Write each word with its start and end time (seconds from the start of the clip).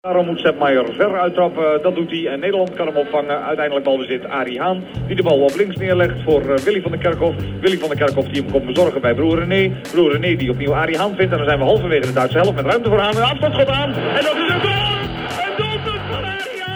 Daarom 0.00 0.26
moet 0.26 0.40
Sepp 0.40 0.58
Maier 0.58 0.94
ver 0.94 1.20
uittrappen, 1.20 1.82
dat 1.82 1.94
doet 1.94 2.10
hij. 2.10 2.26
En 2.26 2.40
Nederland 2.40 2.74
kan 2.74 2.86
hem 2.86 2.96
opvangen. 2.96 3.44
Uiteindelijk 3.44 3.86
balbezit 3.86 4.24
Arie 4.24 4.60
Haan, 4.60 4.84
die 5.06 5.16
de 5.16 5.22
bal 5.22 5.40
op 5.40 5.54
links 5.56 5.76
neerlegt 5.76 6.22
voor 6.22 6.42
uh, 6.42 6.56
Willy 6.56 6.80
van 6.80 6.90
der 6.90 7.00
Kerkhof. 7.00 7.34
Willy 7.60 7.78
van 7.78 7.88
der 7.88 7.98
Kerkhof 7.98 8.24
die 8.24 8.42
hem 8.42 8.50
komt 8.50 8.64
verzorgen 8.64 9.00
bij 9.00 9.14
broer 9.14 9.38
René. 9.38 9.80
Broer 9.92 10.12
René 10.12 10.36
die 10.36 10.50
opnieuw 10.50 10.74
Arie 10.74 10.98
Haan 10.98 11.14
vindt. 11.14 11.32
En 11.32 11.38
dan 11.38 11.46
zijn 11.46 11.58
we 11.58 11.64
halverwege 11.64 12.06
de 12.06 12.12
Duitse 12.12 12.38
helft 12.38 12.54
met 12.54 12.64
ruimte 12.64 12.88
voor 12.88 12.98
Haan. 12.98 13.16
Een 13.16 13.22
afstandsschot 13.22 13.68
aan. 13.68 13.92
En 13.92 14.24
dat 14.24 14.36
is 14.36 14.48
een 14.48 14.60
goal! 14.60 14.98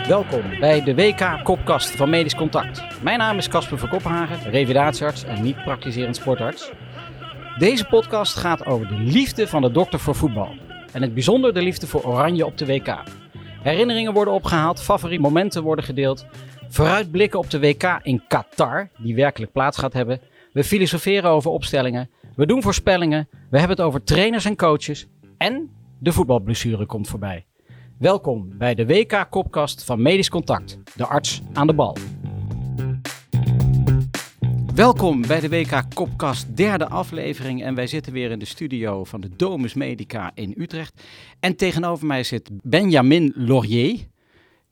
Welkom 0.09 0.43
bij 0.61 0.83
de 0.83 0.95
WK-kopkast 0.95 1.97
van 1.97 2.11
Medisch 2.11 2.35
Contact. 2.35 2.83
Mijn 3.03 3.19
naam 3.19 3.39
is 3.39 3.49
Casper 3.49 3.79
van 3.79 3.89
Koppenhagen, 3.89 4.51
revidatiearts 4.51 5.25
en 5.25 5.43
niet 5.43 5.65
praktiserend 5.65 6.17
sportarts. 6.17 6.73
Deze 7.59 7.85
podcast 7.85 8.37
gaat 8.37 8.67
over 8.67 8.89
de 8.89 8.99
liefde 8.99 9.47
van 9.47 9.63
de 9.63 9.71
dokter 9.71 9.99
voor 9.99 10.15
voetbal. 10.15 10.64
En 10.95 11.03
het 11.03 11.15
bijzonder 11.15 11.55
de 11.55 11.63
liefde 11.63 11.87
voor 11.87 12.05
Oranje 12.05 12.47
op 12.47 12.59
de 12.59 12.67
WK. 12.67 13.03
Herinneringen 13.63 14.13
worden 14.13 14.35
opgehaald, 14.35 14.83
favoriete 14.83 15.23
momenten 15.23 15.63
worden 15.63 15.85
gedeeld. 15.85 16.27
Vooruitblikken 16.69 17.39
op 17.39 17.51
de 17.51 17.61
WK 17.61 17.99
in 18.03 18.23
Qatar, 18.29 18.89
die 18.99 19.15
werkelijk 19.15 19.53
plaats 19.53 19.79
gaat 19.79 19.93
hebben. 19.93 20.21
We 20.53 20.65
filosoferen 20.65 21.31
over 21.31 21.51
opstellingen. 21.51 22.11
We 22.37 22.47
doen 22.47 22.63
voorspellingen. 22.63 23.29
We 23.51 23.59
hebben 23.59 23.77
het 23.77 23.87
over 23.87 24.05
trainers 24.05 24.45
en 24.45 24.57
coaches. 24.57 25.07
En 25.37 25.71
de 25.99 26.13
voetbalblessure 26.13 26.87
komt 26.87 27.09
voorbij. 27.09 27.47
Welkom 27.99 28.59
bij 28.59 28.75
de 28.75 28.87
WK-kopkast 28.87 29.85
van 29.85 30.03
Medisch 30.03 30.29
Contact, 30.29 30.79
de 30.97 31.07
arts 31.07 31.43
aan 31.53 31.67
de 31.67 31.75
bal. 31.75 31.97
Welkom 34.75 35.27
bij 35.27 35.41
de 35.41 35.49
WK 35.49 35.83
Kopkast, 35.95 36.57
derde 36.57 36.89
aflevering. 36.89 37.63
En 37.65 37.75
wij 37.75 37.87
zitten 37.87 38.13
weer 38.13 38.31
in 38.31 38.39
de 38.39 38.45
studio 38.45 39.05
van 39.05 39.21
de 39.21 39.29
Domus 39.37 39.75
Medica 39.75 40.31
in 40.35 40.55
Utrecht. 40.57 41.03
En 41.41 41.57
tegenover 41.57 42.07
mij 42.07 42.23
zit 42.23 42.51
Benjamin 42.63 43.33
Laurier. 43.37 43.99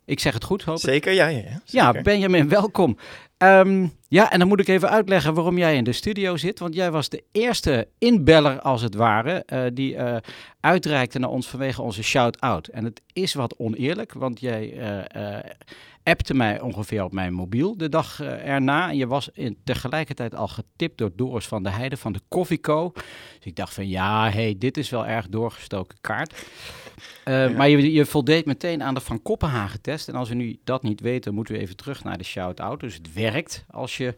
Ik 0.05 0.21
zeg 0.21 0.35
het 0.35 0.45
goed, 0.45 0.63
hoop 0.63 0.77
ik. 0.77 0.83
Zeker, 0.83 1.13
ja. 1.13 1.29
Ja, 1.29 1.63
ja 1.65 2.03
Benjamin, 2.03 2.49
welkom. 2.49 2.99
Um, 3.43 3.93
ja, 4.09 4.31
en 4.31 4.39
dan 4.39 4.49
moet 4.49 4.61
ik 4.61 4.69
even 4.69 4.91
uitleggen 4.91 5.35
waarom 5.35 5.59
jij 5.59 5.77
in 5.77 5.85
de 5.85 5.93
studio 5.93 6.37
zit. 6.37 6.59
Want 6.59 6.75
jij 6.75 6.91
was 6.91 7.09
de 7.09 7.23
eerste 7.33 7.89
inbeller, 7.99 8.61
als 8.61 8.83
het 8.83 8.95
ware, 8.95 9.47
uh, 9.53 9.63
die 9.73 9.95
uh, 9.95 10.17
uitreikte 10.61 11.19
naar 11.19 11.31
ons 11.31 11.49
vanwege 11.49 11.83
onze 11.83 12.03
shout-out. 12.03 12.67
En 12.67 12.85
het 12.85 13.03
is 13.13 13.35
wat 13.35 13.57
oneerlijk, 13.57 14.13
want 14.13 14.41
jij 14.41 14.73
uh, 15.17 15.39
appte 16.03 16.35
mij 16.35 16.61
ongeveer 16.61 17.05
op 17.05 17.13
mijn 17.13 17.33
mobiel 17.33 17.77
de 17.77 17.89
dag 17.89 18.21
erna. 18.21 18.89
En 18.89 18.97
je 18.97 19.07
was 19.07 19.29
in, 19.33 19.59
tegelijkertijd 19.65 20.35
al 20.35 20.49
getipt 20.49 20.99
door 20.99 21.11
Doris 21.17 21.47
van 21.47 21.63
der 21.63 21.77
Heijden 21.77 21.99
van 21.99 22.13
de 22.13 22.21
Coffeeco. 22.29 22.93
Dus 22.93 23.05
ik 23.43 23.57
dacht 23.57 23.75
van 23.75 23.89
ja, 23.89 24.31
hey, 24.31 24.55
dit 24.59 24.77
is 24.77 24.91
wel 24.91 25.07
erg 25.07 25.29
doorgestoken 25.29 25.99
kaart. 26.01 26.47
Uh, 27.25 27.51
ja. 27.51 27.57
Maar 27.57 27.69
je, 27.69 27.93
je, 27.93 28.07
voldeed 28.07 28.47
meteen 28.47 28.83
aan 28.83 28.95
de 28.95 29.01
Van 29.01 29.23
Koppenhagen 29.23 29.81
test. 29.81 30.09
En 30.09 30.15
als 30.15 30.29
we 30.29 30.35
nu 30.35 30.59
dat 30.65 30.83
niet 30.83 31.01
weten, 31.01 31.35
moeten 31.35 31.55
we 31.55 31.61
even 31.61 31.77
terug 31.77 32.05
naar 32.05 32.19
de 32.19 32.25
shout-out. 32.25 32.81
Dus 32.81 32.95
het 32.95 33.13
werkt 33.13 33.65
als 33.71 33.97
je 33.97 34.15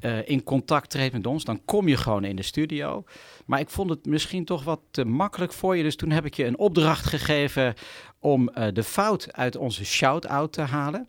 uh, 0.00 0.28
in 0.28 0.42
contact 0.42 0.90
treedt 0.90 1.12
met 1.12 1.26
ons. 1.26 1.44
Dan 1.44 1.64
kom 1.64 1.88
je 1.88 1.96
gewoon 1.96 2.24
in 2.24 2.36
de 2.36 2.42
studio. 2.42 3.04
Maar 3.46 3.60
ik 3.60 3.68
vond 3.68 3.90
het 3.90 4.06
misschien 4.06 4.44
toch 4.44 4.64
wat 4.64 4.80
te 4.90 5.04
makkelijk 5.04 5.52
voor 5.52 5.76
je. 5.76 5.82
Dus 5.82 5.96
toen 5.96 6.10
heb 6.10 6.24
ik 6.24 6.34
je 6.34 6.44
een 6.44 6.58
opdracht 6.58 7.04
gegeven 7.04 7.74
om 8.18 8.50
uh, 8.54 8.66
de 8.72 8.82
fout 8.82 9.32
uit 9.32 9.56
onze 9.56 9.84
shout-out 9.84 10.52
te 10.52 10.60
halen. 10.60 11.08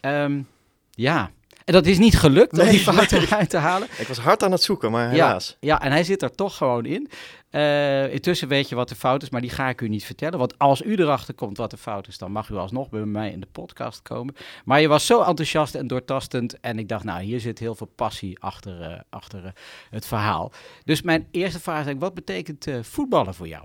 Ja. 0.00 0.24
Um, 0.24 0.46
ja. 0.90 1.30
En 1.66 1.72
dat 1.72 1.86
is 1.86 1.98
niet 1.98 2.18
gelukt 2.18 2.52
nee, 2.52 2.64
om 2.64 2.70
die 2.70 2.80
fout 2.80 3.10
nee. 3.10 3.20
eruit 3.20 3.50
te 3.50 3.56
halen. 3.56 3.88
Ik 3.98 4.06
was 4.06 4.18
hard 4.18 4.42
aan 4.42 4.52
het 4.52 4.62
zoeken, 4.62 4.90
maar 4.90 5.10
helaas. 5.10 5.56
Ja, 5.60 5.74
ja 5.74 5.82
en 5.82 5.90
hij 5.90 6.04
zit 6.04 6.22
er 6.22 6.34
toch 6.34 6.56
gewoon 6.56 6.84
in. 6.84 7.08
Uh, 7.50 8.12
intussen 8.12 8.48
weet 8.48 8.68
je 8.68 8.74
wat 8.74 8.88
de 8.88 8.94
fout 8.94 9.22
is, 9.22 9.30
maar 9.30 9.40
die 9.40 9.50
ga 9.50 9.68
ik 9.68 9.80
u 9.80 9.88
niet 9.88 10.04
vertellen. 10.04 10.38
Want 10.38 10.58
als 10.58 10.82
u 10.82 10.94
erachter 10.94 11.34
komt 11.34 11.56
wat 11.56 11.70
de 11.70 11.76
fout 11.76 12.08
is, 12.08 12.18
dan 12.18 12.32
mag 12.32 12.48
u 12.48 12.54
alsnog 12.54 12.88
bij 12.88 13.04
mij 13.04 13.30
in 13.30 13.40
de 13.40 13.46
podcast 13.52 14.02
komen. 14.02 14.34
Maar 14.64 14.80
je 14.80 14.88
was 14.88 15.06
zo 15.06 15.22
enthousiast 15.22 15.74
en 15.74 15.86
doortastend. 15.86 16.60
En 16.60 16.78
ik 16.78 16.88
dacht, 16.88 17.04
nou, 17.04 17.22
hier 17.22 17.40
zit 17.40 17.58
heel 17.58 17.74
veel 17.74 17.90
passie 17.94 18.38
achter, 18.40 18.80
uh, 18.80 19.00
achter 19.10 19.44
uh, 19.44 19.50
het 19.90 20.06
verhaal. 20.06 20.52
Dus 20.84 21.02
mijn 21.02 21.28
eerste 21.30 21.60
vraag 21.60 21.86
is, 21.86 21.94
wat 21.98 22.14
betekent 22.14 22.66
voetballen 22.82 23.34
voor 23.34 23.48
jou? 23.48 23.64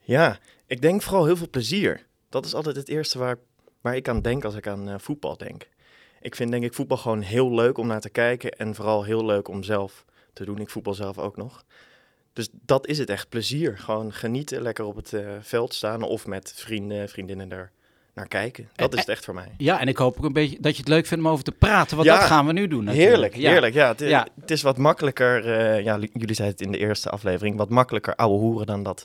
Ja, 0.00 0.38
ik 0.66 0.80
denk 0.80 1.02
vooral 1.02 1.24
heel 1.24 1.36
veel 1.36 1.50
plezier. 1.50 2.06
Dat 2.28 2.44
is 2.44 2.54
altijd 2.54 2.76
het 2.76 2.88
eerste 2.88 3.18
waar, 3.18 3.36
waar 3.80 3.96
ik 3.96 4.08
aan 4.08 4.22
denk 4.22 4.44
als 4.44 4.54
ik 4.54 4.66
aan 4.66 5.00
voetbal 5.00 5.36
denk. 5.36 5.68
Ik 6.20 6.34
vind 6.34 6.50
denk 6.50 6.64
ik 6.64 6.74
voetbal 6.74 6.96
gewoon 6.96 7.20
heel 7.20 7.54
leuk 7.54 7.78
om 7.78 7.86
naar 7.86 8.00
te 8.00 8.10
kijken 8.10 8.50
en 8.50 8.74
vooral 8.74 9.04
heel 9.04 9.24
leuk 9.24 9.48
om 9.48 9.62
zelf 9.62 10.04
te 10.32 10.44
doen. 10.44 10.58
Ik 10.58 10.70
voetbal 10.70 10.94
zelf 10.94 11.18
ook 11.18 11.36
nog. 11.36 11.64
Dus 12.32 12.48
dat 12.52 12.86
is 12.86 12.98
het 12.98 13.10
echt, 13.10 13.28
plezier. 13.28 13.78
Gewoon 13.78 14.12
genieten, 14.12 14.62
lekker 14.62 14.84
op 14.84 14.96
het 14.96 15.12
uh, 15.12 15.28
veld 15.40 15.74
staan 15.74 16.02
of 16.02 16.26
met 16.26 16.52
vrienden, 16.56 17.08
vriendinnen 17.08 17.52
er 17.52 17.70
naar 18.14 18.28
kijken. 18.28 18.68
Dat 18.74 18.92
is 18.92 19.00
het 19.00 19.08
echt 19.08 19.24
voor 19.24 19.34
mij. 19.34 19.54
Ja, 19.56 19.80
en 19.80 19.88
ik 19.88 19.96
hoop 19.96 20.18
ook 20.18 20.24
een 20.24 20.32
beetje 20.32 20.60
dat 20.60 20.72
je 20.72 20.78
het 20.78 20.88
leuk 20.88 21.06
vindt 21.06 21.24
om 21.24 21.30
over 21.30 21.44
te 21.44 21.52
praten, 21.52 21.96
want 21.96 22.08
ja, 22.08 22.18
dat 22.18 22.26
gaan 22.26 22.46
we 22.46 22.52
nu 22.52 22.68
doen 22.68 22.84
natuurlijk. 22.84 23.10
Heerlijk, 23.10 23.34
ja. 23.36 23.50
heerlijk. 23.50 23.74
Ja, 23.74 23.88
het, 23.88 24.00
ja. 24.00 24.26
het 24.40 24.50
is 24.50 24.62
wat 24.62 24.76
makkelijker, 24.76 25.46
uh, 25.46 25.84
ja, 25.84 25.98
jullie 26.12 26.34
zeiden 26.34 26.56
het 26.58 26.60
in 26.66 26.72
de 26.72 26.78
eerste 26.78 27.10
aflevering, 27.10 27.56
wat 27.56 27.68
makkelijker 27.68 28.14
ouwe 28.14 28.38
hoeren 28.38 28.66
dan 28.66 28.82
dat 28.82 29.04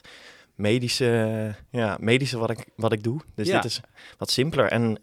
medische, 0.54 1.54
ja, 1.70 1.96
medische 2.00 2.38
wat 2.38 2.50
ik, 2.50 2.64
wat 2.76 2.92
ik 2.92 3.02
doe. 3.02 3.20
Dus 3.34 3.48
dit 3.48 3.64
is 3.64 3.80
wat 4.18 4.30
simpeler 4.30 4.66
en 4.66 4.98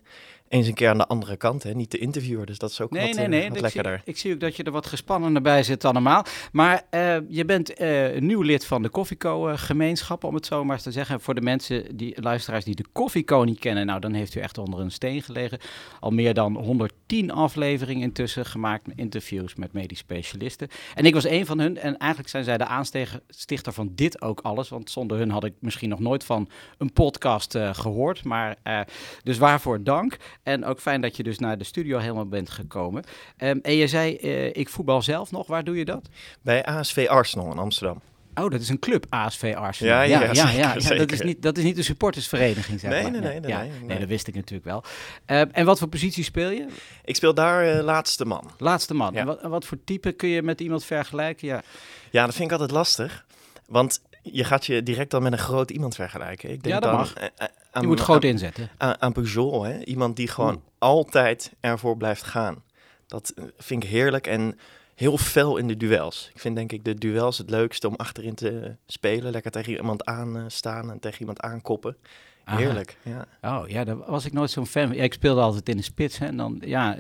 eens 0.52 0.68
een 0.68 0.74
keer 0.74 0.90
aan 0.90 0.98
de 0.98 1.08
andere 1.08 1.38
kant, 1.38 1.64
hè? 1.64 1.74
niet 1.74 1.92
de 1.92 1.98
interviewer. 1.98 2.46
Dus 2.46 2.58
dat 2.58 2.70
is 2.70 2.82
ook 2.82 2.92
nee, 2.92 3.08
wat, 3.08 3.16
nee, 3.16 3.28
nee. 3.28 3.42
Uh, 3.42 3.48
wat 3.48 3.56
ik 3.56 3.62
lekkerder. 3.62 4.02
Zie, 4.04 4.14
ik 4.14 4.18
zie 4.18 4.34
ook 4.34 4.40
dat 4.40 4.56
je 4.56 4.64
er 4.64 4.72
wat 4.72 4.86
gespannender 4.86 5.42
bij 5.42 5.64
zit 5.64 5.82
dan 5.82 5.94
normaal. 5.94 6.26
Maar 6.52 6.84
uh, 6.92 7.16
je 7.28 7.46
bent 7.46 7.82
uh, 7.82 8.20
nieuw 8.20 8.42
lid 8.42 8.66
van 8.66 8.82
de 8.82 8.90
Koffieco-gemeenschap, 8.90 10.24
om 10.24 10.36
het 10.36 10.46
zo 10.46 10.64
maar 10.64 10.76
eens 10.76 10.84
te 10.84 10.92
zeggen. 10.92 11.22
Voor 11.22 11.36
de 11.36 11.42
mensen, 11.42 11.98
die 11.98 12.22
luisteraars 12.22 12.66
die 12.66 12.76
de 12.76 12.86
Koffieco 12.92 13.44
niet 13.44 13.60
kennen, 13.60 13.86
nou 13.86 14.00
dan 14.00 14.14
heeft 14.14 14.36
u 14.36 14.40
echt 14.40 14.58
onder 14.58 14.80
een 14.80 14.92
steen 14.92 15.22
gelegen. 15.22 15.60
Al 16.00 16.12
meer 16.12 16.34
dan 16.34 16.56
110 16.56 17.32
afleveringen 17.32 18.04
intussen 18.04 18.46
gemaakt, 18.46 18.88
interviews 18.96 19.56
met 19.56 19.74
medisch 19.74 19.98
specialisten. 19.98 20.68
En 20.96 21.06
ik 21.06 21.14
was 21.14 21.26
een 21.26 21.46
van 21.46 21.60
hun 21.60 21.78
en 21.78 21.98
eigenlijk 21.98 22.30
zijn 22.30 22.44
zij 22.44 22.58
de 22.58 22.66
aanstichter 22.66 23.74
van 23.74 23.92
dit 23.96 24.22
ook 24.22 24.40
alles. 24.40 24.70
Want 24.70 24.90
zonder 24.90 25.18
hun 25.18 25.30
had 25.30 25.44
ik 25.44 25.54
misschien 25.60 25.90
nog 25.90 26.00
nooit 26.00 26.24
van 26.24 26.50
een 26.78 26.94
podcast 26.94 27.58
gehoord. 27.72 28.24
Maar 28.24 28.58
dus 29.24 29.38
waarvoor 29.38 29.84
dank. 29.84 30.18
En 30.44 30.66
ook 30.66 30.80
fijn 30.80 31.02
dat 31.02 31.18
je 31.18 31.24
dus 31.24 31.40
naar 31.40 31.58
de 31.58 31.64
studio 31.64 31.98
helemaal 31.98 32.28
bent 32.28 32.50
gekomen. 32.50 33.04
Um, 33.38 33.60
en 33.62 33.76
je 33.76 33.88
zei, 33.88 34.18
uh, 34.22 34.46
ik 34.46 34.70
voetbal 34.70 35.02
zelf 35.02 35.32
nog. 35.32 35.48
Waar 35.48 35.64
doe 35.64 35.78
je 35.78 35.86
dat? 35.86 36.10
Bij 36.42 36.66
ASV 36.66 37.06
Arsenal 37.10 37.52
in 37.52 37.58
Amsterdam. 37.58 38.02
Oh, 38.36 38.50
dat 38.50 38.62
is 38.62 38.70
een 38.70 38.80
club, 38.80 39.06
ASV 39.10 39.54
Arsenal. 39.58 39.94
Ja, 39.94 40.02
ja, 40.02 40.24
ja, 40.24 40.34
zeker, 40.34 40.58
ja. 40.58 40.98
Dat, 40.98 41.12
is 41.12 41.22
niet, 41.22 41.42
dat 41.42 41.58
is 41.58 41.64
niet 41.64 41.76
de 41.76 41.84
supportersvereniging, 41.84 42.80
zeg 42.80 42.92
nee, 42.92 43.02
maar. 43.02 43.12
Nee, 43.12 43.22
nee, 43.22 43.40
nee, 43.40 43.56
nee, 43.56 43.72
nee, 43.86 44.00
dat 44.00 44.08
wist 44.08 44.28
ik 44.28 44.36
natuurlijk 44.36 44.66
wel. 44.66 44.84
Uh, 45.28 45.58
en 45.58 45.66
wat 45.66 45.80
voor 45.80 45.88
positie 45.88 46.24
speel 46.24 46.50
je? 46.50 46.68
Ik 47.04 47.16
speel 47.16 47.34
daar 47.34 47.76
uh, 47.76 47.84
laatste 47.84 48.26
man. 48.26 48.52
Laatste 48.58 48.94
man. 48.94 49.14
Ja. 49.14 49.26
Wat, 49.26 49.42
wat, 49.42 49.66
voor 49.66 49.78
type 49.84 50.12
kun 50.12 50.30
je 50.30 50.42
met 50.42 50.62
iemand 50.62 50.86
vergelijken? 50.86 51.48
Ja. 51.48 51.64
ja, 52.10 52.26
dat 52.26 52.36
vind 52.36 52.46
ik 52.46 52.52
altijd 52.52 52.72
lastig. 52.72 53.26
Want 53.68 54.02
je 54.22 54.44
gaat 54.44 54.66
je 54.66 54.84
direct 54.84 55.12
dan 55.12 55.24
met 55.24 55.32
een 55.32 55.38
groot 55.38 55.72
iemand 55.72 55.96
vergelijken. 55.96 56.50
Ik 56.50 56.64
denk 56.64 56.76
ja, 56.76 56.80
dat 56.80 56.92
dan, 56.92 57.00
mag. 57.00 57.14
Aan, 57.72 57.82
je 57.82 57.88
moet 57.88 58.00
groot 58.00 58.24
aan, 58.24 58.30
inzetten. 58.30 58.70
Aan, 58.78 59.02
aan 59.02 59.12
Peugeot, 59.12 59.66
hè? 59.66 59.84
iemand 59.84 60.16
die 60.16 60.28
gewoon 60.28 60.54
hmm. 60.54 60.64
altijd 60.78 61.54
ervoor 61.60 61.98
blijft 61.98 62.24
gaan. 62.24 62.64
Dat 63.08 63.34
vind 63.58 63.84
ik 63.84 63.90
heerlijk 63.90 64.28
en 64.28 64.60
heel 64.96 65.18
fel 65.18 65.58
in 65.58 65.68
de 65.68 65.78
duels. 65.78 66.30
Ik 66.34 66.40
vind 66.40 66.56
denk 66.56 66.72
ik 66.72 66.84
de 66.86 66.94
duels 66.94 67.38
het 67.38 67.50
leukste 67.50 67.88
om 67.88 67.96
achterin 67.96 68.36
te 68.36 68.76
spelen. 68.86 69.32
Lekker 69.32 69.52
tegen 69.52 69.74
iemand 69.74 70.06
aan 70.06 70.46
staan 70.48 70.92
en 70.92 71.00
tegen 71.00 71.20
iemand 71.20 71.40
aankoppen. 71.40 71.98
Heerlijk, 72.46 72.98
ja. 73.04 73.26
Oh 73.42 73.70
ja, 73.70 73.84
daar 73.84 73.98
was 73.98 74.26
ik 74.26 74.34
nooit 74.34 74.52
zo'n 74.52 74.66
fan 74.66 74.88
van. 74.88 74.96
Ja, 74.96 75.04
ik 75.04 75.14
speelde 75.14 75.42
altijd 75.42 75.70
in 75.70 75.78
de 75.78 75.84
spits, 75.84 76.18
hè. 76.18 76.26
En 76.26 76.38
dan, 76.38 76.62
ja, 76.66 76.98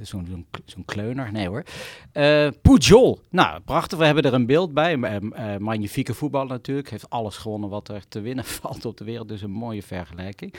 zo'n 0.00 0.26
zo'n 0.30 0.46
zo 0.64 0.82
kleuner. 0.84 1.32
Nee 1.32 1.48
hoor. 1.48 1.64
Uh, 2.14 2.48
Pujol. 2.62 3.20
Nou, 3.30 3.60
prachtig. 3.60 3.98
We 3.98 4.04
hebben 4.04 4.24
er 4.24 4.34
een 4.34 4.46
beeld 4.46 4.74
bij. 4.74 4.96
Uh, 4.96 5.16
uh, 5.20 5.56
magnifieke 5.56 6.14
voetbal 6.14 6.46
natuurlijk. 6.46 6.90
Heeft 6.90 7.10
alles 7.10 7.36
gewonnen 7.36 7.68
wat 7.68 7.88
er 7.88 8.08
te 8.08 8.20
winnen 8.20 8.44
valt 8.60 8.84
op 8.84 8.96
de 8.96 9.04
wereld. 9.04 9.28
Dus 9.28 9.42
een 9.42 9.50
mooie 9.50 9.82
vergelijking. 9.82 10.54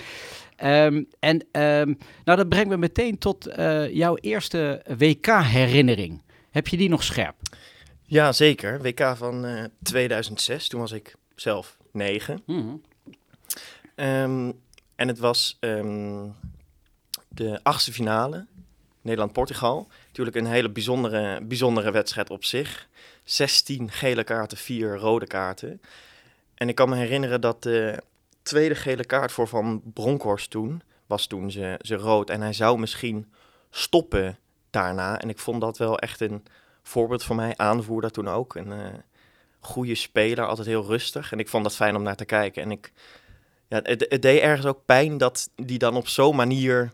Um, 0.63 1.07
en 1.19 1.35
um, 1.61 1.97
nou, 2.23 2.37
dat 2.37 2.49
brengt 2.49 2.69
me 2.69 2.77
meteen 2.77 3.17
tot 3.17 3.47
jouw 3.91 4.15
eerste 4.15 4.85
WK-herinnering. 4.97 6.21
Heb 6.51 6.67
je 6.67 6.77
die 6.77 6.89
nog 6.89 7.03
scherp? 7.03 7.35
Ja, 8.03 8.31
zeker. 8.31 8.81
WK 8.81 9.13
van 9.15 9.69
2006. 9.83 10.67
Toen 10.67 10.79
was 10.79 10.91
ik 10.91 11.15
zelf 11.35 11.77
negen. 11.91 12.41
Mm 12.45 12.81
Um, 13.95 14.61
en 14.95 15.07
het 15.07 15.19
was 15.19 15.57
um, 15.59 16.35
de 17.27 17.59
achtste 17.63 17.93
finale, 17.93 18.45
Nederland-Portugal. 19.01 19.87
Natuurlijk 20.07 20.35
een 20.35 20.45
hele 20.45 20.69
bijzondere, 20.69 21.41
bijzondere 21.43 21.91
wedstrijd 21.91 22.29
op 22.29 22.43
zich. 22.43 22.87
16 23.23 23.91
gele 23.91 24.23
kaarten, 24.23 24.57
4 24.57 24.97
rode 24.97 25.27
kaarten. 25.27 25.81
En 26.55 26.69
ik 26.69 26.75
kan 26.75 26.89
me 26.89 26.95
herinneren 26.95 27.41
dat 27.41 27.63
de 27.63 28.03
tweede 28.41 28.75
gele 28.75 29.05
kaart 29.05 29.31
voor 29.31 29.47
Van 29.47 29.81
Bronckhorst 29.93 30.49
toen, 30.49 30.81
was 31.05 31.27
toen 31.27 31.51
ze, 31.51 31.79
ze 31.81 31.95
rood. 31.95 32.29
En 32.29 32.41
hij 32.41 32.53
zou 32.53 32.79
misschien 32.79 33.33
stoppen 33.69 34.37
daarna. 34.69 35.19
En 35.19 35.29
ik 35.29 35.39
vond 35.39 35.61
dat 35.61 35.77
wel 35.77 35.99
echt 35.99 36.21
een 36.21 36.43
voorbeeld 36.83 37.23
voor 37.23 37.35
mij, 37.35 37.53
aanvoerder 37.57 38.11
toen 38.11 38.27
ook. 38.27 38.55
Een 38.55 38.71
uh, 38.71 38.85
goede 39.59 39.95
speler, 39.95 40.45
altijd 40.45 40.67
heel 40.67 40.85
rustig. 40.85 41.31
En 41.31 41.39
ik 41.39 41.47
vond 41.47 41.63
dat 41.63 41.75
fijn 41.75 41.95
om 41.95 42.03
naar 42.03 42.15
te 42.15 42.25
kijken. 42.25 42.63
En 42.63 42.71
ik 42.71 42.91
ja, 43.73 43.79
het, 43.83 44.05
het 44.09 44.21
deed 44.21 44.41
ergens 44.41 44.65
ook 44.67 44.85
pijn 44.85 45.17
dat 45.17 45.49
die 45.55 45.77
dan 45.77 45.95
op 45.95 46.07
zo'n 46.07 46.35
manier 46.35 46.91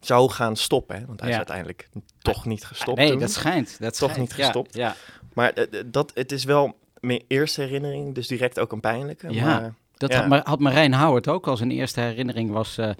zou 0.00 0.30
gaan 0.30 0.56
stoppen. 0.56 0.96
Hè? 0.98 1.06
Want 1.06 1.20
hij 1.20 1.28
Ja. 1.28 1.34
is 1.34 1.38
uiteindelijk 1.38 1.88
toch 2.18 2.46
niet 2.46 2.64
gestopt. 2.64 2.98
nee, 2.98 3.10
toen. 3.10 3.18
dat 3.18 3.30
schijnt. 3.30 3.76
Dat 3.80 3.98
Toch 3.98 4.10
schijnt. 4.10 4.28
niet 4.28 4.44
gestopt. 4.44 4.74
Ja, 4.74 4.96
Maar 5.34 5.52
eh, 5.52 5.80
eh, 5.80 5.86
dat, 5.86 6.10
het 6.14 6.32
is 6.32 6.44
wel 6.44 6.78
mijn 7.00 7.22
eerste 7.28 7.60
herinnering, 7.60 8.14
dus 8.14 8.26
direct 8.26 8.58
ook 8.58 8.72
een 8.72 8.80
pijnlijke. 8.80 9.32
Ja. 9.32 9.44
Maar, 9.44 9.74
Dat 9.96 10.14
had, 10.14 10.28
Ma- 10.28 10.40
had 10.44 10.58
Marijn 10.58 10.94
Howard 10.94 11.28
ook 11.28 11.46
al. 11.46 11.56
Zijn 11.56 11.70
eerste 11.70 12.00
herinnering 12.00 12.50
was, 12.50 12.78
eh, 12.78 12.90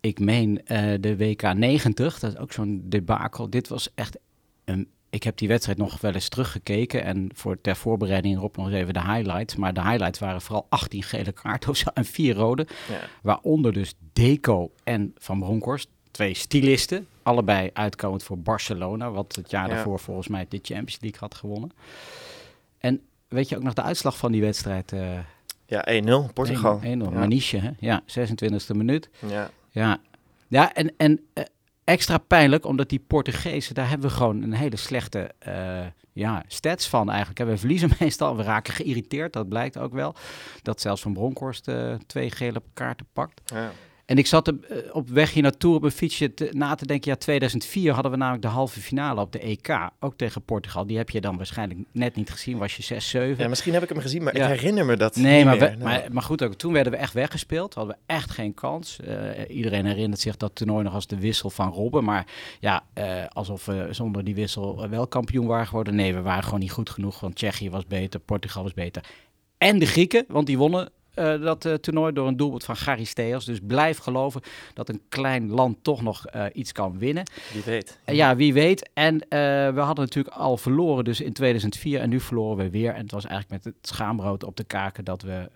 ik 0.00 0.18
meen, 0.18 0.60
de 1.00 1.14
WK 1.16 1.42
90. 1.54 2.18
Dat 2.18 2.32
is 2.32 2.38
ook 2.38 2.52
zo'n 2.52 2.82
debakel. 2.84 3.50
Dit 3.50 3.68
was 3.68 3.88
echt 3.94 4.16
een... 4.64 4.88
Ik 5.14 5.22
heb 5.22 5.36
die 5.36 5.48
wedstrijd 5.48 5.78
nog 5.78 6.00
wel 6.00 6.12
eens 6.14 6.28
teruggekeken. 6.28 7.04
En 7.04 7.30
voor, 7.34 7.60
ter 7.60 7.76
voorbereiding 7.76 8.36
erop 8.36 8.56
nog 8.56 8.66
eens 8.66 8.74
even 8.74 8.94
de 8.94 9.00
highlights. 9.02 9.56
Maar 9.56 9.74
de 9.74 9.82
highlights 9.82 10.18
waren 10.18 10.40
vooral 10.42 10.66
18 10.68 11.02
gele 11.02 11.32
kaarten 11.32 11.74
en 11.94 12.04
4 12.04 12.34
rode. 12.34 12.66
ja. 12.88 13.00
Waaronder 13.22 13.72
dus 13.72 13.94
Deco 14.12 14.70
en 14.84 15.14
Van 15.18 15.38
Bronckhorst. 15.38 15.88
Twee 16.10 16.34
stylisten. 16.34 17.06
Allebei 17.22 17.70
uitkomend 17.72 18.22
voor 18.22 18.38
Barcelona. 18.38 19.10
Wat 19.10 19.34
het 19.36 19.50
jaar 19.50 19.68
Ja. 19.68 19.74
daarvoor 19.74 19.98
volgens 20.00 20.28
mij 20.28 20.46
de 20.48 20.58
Champions 20.62 20.98
League 21.00 21.20
had 21.20 21.34
gewonnen. 21.34 21.70
En 22.78 23.00
weet 23.28 23.48
je 23.48 23.56
ook 23.56 23.62
nog 23.62 23.74
de 23.74 23.82
uitslag 23.82 24.16
van 24.16 24.32
die 24.32 24.40
wedstrijd? 24.40 24.92
eh 24.92 25.18
Ja, 25.66 25.84
1-0, 26.02 26.32
Portugal. 26.32 26.80
1-0, 26.82 26.86
Ja. 26.86 27.18
Maniche, 27.18 27.58
hè? 27.58 27.70
Ja, 27.78 28.02
26e 28.06 28.74
minuut. 28.76 29.08
Ja. 29.28 29.50
Ja, 29.70 29.98
ja 30.48 30.74
en, 30.74 30.92
en 30.96 31.20
eh, 31.32 31.44
extra 31.84 32.18
pijnlijk, 32.18 32.66
omdat 32.66 32.88
die 32.88 33.04
Portugezen, 33.06 33.74
daar 33.74 33.88
hebben 33.88 34.08
we 34.08 34.14
gewoon 34.14 34.42
een 34.42 34.52
hele 34.52 34.76
slechte 34.76 35.30
eh, 35.38 35.86
ja, 36.12 36.44
stats 36.46 36.88
van 36.88 37.10
eigenlijk. 37.10 37.50
We 37.50 37.58
verliezen 37.58 37.90
meestal, 38.00 38.36
we 38.36 38.42
raken 38.42 38.74
geïrriteerd, 38.74 39.32
dat 39.32 39.48
blijkt 39.48 39.78
ook 39.78 39.92
wel. 39.92 40.14
Dat 40.62 40.80
zelfs 40.80 41.02
Van 41.02 41.12
Bronckhorst 41.12 41.68
eh, 41.68 41.94
twee 42.06 42.30
gele 42.30 42.62
kaarten 42.74 43.06
pakt. 43.12 43.40
Ja. 43.44 43.70
En 44.06 44.18
ik 44.18 44.26
zat 44.26 44.48
op, 44.48 44.62
eh, 44.64 44.76
op 44.94 45.08
weg 45.08 45.32
hier 45.32 45.42
naartoe 45.42 45.74
op 45.74 45.82
een 45.82 45.90
fietsje 45.90 46.34
te- 46.34 46.48
na 46.52 46.74
te 46.74 46.86
denken. 46.86 47.10
Ja, 47.10 47.16
2004 47.16 47.92
hadden 47.92 48.10
we 48.12 48.16
namelijk 48.18 48.42
de 48.42 48.48
halve 48.48 48.80
finale 48.80 49.20
op 49.20 49.32
de 49.32 49.38
EK. 49.46 49.90
Ook 50.00 50.16
tegen 50.16 50.42
Portugal. 50.42 50.86
Die 50.86 50.96
heb 50.96 51.10
je 51.10 51.20
dan 51.20 51.36
waarschijnlijk 51.36 51.80
net 51.92 52.16
niet 52.16 52.30
gezien. 52.30 52.58
Was 52.58 52.76
je 52.76 52.82
6, 52.82 53.08
7. 53.08 53.42
Ja, 53.42 53.48
misschien 53.48 53.72
heb 53.72 53.82
ik 53.82 53.88
hem 53.88 53.98
gezien, 53.98 54.22
maar 54.22 54.36
Ja. 54.36 54.48
ik 54.48 54.60
herinner 54.60 54.84
me 54.84 54.96
dat 54.96 55.16
Nee, 55.16 55.36
niet 55.36 55.44
maar, 55.44 55.56
meer. 55.58 55.70
we- 55.70 55.74
Nee. 55.76 55.84
maar, 55.84 56.04
maar 56.12 56.22
goed, 56.22 56.42
ook 56.42 56.54
toen 56.54 56.72
werden 56.72 56.92
we 56.92 56.98
echt 56.98 57.12
weggespeeld. 57.12 57.74
Hadden 57.74 57.94
we 57.94 58.00
echt 58.14 58.30
geen 58.30 58.54
kans. 58.54 59.00
Eh, 59.00 59.56
iedereen 59.56 59.86
herinnert 59.86 60.20
zich 60.20 60.36
dat 60.36 60.54
toernooi 60.54 60.84
nog 60.84 60.94
als 60.94 61.06
de 61.06 61.18
wissel 61.18 61.50
van 61.50 61.68
Robben. 61.70 62.04
Maar 62.04 62.26
ja, 62.60 62.84
eh, 62.94 63.24
alsof 63.28 63.64
we 63.64 63.88
zonder 63.90 64.24
die 64.24 64.34
wissel 64.34 64.88
wel 64.88 65.06
kampioen 65.06 65.46
waren 65.46 65.66
geworden. 65.66 65.94
Nee, 65.94 66.14
we 66.14 66.20
waren 66.22 66.44
gewoon 66.44 66.60
niet 66.60 66.72
goed 66.72 66.90
genoeg. 66.90 67.20
Want 67.20 67.34
Tsjechië 67.34 67.70
was 67.70 67.86
beter, 67.86 68.20
Portugal 68.20 68.62
was 68.62 68.74
beter. 68.74 69.04
En 69.58 69.78
de 69.78 69.86
Grieken, 69.86 70.24
want 70.28 70.46
die 70.46 70.58
wonnen 70.58 70.90
eh, 71.14 71.40
dat 71.40 71.64
eh, 71.64 71.74
toernooi 71.74 72.12
door 72.12 72.28
een 72.28 72.36
doelpunt 72.36 72.64
van 72.64 72.76
Charisteos. 72.76 73.44
Dus 73.44 73.58
blijf 73.62 73.98
geloven 73.98 74.40
dat 74.74 74.88
een 74.88 75.00
klein 75.08 75.50
land 75.50 75.76
toch 75.82 76.02
nog 76.02 76.26
eh, 76.26 76.44
iets 76.52 76.72
kan 76.72 76.98
winnen. 76.98 77.24
Wie 77.52 77.62
weet. 77.64 77.98
Ja, 78.06 78.36
wie 78.36 78.52
weet. 78.52 78.90
En 78.94 79.18
we 79.74 79.80
hadden 79.80 80.04
natuurlijk 80.04 80.34
al 80.34 80.56
verloren 80.56 81.04
dus 81.04 81.20
in 81.20 81.32
2004 81.32 82.00
en 82.00 82.08
nu 82.08 82.20
verloren 82.20 82.56
we 82.56 82.70
weer. 82.70 82.94
En 82.94 83.02
het 83.02 83.10
was 83.10 83.26
eigenlijk 83.26 83.64
met 83.64 83.74
het 83.74 83.88
schaambrood 83.88 84.44
op 84.44 84.56
de 84.56 84.64
kaken 84.64 85.04
dat 85.04 85.22
we 85.22 85.48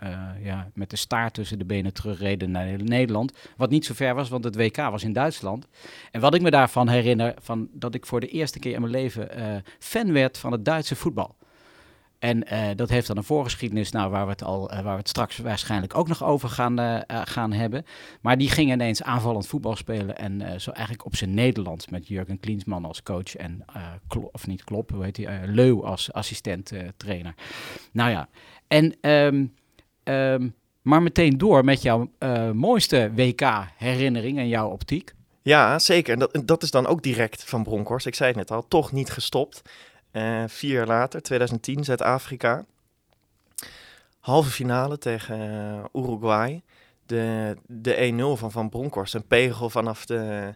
ja, 0.43 0.71
met 0.75 0.91
de 0.91 0.97
staart 0.97 1.35
tussen 1.35 1.59
de 1.59 1.65
benen 1.65 1.93
terugreden 1.93 2.51
naar 2.51 2.83
Nederland. 2.83 3.33
Wat 3.57 3.71
niet 3.71 3.85
zo 3.85 3.95
ver 3.95 4.15
was, 4.15 4.29
want 4.29 4.45
het 4.45 4.57
WK 4.57 4.77
was 4.77 5.05
in 5.05 5.13
Duitsland. 5.13 5.67
En 6.11 6.21
wat 6.21 6.35
ik 6.35 6.43
me 6.43 6.51
daarvan 6.51 6.89
herinner, 6.89 7.35
van 7.41 7.69
dat 7.73 7.95
ik 7.95 8.07
voor 8.07 8.21
de 8.21 8.29
eerste 8.29 8.59
keer 8.59 8.75
in 8.75 8.81
mijn 8.81 8.93
leven 8.93 9.29
fan 9.79 10.13
werd 10.13 10.39
van 10.39 10.53
het 10.53 10.65
Duitse 10.65 10.97
voetbal. 10.97 11.37
En 12.19 12.47
eh, 12.47 12.69
dat 12.77 12.89
heeft 12.89 13.07
dan 13.07 13.17
een 13.17 13.25
voorgeschiedenis, 13.25 13.91
nou, 13.91 14.11
waar, 14.11 14.25
we 14.25 14.31
het 14.31 14.43
al, 14.45 14.71
eh, 14.71 14.81
waar 14.81 14.93
we 14.93 14.99
het 14.99 15.09
straks 15.09 15.39
waarschijnlijk 15.39 15.97
ook 15.97 16.09
nog 16.09 16.25
over 16.25 16.49
gaan, 16.49 16.79
eh, 16.79 17.21
gaan 17.25 17.53
hebben. 17.53 17.85
Maar 18.21 18.39
die 18.39 18.51
ging 18.51 18.73
ineens 18.73 19.03
aanvallend 19.03 19.47
voetbal 19.47 19.77
spelen. 19.77 20.19
En 20.19 20.61
zo 20.61 20.71
eigenlijk 20.71 21.07
op 21.07 21.17
zijn 21.17 21.35
Nederlands 21.35 21.89
met 21.89 22.09
Jurgen 22.09 22.41
Klinsmann 22.41 22.85
als 22.85 23.03
coach. 23.03 23.37
En, 23.37 23.65
of 24.33 24.47
niet 24.47 24.65
Klop, 24.65 24.91
hoe 24.91 25.05
heet 25.05 25.17
hij? 25.17 25.47
Leu 25.47 25.83
als 25.83 26.13
assistent 26.13 26.73
trainer. 26.97 27.35
Nou 27.93 28.11
ja, 28.11 28.29
en... 28.69 28.97
ehm, 29.01 29.47
ehm, 30.03 30.49
maar 30.83 31.03
meteen 31.03 31.39
door 31.39 31.65
met 31.65 31.83
jouw 31.83 32.11
mooiste 32.53 33.11
WK-herinnering 33.15 34.39
en 34.39 34.49
jouw 34.49 34.69
optiek. 34.69 35.15
Ja, 35.43 35.79
zeker. 35.79 36.13
En 36.13 36.19
dat, 36.19 36.43
dat 36.45 36.63
is 36.63 36.71
dan 36.71 36.87
ook 36.87 37.03
direct 37.03 37.45
van 37.45 37.63
Bronkhorst. 37.63 38.07
Ik 38.07 38.15
zei 38.15 38.29
het 38.29 38.39
net 38.39 38.51
al, 38.51 38.69
toch 38.69 38.93
niet 38.93 39.11
gestopt. 39.11 39.63
Eh, 40.11 40.45
vier 40.47 40.73
jaar 40.73 40.87
later, 40.87 41.23
2010, 41.23 41.85
Zuid-Afrika. 41.85 42.65
Halve 44.21 44.51
finale 44.51 44.99
tegen 44.99 45.41
eh, 45.41 46.03
Uruguay. 46.03 46.63
De, 47.07 47.57
de 47.67 48.13
1-0 48.37 48.39
van 48.39 48.51
Van 48.53 48.69
Bronckhorst. 48.69 49.15
Een 49.15 49.27
pegel 49.27 49.71
vanaf 49.71 50.07
de 50.07 50.55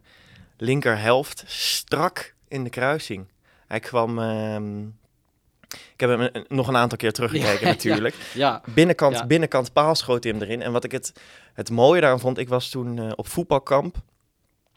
linkerhelft. 0.56 1.44
Strak 1.46 2.34
in 2.48 2.64
de 2.64 2.70
kruising. 2.70 3.26
Hij 3.66 3.80
kwam... 3.80 4.18
ehm, 4.18 4.80
ik 5.92 6.00
heb 6.00 6.10
hem 6.10 6.20
een- 6.20 6.44
nog 6.48 6.68
een 6.68 6.76
aantal 6.76 6.98
keer 6.98 7.12
teruggekeken 7.12 7.60
Ja, 7.66 7.72
natuurlijk. 7.72 8.14
Ja, 8.34 8.62
Binnenkant, 8.74 9.16
Ja. 9.16 9.26
binnenkant 9.26 9.72
paal 9.72 9.94
schoot 9.94 10.24
hij 10.24 10.32
hem 10.32 10.42
erin. 10.42 10.62
En 10.62 10.72
wat 10.72 10.84
ik 10.84 10.92
het, 10.92 11.12
het 11.54 11.70
mooie 11.70 12.00
daaraan 12.00 12.20
vond, 12.20 12.38
ik 12.38 12.48
was 12.48 12.68
toen 12.70 12.98
eh, 12.98 13.12
op 13.14 13.28
voetbalkamp. 13.28 13.96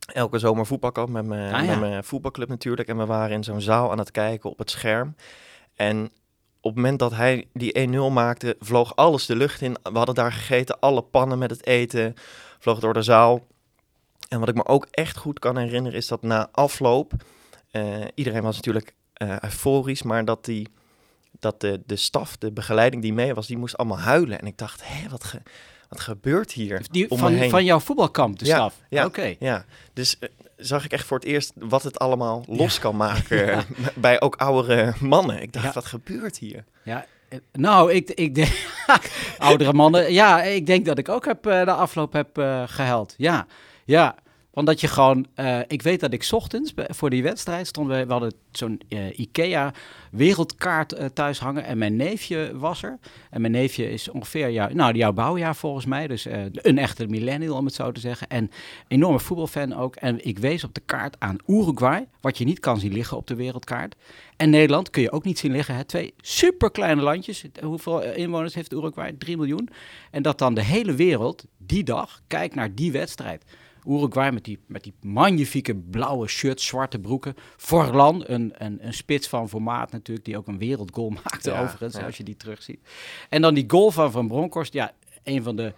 Elke 0.06 0.40
zomer 0.40 0.66
voetbalkamp 0.66 1.10
met 1.10 1.26
mijn, 1.26 1.54
Ah, 1.54 1.66
ja. 1.66 1.70
met 1.72 1.80
mijn 1.80 2.04
voetbalclub 2.04 2.50
natuurlijk. 2.50 2.88
En 2.90 2.98
we 2.98 3.06
waren 3.06 3.36
in 3.36 3.44
zo'n 3.44 3.62
zaal 3.62 3.92
aan 3.92 3.98
het 4.00 4.12
kijken 4.12 4.50
op 4.50 4.58
het 4.58 4.70
scherm. 4.72 5.16
En 5.76 6.06
op 6.62 6.72
het 6.72 6.76
moment 6.76 7.00
dat 7.00 7.12
hij 7.12 7.48
die 7.54 7.88
1-0 7.90 8.12
maakte, 8.12 8.56
vloog 8.60 8.96
alles 8.96 9.26
de 9.26 9.36
lucht 9.36 9.62
in. 9.62 9.76
We 9.84 9.98
hadden 9.98 10.16
daar 10.16 10.32
gegeten, 10.32 10.80
alle 10.80 11.02
pannen 11.02 11.38
met 11.38 11.50
het 11.50 11.66
eten 11.66 12.14
vloog 12.60 12.80
door 12.80 12.94
de 12.94 13.02
zaal. 13.02 13.46
En 14.30 14.40
wat 14.40 14.50
ik 14.50 14.56
me 14.56 14.66
ook 14.66 14.88
echt 14.92 15.18
goed 15.18 15.40
kan 15.40 15.58
herinneren, 15.58 15.98
is 15.98 16.08
dat 16.08 16.22
na 16.22 16.50
afloop... 16.52 17.14
eh, 17.72 17.84
iedereen 18.14 18.42
was 18.42 18.56
natuurlijk 18.56 18.94
eh, 19.14 19.40
euforisch, 19.40 20.04
maar 20.04 20.26
dat 20.26 20.46
die 20.46 20.68
dat 21.40 21.62
de, 21.62 21.82
de 21.86 21.96
staf, 21.96 22.38
de 22.38 22.52
begeleiding 22.52 23.02
die 23.02 23.14
mee 23.14 23.34
was, 23.34 23.48
die 23.48 23.58
moest 23.58 23.78
allemaal 23.78 24.00
huilen. 24.00 24.40
En 24.40 24.48
ik 24.48 24.58
dacht, 24.58 24.82
hé, 24.88 25.10
wat, 25.10 25.24
ge, 25.24 25.42
wat 25.90 26.00
gebeurt 26.00 26.52
hier 26.52 26.82
die, 26.92 27.10
om 27.10 27.18
me 27.18 27.24
van, 27.24 27.34
heen? 27.34 27.50
van 27.50 27.66
jouw 27.66 27.80
voetbalkamp, 27.80 28.40
de 28.40 28.46
Ja, 28.46 28.56
staf. 28.56 28.76
ja. 28.90 29.06
Oké. 29.06 29.36
Ja, 29.40 29.66
dus 29.94 30.20
eh, 30.20 30.30
zag 30.58 30.86
ik 30.86 30.92
echt 30.92 31.06
voor 31.06 31.18
het 31.18 31.28
eerst 31.28 31.52
wat 31.56 31.84
het 31.84 32.00
allemaal 32.00 32.44
los 32.48 32.80
kan 32.80 32.96
maken 32.96 33.48
eh, 33.52 33.60
bij 33.96 34.22
ook 34.22 34.36
oudere 34.36 34.94
mannen. 35.00 35.42
Ik 35.42 35.54
dacht, 35.54 35.74
wat 35.74 35.86
gebeurt 35.86 36.38
hier? 36.38 36.64
Ja, 36.84 37.06
eh, 37.30 37.40
nou, 37.52 37.94
ik, 37.94 38.10
ik 38.10 38.36
denk... 38.36 38.68
oudere 39.38 39.74
mannen. 39.74 40.14
Ja, 40.14 40.44
ik 40.44 40.66
denk 40.66 40.86
dat 40.86 40.98
ik 40.98 41.10
ook 41.10 41.26
heb, 41.26 41.44
de 41.44 41.72
afloop 41.72 42.14
heb 42.14 42.38
eh 42.38 42.64
gehuild. 42.66 43.14
Ja, 43.18 43.46
ja. 43.86 44.16
Want 44.56 44.68
dat 44.68 44.82
je 44.82 44.88
gewoon... 44.88 45.26
eh, 45.34 45.60
ik 45.68 45.82
weet 45.82 46.00
dat 46.00 46.14
ik 46.14 46.28
ochtends 46.32 46.74
voor 46.76 47.10
die 47.10 47.24
wedstrijd 47.24 47.68
stond... 47.68 47.88
We, 47.88 48.06
hadden 48.08 48.34
zo'n 48.52 48.82
eh, 48.90 49.20
Ikea 49.20 49.74
wereldkaart 50.12 50.94
eh, 50.94 51.06
thuis 51.06 51.40
hangen. 51.40 51.64
En 51.64 51.78
mijn 51.78 51.96
neefje 51.96 52.52
was 52.58 52.84
er. 52.84 52.98
En 53.30 53.42
mijn 53.42 53.54
neefje 53.54 53.92
is 53.92 54.10
ongeveer 54.10 54.52
jou, 54.52 54.74
nou, 54.74 54.96
jouw 54.96 55.14
bouwjaar 55.14 55.56
volgens 55.56 55.86
mij. 55.86 56.08
Dus 56.08 56.26
een 56.52 56.78
echte 56.78 57.08
millennial, 57.08 57.58
om 57.58 57.66
het 57.66 57.74
zo 57.74 57.92
te 57.92 58.00
zeggen. 58.00 58.28
En 58.28 58.52
enorme 58.88 59.20
voetbalfan 59.20 59.74
ook. 59.76 59.96
En 59.96 60.26
ik 60.26 60.40
wees 60.40 60.64
op 60.64 60.74
de 60.74 60.82
kaart 60.86 61.16
aan 61.20 61.38
Uruguay. 61.48 62.08
Wat 62.22 62.38
je 62.38 62.46
niet 62.46 62.60
kan 62.60 62.80
zien 62.80 62.94
liggen 62.94 63.18
op 63.18 63.28
de 63.28 63.36
wereldkaart. 63.36 63.96
En 64.38 64.50
Nederland 64.50 64.90
kun 64.90 65.02
je 65.02 65.12
ook 65.12 65.24
niet 65.24 65.40
zien 65.40 65.52
liggen. 65.52 65.76
Hè? 65.76 65.84
Twee 65.84 66.14
superkleine 66.18 67.02
landjes. 67.02 67.46
Hoeveel 67.62 68.04
inwoners 68.04 68.56
heeft 68.56 68.74
Uruguay? 68.74 69.14
3 69.18 69.38
miljoen. 69.38 69.70
En 70.12 70.22
dat 70.22 70.38
dan 70.38 70.54
de 70.54 70.64
hele 70.64 70.94
wereld 70.94 71.46
die 71.58 71.84
dag 71.84 72.22
kijkt 72.28 72.56
naar 72.56 72.76
die 72.76 72.92
wedstrijd. 72.92 73.44
Uruguay 73.88 74.32
met 74.32 74.44
die, 74.44 74.60
met 74.68 74.84
die 74.84 74.94
magnifieke 75.02 75.76
blauwe 75.76 76.28
shirts, 76.28 76.66
zwarte 76.66 77.00
broeken. 77.00 77.36
Forlan, 77.58 78.24
een, 78.28 78.54
een, 78.58 78.86
een 78.86 78.94
spits 78.94 79.28
van 79.28 79.50
formaat 79.50 79.92
natuurlijk, 79.92 80.26
die 80.26 80.38
ook 80.38 80.48
een 80.48 80.58
wereldgoal 80.58 81.10
maakte 81.24 81.52
Ja, 81.52 81.62
overigens, 81.62 81.96
ja. 81.96 82.06
als 82.06 82.18
je 82.18 82.24
die 82.24 82.38
terugziet. 82.38 82.80
En 83.30 83.42
dan 83.42 83.54
die 83.54 83.66
goal 83.68 83.92
van 83.92 84.12
Van 84.12 84.28
Bronckhorst, 84.28 84.74
ja, 84.74 84.92
een 85.24 85.44
van 85.44 85.56
de 85.56 85.74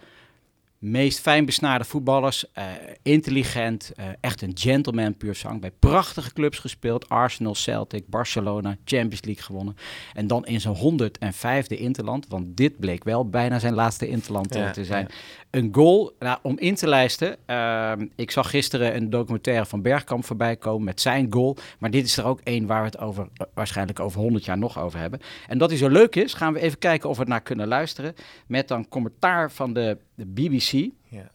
meest 0.78 1.20
fijnbesnaarde 1.20 1.84
voetballers. 1.84 2.52
eh, 2.52 2.64
intelligent, 3.02 3.92
eh, 3.96 4.06
echt 4.20 4.42
een 4.42 4.52
gentleman 4.54 5.16
puur 5.16 5.34
zang. 5.34 5.60
Bij 5.60 5.70
prachtige 5.70 6.32
clubs 6.32 6.58
gespeeld. 6.58 7.08
Arsenal, 7.08 7.54
Celtic, 7.54 8.06
Barcelona, 8.06 8.76
Champions 8.84 9.24
League 9.24 9.42
gewonnen. 9.42 9.76
En 10.14 10.26
dan 10.26 10.46
in 10.46 10.60
zijn 10.60 10.74
105e 10.74 11.76
interland, 11.76 12.26
want 12.28 12.56
dit 12.56 12.78
bleek 12.78 13.04
wel 13.04 13.28
bijna 13.28 13.58
zijn 13.58 13.74
laatste 13.74 14.08
interland 14.08 14.54
eh, 14.54 14.60
Ja, 14.60 14.70
te 14.70 14.84
zijn. 14.84 15.08
Een 15.50 15.68
goal, 15.72 16.12
nou, 16.18 16.38
om 16.42 16.58
in 16.58 16.74
te 16.74 16.86
lijsten. 16.88 17.36
ehm, 17.46 18.06
ik 18.16 18.30
zag 18.30 18.50
gisteren 18.50 18.96
een 18.96 19.10
documentaire 19.10 19.66
van 19.66 19.82
Bergkamp 19.82 20.24
voorbij 20.24 20.56
komen 20.56 20.84
met 20.84 21.00
zijn 21.00 21.26
goal. 21.30 21.56
Maar 21.78 21.90
dit 21.90 22.04
is 22.04 22.16
er 22.16 22.24
ook 22.24 22.40
één 22.44 22.66
waar 22.66 22.80
we 22.80 22.86
het 22.86 22.98
over, 22.98 23.28
waarschijnlijk 23.54 24.00
over 24.00 24.20
100 24.20 24.44
jaar 24.44 24.58
nog 24.58 24.78
over 24.78 24.98
hebben. 24.98 25.20
En 25.46 25.58
dat 25.58 25.68
hij 25.68 25.78
zo 25.78 25.88
leuk 25.88 26.16
is, 26.16 26.34
gaan 26.34 26.52
we 26.52 26.60
even 26.60 26.78
kijken 26.78 27.08
of 27.08 27.14
we 27.14 27.20
het 27.20 27.30
naar 27.30 27.40
kunnen 27.40 27.68
luisteren. 27.68 28.14
Met 28.46 28.68
dan 28.68 28.88
commentaar 28.88 29.50
van 29.50 29.72
de, 29.72 29.98
de 30.14 30.26
BBC. 30.26 30.72
Ja. 31.08 31.30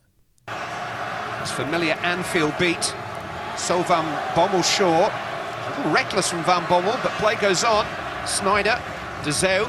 It's 1.41 1.51
familiar 1.51 1.98
Anfield 2.03 2.58
beat. 2.58 2.96
So 3.58 3.82
Van 3.82 4.05
Bommel 4.36 4.63
short. 4.63 5.12
Reckless 5.93 6.27
from 6.27 6.43
Van 6.43 6.63
Bommel, 6.67 6.93
but 7.01 7.12
play 7.20 7.36
goes 7.36 7.63
on. 7.63 7.84
Snyder, 8.25 8.77
De 9.24 9.32
Zeeuw, 9.32 9.65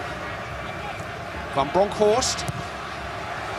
Van 1.52 1.70
Bronckhorst. 1.70 2.44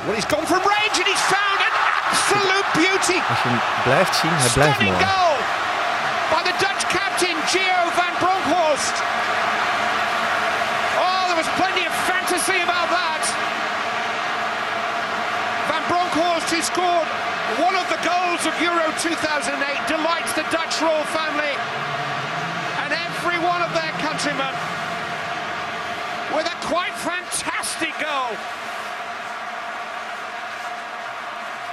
Well, 0.05 0.13
he's 0.13 0.25
gone 0.29 0.45
from 0.45 0.62
range 0.62 0.95
and 1.01 1.07
he's 1.09 1.25
found 1.33 1.59
an 1.65 1.74
absolute 2.05 2.67
beauty. 2.77 3.17
Als 3.31 3.41
je 3.43 3.50
hem 3.50 3.59
blijft 3.88 4.15
zien, 4.21 4.33
hij 4.43 4.50
blijft 4.57 4.75
Stunning 4.75 4.97
mooi. 4.97 5.05
goal 5.09 5.35
by 6.33 6.41
the 6.50 6.55
Dutch 6.63 6.83
captain 6.97 7.38
Gio 7.51 7.79
van 8.00 8.13
Bronckhorst. 8.24 8.95
Oh, 11.05 11.21
there 11.29 11.39
was 11.43 11.50
plenty 11.62 11.83
of 11.89 11.93
fantasy 12.12 12.59
about 12.67 12.89
that. 13.00 13.24
Van 15.71 15.83
Bronckhorst, 15.91 16.47
who 16.53 16.62
scored 16.74 17.07
one 17.67 17.75
of 17.81 17.85
the 17.93 18.00
goals 18.12 18.41
of 18.50 18.53
Euro 18.62 18.85
2008, 19.01 19.88
delights 19.95 20.31
the 20.39 20.45
Dutch 20.57 20.75
royal 20.85 21.07
family 21.19 21.53
and 22.81 22.89
every 23.07 23.39
one 23.51 23.62
of 23.67 23.71
their 23.79 23.93
countrymen 24.05 24.53
with 26.35 26.45
a 26.55 26.57
quite 26.71 26.93
fantastic 27.09 27.93
goal. 27.97 28.33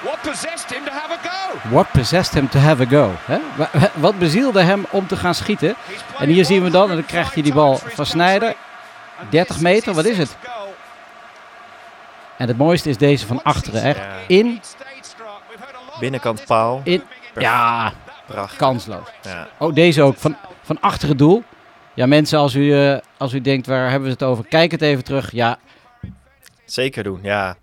What 0.02 0.20
possessed 0.22 0.70
him 0.70 0.84
to 0.84 0.90
have 0.92 1.12
a 1.12 1.18
go? 1.22 1.68
What 1.70 1.90
possessed 1.92 2.34
him 2.34 2.48
to 2.48 2.58
have 2.58 2.82
a 2.82 2.86
go? 2.86 3.10
Hè? 3.24 3.38
Wa- 3.56 3.70
Wat 3.94 4.18
bezielde 4.18 4.62
hem 4.62 4.86
om 4.90 5.06
te 5.06 5.16
gaan 5.16 5.34
schieten? 5.34 5.74
En 6.18 6.28
hier 6.28 6.44
zien 6.44 6.62
we 6.62 6.70
dan, 6.70 6.88
en 6.90 6.96
dan 6.96 7.04
krijgt 7.06 7.34
hij 7.34 7.42
die 7.42 7.52
bal 7.54 7.76
van 7.76 8.06
Sneijder. 8.06 8.54
30 9.30 9.60
meter, 9.60 9.94
wat 9.94 10.04
is 10.04 10.18
het? 10.18 10.36
En 12.38 12.48
het 12.48 12.56
mooiste 12.58 12.88
is 12.88 12.96
deze 12.96 13.26
van 13.26 13.42
achteren. 13.42 13.82
Echt 13.82 13.98
Ja. 13.98 14.08
in, 14.26 14.60
Binnenkant 16.00 16.44
paal, 16.46 16.80
in. 16.84 17.02
Ja, 17.38 17.92
prachtig. 18.26 18.56
kansloos. 18.58 19.08
Ja. 19.22 19.48
Oh, 19.58 19.74
deze 19.74 20.02
ook. 20.02 20.16
Van, 20.16 20.36
van 20.62 20.80
achter 20.80 21.08
het 21.08 21.18
doel. 21.18 21.42
Ja, 21.94 22.06
mensen, 22.06 22.38
als 22.38 22.54
u, 22.54 22.74
eh, 22.90 22.98
als 23.18 23.32
u 23.32 23.40
denkt, 23.40 23.66
waar 23.66 23.82
hebben 23.90 24.02
we 24.08 24.10
het 24.14 24.22
over? 24.22 24.44
Kijk 24.46 24.70
het 24.70 24.82
even 24.82 25.04
terug. 25.04 25.32
Ja, 25.32 25.58
Zeker 26.64 27.02
doen, 27.02 27.18
ja. 27.22 27.56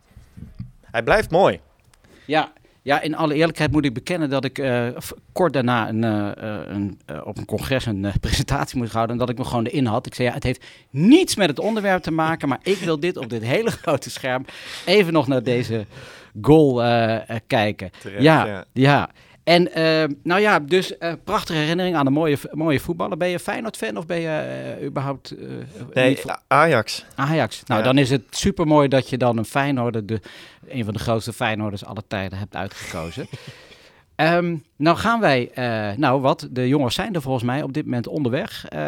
Hij 0.91 1.03
blijft 1.03 1.31
mooi. 1.31 1.59
Ja, 2.29 2.51
ja, 2.81 3.01
in 3.01 3.15
alle 3.15 3.33
eerlijkheid 3.33 3.71
moet 3.71 3.85
ik 3.85 3.93
bekennen 3.93 4.29
dat 4.29 4.45
ik 4.45 4.57
eh, 4.57 4.87
kort 5.31 5.53
daarna 5.53 5.89
een, 5.89 6.03
eh, 6.03 6.27
eh, 6.37 6.67
een, 6.67 6.99
op 7.23 7.37
een 7.37 7.45
congres 7.45 7.85
een 7.85 8.11
presentatie 8.21 8.77
moest 8.77 8.91
houden. 8.91 9.13
En 9.13 9.19
dat 9.19 9.29
ik 9.29 9.37
me 9.37 9.43
gewoon 9.43 9.65
erin 9.65 9.85
had. 9.85 10.05
Ik 10.05 10.15
zei, 10.15 10.27
ja, 10.27 10.33
het 10.33 10.43
heeft 10.43 10.65
niets 10.89 11.35
met 11.35 11.49
het 11.49 11.59
onderwerp 11.59 12.03
te 12.03 12.11
maken. 12.11 12.47
Maar 12.47 12.59
ik 12.63 12.77
wil 12.77 12.99
dit 12.99 13.17
op 13.17 13.29
dit 13.29 13.43
hele 13.43 13.71
grote 13.81 14.09
scherm 14.09 14.45
even 14.85 15.13
nog 15.13 15.27
naar 15.27 15.43
deze 15.43 15.85
goal 16.41 16.75
kijken. 17.47 17.91
Terecht, 17.99 18.23
ja, 18.23 18.45
ja. 18.45 18.65
ja. 18.73 19.09
En 19.49 19.73
eh, 19.73 20.15
nou 20.23 20.41
ja, 20.41 20.59
dus 20.59 20.97
eh, 20.97 21.13
prachtige 21.23 21.59
herinnering 21.59 21.95
aan 21.95 22.05
een 22.05 22.13
mooie, 22.13 22.37
mooie 22.51 22.79
voetballer. 22.79 23.17
Ben 23.17 23.27
je 23.27 23.39
Feyenoord-fan 23.39 23.97
of 23.97 24.05
ben 24.05 24.19
je 24.19 24.27
eh, 24.79 24.85
überhaupt 24.85 25.33
Nee, 25.93 26.09
niet 26.09 26.25
Ajax. 26.47 27.05
Ajax. 27.15 27.63
Nou, 27.65 27.79
Ja. 27.79 27.85
dan 27.85 27.97
is 27.97 28.09
het 28.09 28.23
super 28.29 28.67
mooi 28.67 28.87
dat 28.87 29.09
je 29.09 29.17
dan 29.17 29.37
een 29.37 29.45
Feyenoorder, 29.45 30.05
de, 30.05 30.19
een 30.67 30.83
van 30.83 30.93
de 30.93 30.99
grootste 30.99 31.33
Feyenoorders 31.33 31.85
aller 31.85 32.03
tijden, 32.07 32.39
hebt 32.39 32.55
uitgekozen. 32.55 33.27
Ehm, 34.19 34.57
nou 34.75 34.97
gaan 34.97 35.19
wij, 35.19 35.51
eh, 35.53 35.97
nou 35.97 36.21
wat, 36.21 36.47
de 36.51 36.67
jongens 36.67 36.95
zijn 36.95 37.13
er 37.13 37.21
volgens 37.21 37.43
mij 37.43 37.63
op 37.63 37.73
dit 37.73 37.83
moment 37.83 38.07
onderweg 38.07 38.65
eh, 38.65 38.79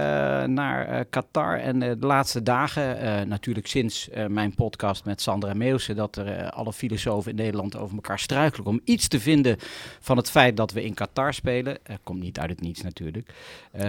naar 0.43 0.87
eh, 0.87 0.99
Qatar. 1.09 1.59
En 1.59 1.79
de 1.79 1.97
laatste 1.99 2.43
dagen, 2.43 3.27
natuurlijk 3.27 3.67
sinds 3.67 4.09
mijn 4.27 4.55
podcast 4.55 5.05
met 5.05 5.21
Sandra 5.21 5.53
Meeuwse, 5.53 5.93
dat 5.93 6.15
er 6.15 6.49
alle 6.49 6.73
filosofen 6.73 7.31
in 7.31 7.37
Nederland 7.37 7.77
over 7.77 7.95
elkaar 7.95 8.19
struikelen 8.19 8.67
om 8.67 8.81
iets 8.83 9.07
te 9.07 9.19
vinden 9.19 9.55
van 9.99 10.17
het 10.17 10.29
feit 10.29 10.57
dat 10.57 10.71
we 10.71 10.83
in 10.83 10.93
Qatar 10.93 11.33
spelen. 11.33 11.77
Komt 12.03 12.21
niet 12.21 12.39
uit 12.39 12.49
het 12.49 12.61
niets 12.61 12.81
natuurlijk. 12.81 13.33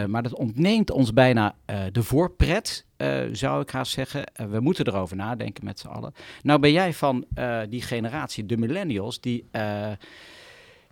Maar 0.06 0.22
dat 0.22 0.34
ontneemt 0.34 0.90
ons 0.90 1.12
bijna 1.12 1.54
de 1.92 2.02
voorpret, 2.02 2.84
zou 3.32 3.62
ik 3.62 3.70
haast 3.70 3.92
zeggen. 3.92 4.24
We 4.50 4.60
moeten 4.60 4.86
erover 4.86 5.16
nadenken 5.16 5.64
met 5.64 5.78
z'n 5.78 5.88
allen. 5.88 6.14
Nou 6.42 6.60
ben 6.60 6.72
jij 6.72 6.92
van 6.92 7.24
die 7.68 7.82
generatie, 7.82 8.46
de 8.46 8.56
millennials, 8.56 9.20
die 9.20 9.44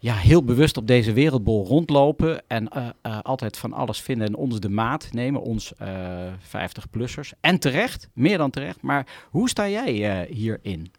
ja, 0.03 0.15
heel 0.15 0.45
bewust 0.45 0.77
op 0.77 0.87
deze 0.87 1.13
wereldbol 1.13 1.67
rondlopen 1.67 2.43
en 2.47 2.69
eh, 2.69 2.89
eh, 3.03 3.19
altijd 3.23 3.57
van 3.57 3.73
alles 3.73 4.01
vinden 4.01 4.27
en 4.27 4.35
ons 4.35 4.61
de 4.61 4.69
maat 4.69 5.09
nemen, 5.13 5.43
ons 5.43 5.75
eh 5.75 6.33
50-plussers. 6.43 7.33
En 7.41 7.59
terecht, 7.59 8.09
meer 8.13 8.39
dan 8.39 8.51
terecht. 8.51 8.83
Maar 8.83 9.07
hoe 9.31 9.49
sta 9.49 9.69
jij 9.69 10.27
hierin? 10.31 10.93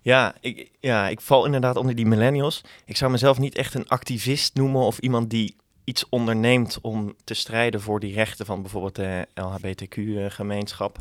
Ja 0.00 0.34
ik, 0.40 0.70
ja, 0.80 1.08
ik 1.08 1.20
val 1.20 1.44
inderdaad 1.44 1.76
onder 1.76 1.94
die 1.94 2.06
millennials. 2.06 2.60
Ik 2.84 2.96
zou 2.96 3.10
mezelf 3.10 3.38
niet 3.38 3.54
echt 3.54 3.74
een 3.74 3.88
activist 3.88 4.54
noemen 4.54 4.80
of 4.80 4.98
iemand 4.98 5.30
die 5.30 5.56
iets 5.84 6.08
onderneemt 6.08 6.78
om 6.80 7.14
te 7.24 7.34
strijden 7.34 7.80
voor 7.80 8.00
die 8.00 8.14
rechten 8.14 8.46
van 8.46 8.62
bijvoorbeeld 8.62 8.94
de 8.94 9.26
LHBTQ-gemeenschap. 9.34 10.98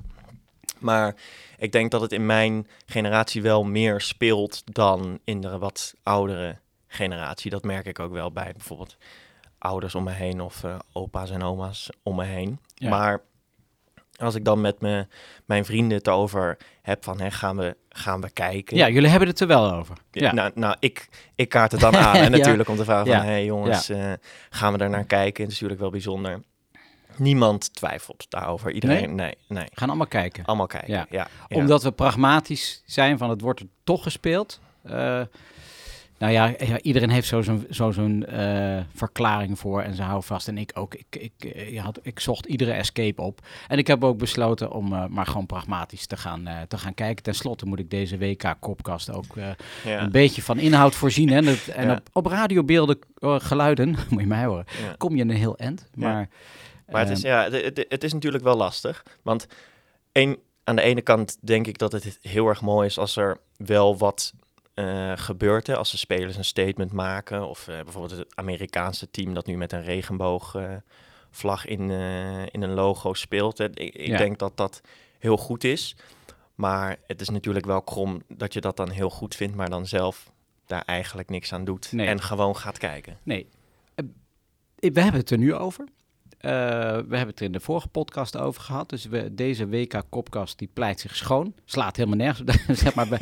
Maar 0.79 1.15
ik 1.57 1.71
denk 1.71 1.91
dat 1.91 2.01
het 2.01 2.11
in 2.11 2.25
mijn 2.25 2.67
generatie 2.85 3.41
wel 3.41 3.63
meer 3.63 4.01
speelt 4.01 4.61
dan 4.75 5.19
in 5.23 5.41
de 5.41 5.57
wat 5.57 5.93
oudere 6.03 6.57
generatie. 6.95 7.51
Dat 7.51 7.63
merk 7.63 7.85
ik 7.85 7.99
ook 7.99 8.11
wel 8.11 8.31
bij 8.31 8.51
bijvoorbeeld 8.51 8.97
ouders 9.57 9.95
om 9.95 10.03
me 10.03 10.11
heen 10.11 10.41
of 10.41 10.63
eh, 10.63 10.75
opa's 10.93 11.31
en 11.31 11.43
oma's 11.43 11.89
om 12.03 12.15
me 12.15 12.23
heen. 12.23 12.59
Ja. 12.75 12.89
Maar 12.89 13.21
als 14.17 14.35
ik 14.35 14.45
dan 14.45 14.61
met 14.61 14.81
me, 14.81 15.07
mijn 15.45 15.65
vrienden 15.65 15.97
het 15.97 16.09
over 16.09 16.57
heb 16.81 17.03
van 17.03 17.21
hè, 17.21 17.31
gaan, 17.31 17.57
we, 17.57 17.77
gaan 17.89 18.21
we 18.21 18.29
kijken. 18.29 18.77
Ja, 18.77 18.89
jullie 18.89 19.09
hebben 19.09 19.27
het 19.27 19.39
er 19.39 19.47
wel 19.47 19.73
over. 19.73 19.97
Ja, 20.11 20.33
Nou, 20.33 20.51
nou 20.55 20.75
ik, 20.79 21.09
ik 21.35 21.49
kaart 21.49 21.71
het 21.71 21.81
dan 21.81 21.95
aan. 22.05 22.15
En 22.15 22.23
Ja. 22.23 22.29
natuurlijk 22.29 22.69
om 22.69 22.75
te 22.75 22.83
vragen 22.83 23.07
van, 23.11 23.21
hé 23.21 23.25
hey, 23.25 23.45
jongens, 23.45 23.89
eh, 23.89 24.13
gaan 24.49 24.71
we 24.71 24.77
daar 24.77 24.89
naar 24.89 25.05
kijken? 25.05 25.43
Het 25.43 25.51
is 25.51 25.59
natuurlijk 25.59 25.81
wel 25.81 25.89
bijzonder. 25.91 26.41
Niemand 27.17 27.73
twijfelt 27.73 28.25
daarover. 28.29 28.71
Iedereen, 28.71 29.15
nee, 29.15 29.37
nee. 29.47 29.65
gaan 29.71 29.87
allemaal 29.87 30.07
kijken. 30.07 30.45
Allemaal 30.45 30.67
kijken, 30.67 30.93
Ja. 30.93 31.05
ja. 31.09 31.27
ja. 31.47 31.57
Omdat 31.57 31.83
we 31.83 31.91
pragmatisch 31.91 32.83
zijn 32.85 33.17
van 33.17 33.29
het 33.29 33.41
wordt 33.41 33.59
er 33.59 33.67
toch 33.83 34.03
gespeeld. 34.03 34.59
Eh, 34.83 35.21
nou 36.17 36.31
ja, 36.33 36.53
ja, 36.59 36.81
iedereen 36.81 37.09
heeft 37.09 37.27
zo 37.27 37.41
zo'n 37.41 37.65
zo 37.69 37.91
eh, 37.91 38.79
verklaring 38.93 39.59
voor 39.59 39.81
en 39.81 39.95
ze 39.95 40.01
houden 40.01 40.23
vast. 40.23 40.47
En 40.47 40.57
ik 40.57 40.71
ook. 40.73 40.93
Ik, 40.95 41.05
ik, 41.09 41.43
eh, 41.45 41.81
had, 41.83 41.99
ik 42.01 42.19
zocht 42.19 42.45
iedere 42.45 42.71
escape 42.71 43.21
op. 43.21 43.39
En 43.67 43.77
ik 43.77 43.87
heb 43.87 44.03
ook 44.03 44.17
besloten 44.17 44.71
om 44.71 44.93
eh, 44.93 45.05
maar 45.05 45.25
gewoon 45.25 45.45
pragmatisch 45.45 46.05
te 46.07 46.17
gaan, 46.17 46.47
eh, 46.47 46.61
te 46.67 46.77
gaan 46.77 46.93
kijken. 46.93 47.23
Ten 47.23 47.35
slotte 47.35 47.65
moet 47.65 47.79
ik 47.79 47.89
deze 47.89 48.17
WK-kopkast 48.17 49.11
ook 49.11 49.37
eh, 49.37 49.47
ja. 49.85 50.01
een 50.01 50.11
beetje 50.11 50.41
van 50.41 50.57
inhoud 50.59 50.95
voorzien. 50.95 51.29
Hè? 51.29 51.41
Dat- 51.41 51.67
En 51.67 51.87
Ja. 51.87 51.93
op, 51.93 52.09
op 52.13 52.25
radiobeelden, 52.25 52.99
eh, 53.19 53.35
geluiden, 53.39 53.89
moet 54.09 54.21
je 54.21 54.27
mij 54.27 54.45
horen, 54.45 54.65
kom 54.97 55.15
je 55.15 55.21
een 55.21 55.29
heel 55.29 55.57
eind. 55.57 55.89
Ja. 55.93 56.07
Maar, 56.13 56.29
Maar 56.91 57.01
het 57.07 57.17
is, 57.17 57.23
eh, 57.23 57.31
ja, 57.31 57.49
het, 57.49 57.85
het 57.89 58.03
is 58.03 58.13
natuurlijk 58.13 58.43
wel 58.43 58.55
lastig. 58.57 59.03
Want 59.21 59.47
één, 60.11 60.37
aan 60.63 60.75
de 60.75 60.81
ene 60.81 61.01
kant 61.01 61.37
denk 61.41 61.67
ik 61.67 61.77
dat 61.77 61.91
het 61.91 62.17
heel 62.21 62.47
erg 62.47 62.61
mooi 62.61 62.87
is 62.87 62.97
als 62.97 63.15
er 63.15 63.37
wel 63.57 63.97
wat 63.97 64.33
eh, 64.75 65.11
gebeurt. 65.15 65.67
Hè, 65.67 65.75
als 65.77 65.91
de 65.91 65.97
spelers 65.97 66.35
een 66.35 66.45
statement 66.45 66.91
maken. 66.91 67.47
Of 67.47 67.67
eh, 67.67 67.75
bijvoorbeeld 67.83 68.19
het 68.19 68.35
Amerikaanse 68.35 69.09
team 69.11 69.33
dat 69.33 69.45
nu 69.45 69.57
met 69.57 69.71
een 69.71 69.83
regenboogvlag 69.83 70.81
vlag 71.31 71.65
in, 71.65 71.91
eh, 71.91 72.41
in 72.45 72.61
een 72.61 72.73
logo 72.73 73.13
speelt. 73.13 73.57
Hè. 73.57 73.65
Ik, 73.65 73.95
ik 73.95 74.07
Ja. 74.07 74.17
denk 74.17 74.39
dat 74.39 74.57
dat 74.57 74.81
heel 75.19 75.37
goed 75.37 75.63
is. 75.63 75.95
Maar 76.55 76.97
het 77.07 77.21
is 77.21 77.29
natuurlijk 77.29 77.65
wel 77.65 77.81
krom 77.81 78.21
dat 78.27 78.53
je 78.53 78.61
dat 78.61 78.77
dan 78.77 78.89
heel 78.89 79.09
goed 79.09 79.35
vindt, 79.35 79.55
maar 79.55 79.69
dan 79.69 79.87
zelf 79.87 80.31
daar 80.65 80.83
eigenlijk 80.85 81.29
niks 81.29 81.53
aan 81.53 81.65
doet. 81.65 81.91
Nee. 81.91 82.07
En 82.07 82.21
gewoon 82.21 82.55
gaat 82.55 82.77
kijken. 82.77 83.17
Nee. 83.23 83.49
Eh, 83.95 84.05
we 84.75 85.01
hebben 85.01 85.19
het 85.21 85.29
er 85.31 85.37
nu 85.37 85.53
over. 85.55 85.85
Eh, 86.45 86.51
we 86.51 87.15
hebben 87.17 87.27
het 87.27 87.39
er 87.39 87.45
in 87.45 87.51
de 87.51 87.59
vorige 87.59 87.87
podcast 87.87 88.37
over 88.37 88.61
gehad. 88.61 88.89
Dus 88.89 89.05
we, 89.05 89.33
deze 89.33 89.67
WK-kopkast 89.67 90.57
die 90.57 90.69
pleit 90.73 90.99
zich 90.99 91.15
schoon. 91.15 91.53
Slaat 91.63 91.95
helemaal 91.95 92.17
nergens. 92.17 92.65
zeg 92.83 92.95
maar, 92.95 93.07
we, 93.07 93.17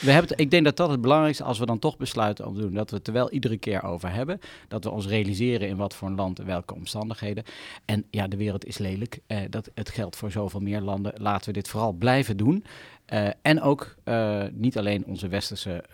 we, 0.00 0.10
hebben 0.10 0.38
ik 0.38 0.50
denk 0.50 0.64
dat 0.64 0.76
dat 0.76 0.90
het 0.90 1.00
belangrijkste 1.00 1.42
is 1.42 1.48
als 1.48 1.58
we 1.58 1.66
dan 1.66 1.78
toch 1.78 1.96
besluiten 1.96 2.46
om 2.46 2.54
te 2.54 2.60
doen. 2.60 2.74
Dat 2.74 2.90
we 2.90 2.96
het 2.96 3.06
er 3.06 3.12
wel 3.12 3.30
iedere 3.30 3.56
keer 3.56 3.82
over 3.82 4.12
hebben. 4.12 4.40
Dat 4.68 4.84
we 4.84 4.90
ons 4.90 5.06
realiseren 5.06 5.68
in 5.68 5.76
wat 5.76 5.94
voor 5.94 6.08
een 6.08 6.14
land 6.14 6.38
en 6.38 6.46
welke 6.46 6.74
omstandigheden. 6.74 7.44
En 7.84 8.04
ja, 8.10 8.28
de 8.28 8.36
wereld 8.36 8.64
is 8.64 8.78
lelijk. 8.78 9.18
Eh, 9.26 9.38
dat, 9.50 9.70
het 9.74 9.90
geldt 9.90 10.16
voor 10.16 10.30
zoveel 10.30 10.60
meer 10.60 10.80
landen. 10.80 11.12
Laten 11.16 11.46
we 11.46 11.52
dit 11.52 11.68
vooral 11.68 11.92
blijven 11.92 12.36
doen. 12.36 12.64
Eh, 13.04 13.28
en 13.42 13.60
ook 13.60 13.94
niet 14.52 14.78
alleen 14.78 15.06
onze 15.06 15.28
westerse 15.28 15.84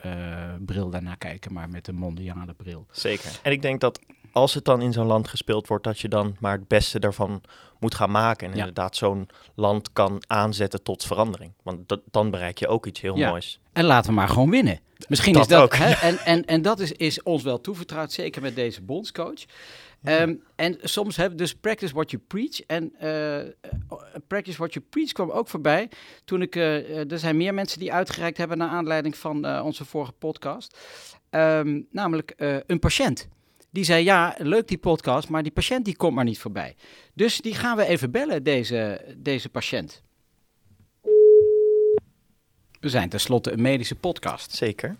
bril 0.64 0.90
daarna 0.90 1.14
kijken, 1.14 1.52
maar 1.52 1.68
met 1.68 1.84
de 1.84 1.92
mondiale 1.92 2.54
bril. 2.54 2.86
Zeker. 2.90 3.40
En 3.42 3.52
ik 3.52 3.62
denk 3.62 3.80
dat 3.80 4.00
als 4.32 4.54
het 4.54 4.64
dan 4.64 4.82
in 4.82 4.92
zo'n 4.92 5.06
land 5.06 5.28
gespeeld 5.28 5.66
wordt, 5.66 5.84
dat 5.84 5.98
je 5.98 6.08
dan 6.08 6.36
maar 6.40 6.52
het 6.52 6.68
beste 6.68 6.98
daarvan 7.00 7.42
moet 7.78 7.94
gaan 7.94 8.10
maken. 8.10 8.46
En 8.46 8.52
Ja. 8.52 8.58
inderdaad 8.58 8.96
zo'n 8.96 9.28
land 9.54 9.92
kan 9.92 10.22
aanzetten 10.26 10.82
tot 10.82 11.04
verandering. 11.04 11.52
Want 11.62 11.88
dat, 11.88 12.00
dan 12.10 12.30
bereik 12.30 12.58
je 12.58 12.68
ook 12.68 12.86
iets 12.86 13.00
heel 13.00 13.16
Ja. 13.16 13.28
moois. 13.28 13.60
En 13.72 13.84
laten 13.84 14.10
we 14.10 14.16
maar 14.16 14.28
gewoon 14.28 14.50
winnen. 14.50 14.80
Misschien 15.08 15.32
Dat 15.32 15.42
is 15.42 15.48
dat. 15.48 15.62
ook. 15.62 15.74
Hè, 15.74 15.90
en, 16.08 16.18
en, 16.18 16.44
en 16.44 16.62
dat 16.62 16.80
is, 16.80 16.92
is 16.92 17.22
ons 17.22 17.42
wel 17.42 17.60
toevertrouwd, 17.60 18.12
zeker 18.12 18.42
met 18.42 18.54
deze 18.54 18.82
bondscoach. 18.82 19.44
Ehm, 20.02 20.34
en 20.56 20.76
soms 20.82 21.16
hebben 21.16 21.38
dus 21.38 21.54
practice 21.54 21.94
what 21.94 22.10
you 22.10 22.22
preach. 22.26 22.60
En 22.66 22.92
eh, 22.98 23.38
eh, 23.40 23.50
practice 24.26 24.56
what 24.58 24.72
you 24.72 24.84
preach 24.90 25.12
kwam 25.12 25.30
ook 25.30 25.48
voorbij. 25.48 25.88
Toen 26.24 26.42
ik. 26.42 26.56
eh, 26.56 27.10
er 27.12 27.18
zijn 27.18 27.36
meer 27.36 27.54
mensen 27.54 27.78
die 27.78 27.92
uitgereikt 27.92 28.36
hebben 28.38 28.58
naar 28.58 28.68
aanleiding 28.68 29.16
van 29.16 29.60
onze 29.62 29.84
vorige 29.84 30.12
podcast. 30.12 30.78
Ehm, 31.30 31.80
namelijk 31.90 32.32
een 32.66 32.78
patiënt. 32.78 33.28
Die 33.70 33.84
zei, 33.84 34.04
ja, 34.04 34.34
leuk 34.38 34.68
die 34.68 34.78
podcast, 34.78 35.28
maar 35.28 35.42
die 35.42 35.52
patiënt 35.52 35.84
die 35.84 35.96
komt 35.96 36.14
maar 36.14 36.24
niet 36.24 36.38
voorbij. 36.38 36.74
Dus 37.14 37.40
die 37.40 37.54
gaan 37.54 37.76
we 37.76 37.86
even 37.86 38.10
bellen, 38.10 38.42
deze, 38.42 39.00
deze 39.16 39.48
patiënt. 39.48 40.02
We 42.80 42.88
zijn 42.88 43.08
tenslotte 43.08 43.52
een 43.52 43.62
medische 43.62 43.94
podcast. 43.94 44.52
Zeker. 44.54 44.96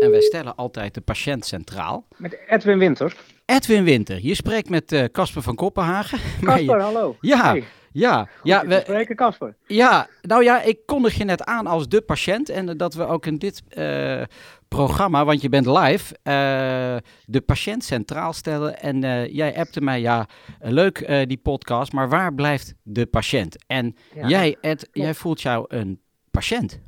En 0.00 0.10
wij 0.10 0.20
stellen 0.20 0.56
altijd 0.56 0.94
de 0.94 1.00
patiënt 1.00 1.44
centraal. 1.46 2.06
Met 2.16 2.38
Edwin 2.48 2.78
Winter. 2.78 3.16
Edwin 3.46 3.84
Winter, 3.84 4.18
je 4.22 4.34
spreekt 4.34 4.68
met 4.68 4.92
eh, 4.92 5.04
Casper 5.04 5.42
van 5.42 5.54
Koppenhagen. 5.54 6.18
Casper, 6.44 6.80
hallo. 6.80 7.16
Ja, 7.20 7.50
Hey, 7.50 7.64
ja, 7.92 8.28
ja, 8.42 8.58
goed 8.58 8.68
we, 8.68 8.80
spreken, 8.82 9.16
Casper. 9.16 9.56
ja, 9.66 10.08
nou 10.20 10.44
ja, 10.44 10.62
ik 10.62 10.78
kondig 10.86 11.14
je 11.14 11.24
net 11.24 11.44
aan 11.44 11.66
als 11.66 11.88
de 11.88 12.00
patiënt. 12.00 12.48
En 12.48 12.76
dat 12.76 12.94
we 12.94 13.06
ook 13.06 13.26
in 13.26 13.36
dit 13.36 13.62
eh, 13.68 14.22
programma, 14.68 15.24
want 15.24 15.40
je 15.42 15.48
bent 15.48 15.66
live, 15.66 16.14
eh, 16.22 16.96
de 17.24 17.40
patiënt 17.40 17.84
centraal 17.84 18.32
stellen. 18.32 18.80
En 18.80 19.04
eh, 19.04 19.34
jij 19.34 19.56
appte 19.56 19.80
mij, 19.80 20.00
ja, 20.00 20.26
leuk 20.58 21.26
die 21.28 21.38
podcast, 21.38 21.92
maar 21.92 22.08
waar 22.08 22.34
blijft 22.34 22.74
de 22.82 23.06
patiënt? 23.06 23.64
En 23.66 23.96
Ja. 24.14 24.28
jij, 24.28 24.56
Ed, 24.60 24.88
jij 24.92 25.14
voelt 25.14 25.42
jou 25.42 25.64
een 25.68 26.00
patiënt. 26.30 26.80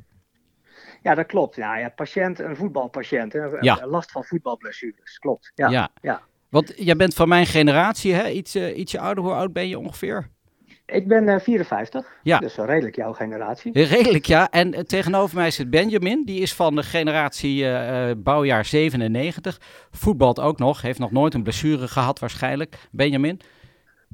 Ja, 1.01 1.15
dat 1.15 1.25
klopt. 1.25 1.55
Ja, 1.55 1.77
ja, 1.77 1.89
patiënt, 1.89 2.39
een 2.39 2.55
voetbalpatiënt. 2.55 3.33
Hè. 3.33 3.45
Ja. 3.59 3.87
Last 3.87 4.11
van 4.11 4.23
voetbalblessures. 4.23 5.17
Klopt. 5.19 5.51
Ja. 5.55 5.69
Ja. 5.69 5.89
ja. 6.01 6.21
Want 6.49 6.73
jij 6.75 6.95
bent 6.95 7.13
van 7.13 7.27
mijn 7.27 7.45
generatie, 7.45 8.13
hè? 8.13 8.29
Iets, 8.29 8.55
ietsje 8.55 8.99
ouder. 8.99 9.23
Hoe 9.23 9.33
oud 9.33 9.53
ben 9.53 9.67
je 9.67 9.79
ongeveer? 9.79 10.29
Ik 10.85 11.07
ben 11.07 11.29
eh, 11.29 11.39
54. 11.39 12.07
Ja. 12.23 12.39
Dus 12.39 12.57
eh, 12.57 12.65
redelijk 12.65 12.95
jouw 12.95 13.13
generatie. 13.13 13.83
Redelijk, 13.83 14.25
ja. 14.25 14.49
En 14.49 14.73
eh, 14.73 14.83
tegenover 14.83 15.35
mij 15.35 15.51
zit 15.51 15.69
Benjamin. 15.69 16.25
Die 16.25 16.41
is 16.41 16.53
van 16.53 16.75
de 16.75 16.83
generatie 16.83 17.63
eh, 17.63 18.09
eh, 18.09 18.17
bouwjaar 18.17 18.65
97. 18.65 19.61
Voetbalt 19.91 20.39
ook 20.39 20.59
nog. 20.59 20.81
Heeft 20.81 20.99
nog 20.99 21.11
nooit 21.11 21.33
een 21.33 21.43
blessure 21.43 21.87
gehad 21.87 22.19
waarschijnlijk. 22.19 22.75
Benjamin? 22.91 23.41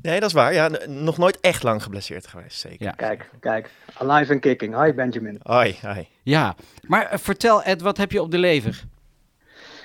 Nee, 0.02 0.20
dat 0.20 0.30
is 0.30 0.36
waar. 0.36 0.54
Ja, 0.54 0.70
nog 0.88 1.18
nooit 1.18 1.40
echt 1.40 1.64
lang 1.64 1.84
geblesseerd 1.84 2.28
geweest, 2.28 2.60
zeker. 2.60 2.86
Ja. 2.86 2.92
Kijk, 2.92 3.30
kijk. 3.40 3.70
Alive 3.98 4.32
and 4.32 4.42
kicking. 4.42 4.84
Hi 4.84 4.94
Benjamin. 4.94 5.40
Hoi, 5.44 5.78
hoi. 5.82 6.08
Ja. 6.24 6.56
Maar 6.88 7.06
eh, 7.06 7.18
vertel 7.18 7.64
Ed, 7.64 7.82
wat 7.82 7.98
heb 7.98 8.12
je 8.12 8.22
op 8.22 8.32
de 8.32 8.38
lever? 8.38 8.84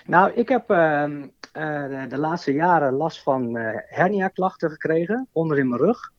Nou, 0.06 0.32
ik 0.34 0.48
heb 0.48 0.70
ehm, 0.70 1.22
eh, 1.52 1.88
de, 1.88 2.06
de 2.08 2.18
laatste 2.18 2.52
jaren 2.52 2.92
last 2.92 3.22
van 3.22 3.56
eh 3.56 3.74
hernia-klachten 3.86 4.70
gekregen. 4.70 5.28
Onder 5.32 5.58
in 5.58 5.68
mijn 5.68 5.80
rug. 5.80 6.14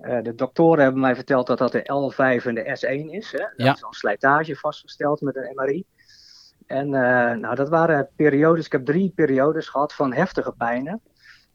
Eh, 0.00 0.22
de 0.22 0.34
doktoren 0.34 0.82
hebben 0.82 1.00
mij 1.00 1.14
verteld 1.14 1.46
dat 1.46 1.58
dat 1.58 1.72
de 1.72 1.82
L5 1.82 2.46
en 2.46 2.54
de 2.54 2.64
S1 2.64 3.10
is. 3.10 3.32
Hè? 3.32 3.38
Dat 3.38 3.52
Ja. 3.56 3.72
is 3.72 3.84
al 3.84 3.92
slijtage 3.92 4.56
vastgesteld 4.56 5.20
met 5.20 5.36
een 5.36 5.52
MRI. 5.54 5.84
En 6.66 6.94
eh, 6.94 7.36
nou, 7.36 7.54
dat 7.54 7.68
waren 7.68 8.08
periodes, 8.16 8.66
ik 8.66 8.72
heb 8.72 8.84
drie 8.84 9.12
periodes 9.14 9.68
gehad 9.68 9.94
van 9.94 10.12
heftige 10.12 10.52
pijnen. 10.52 11.00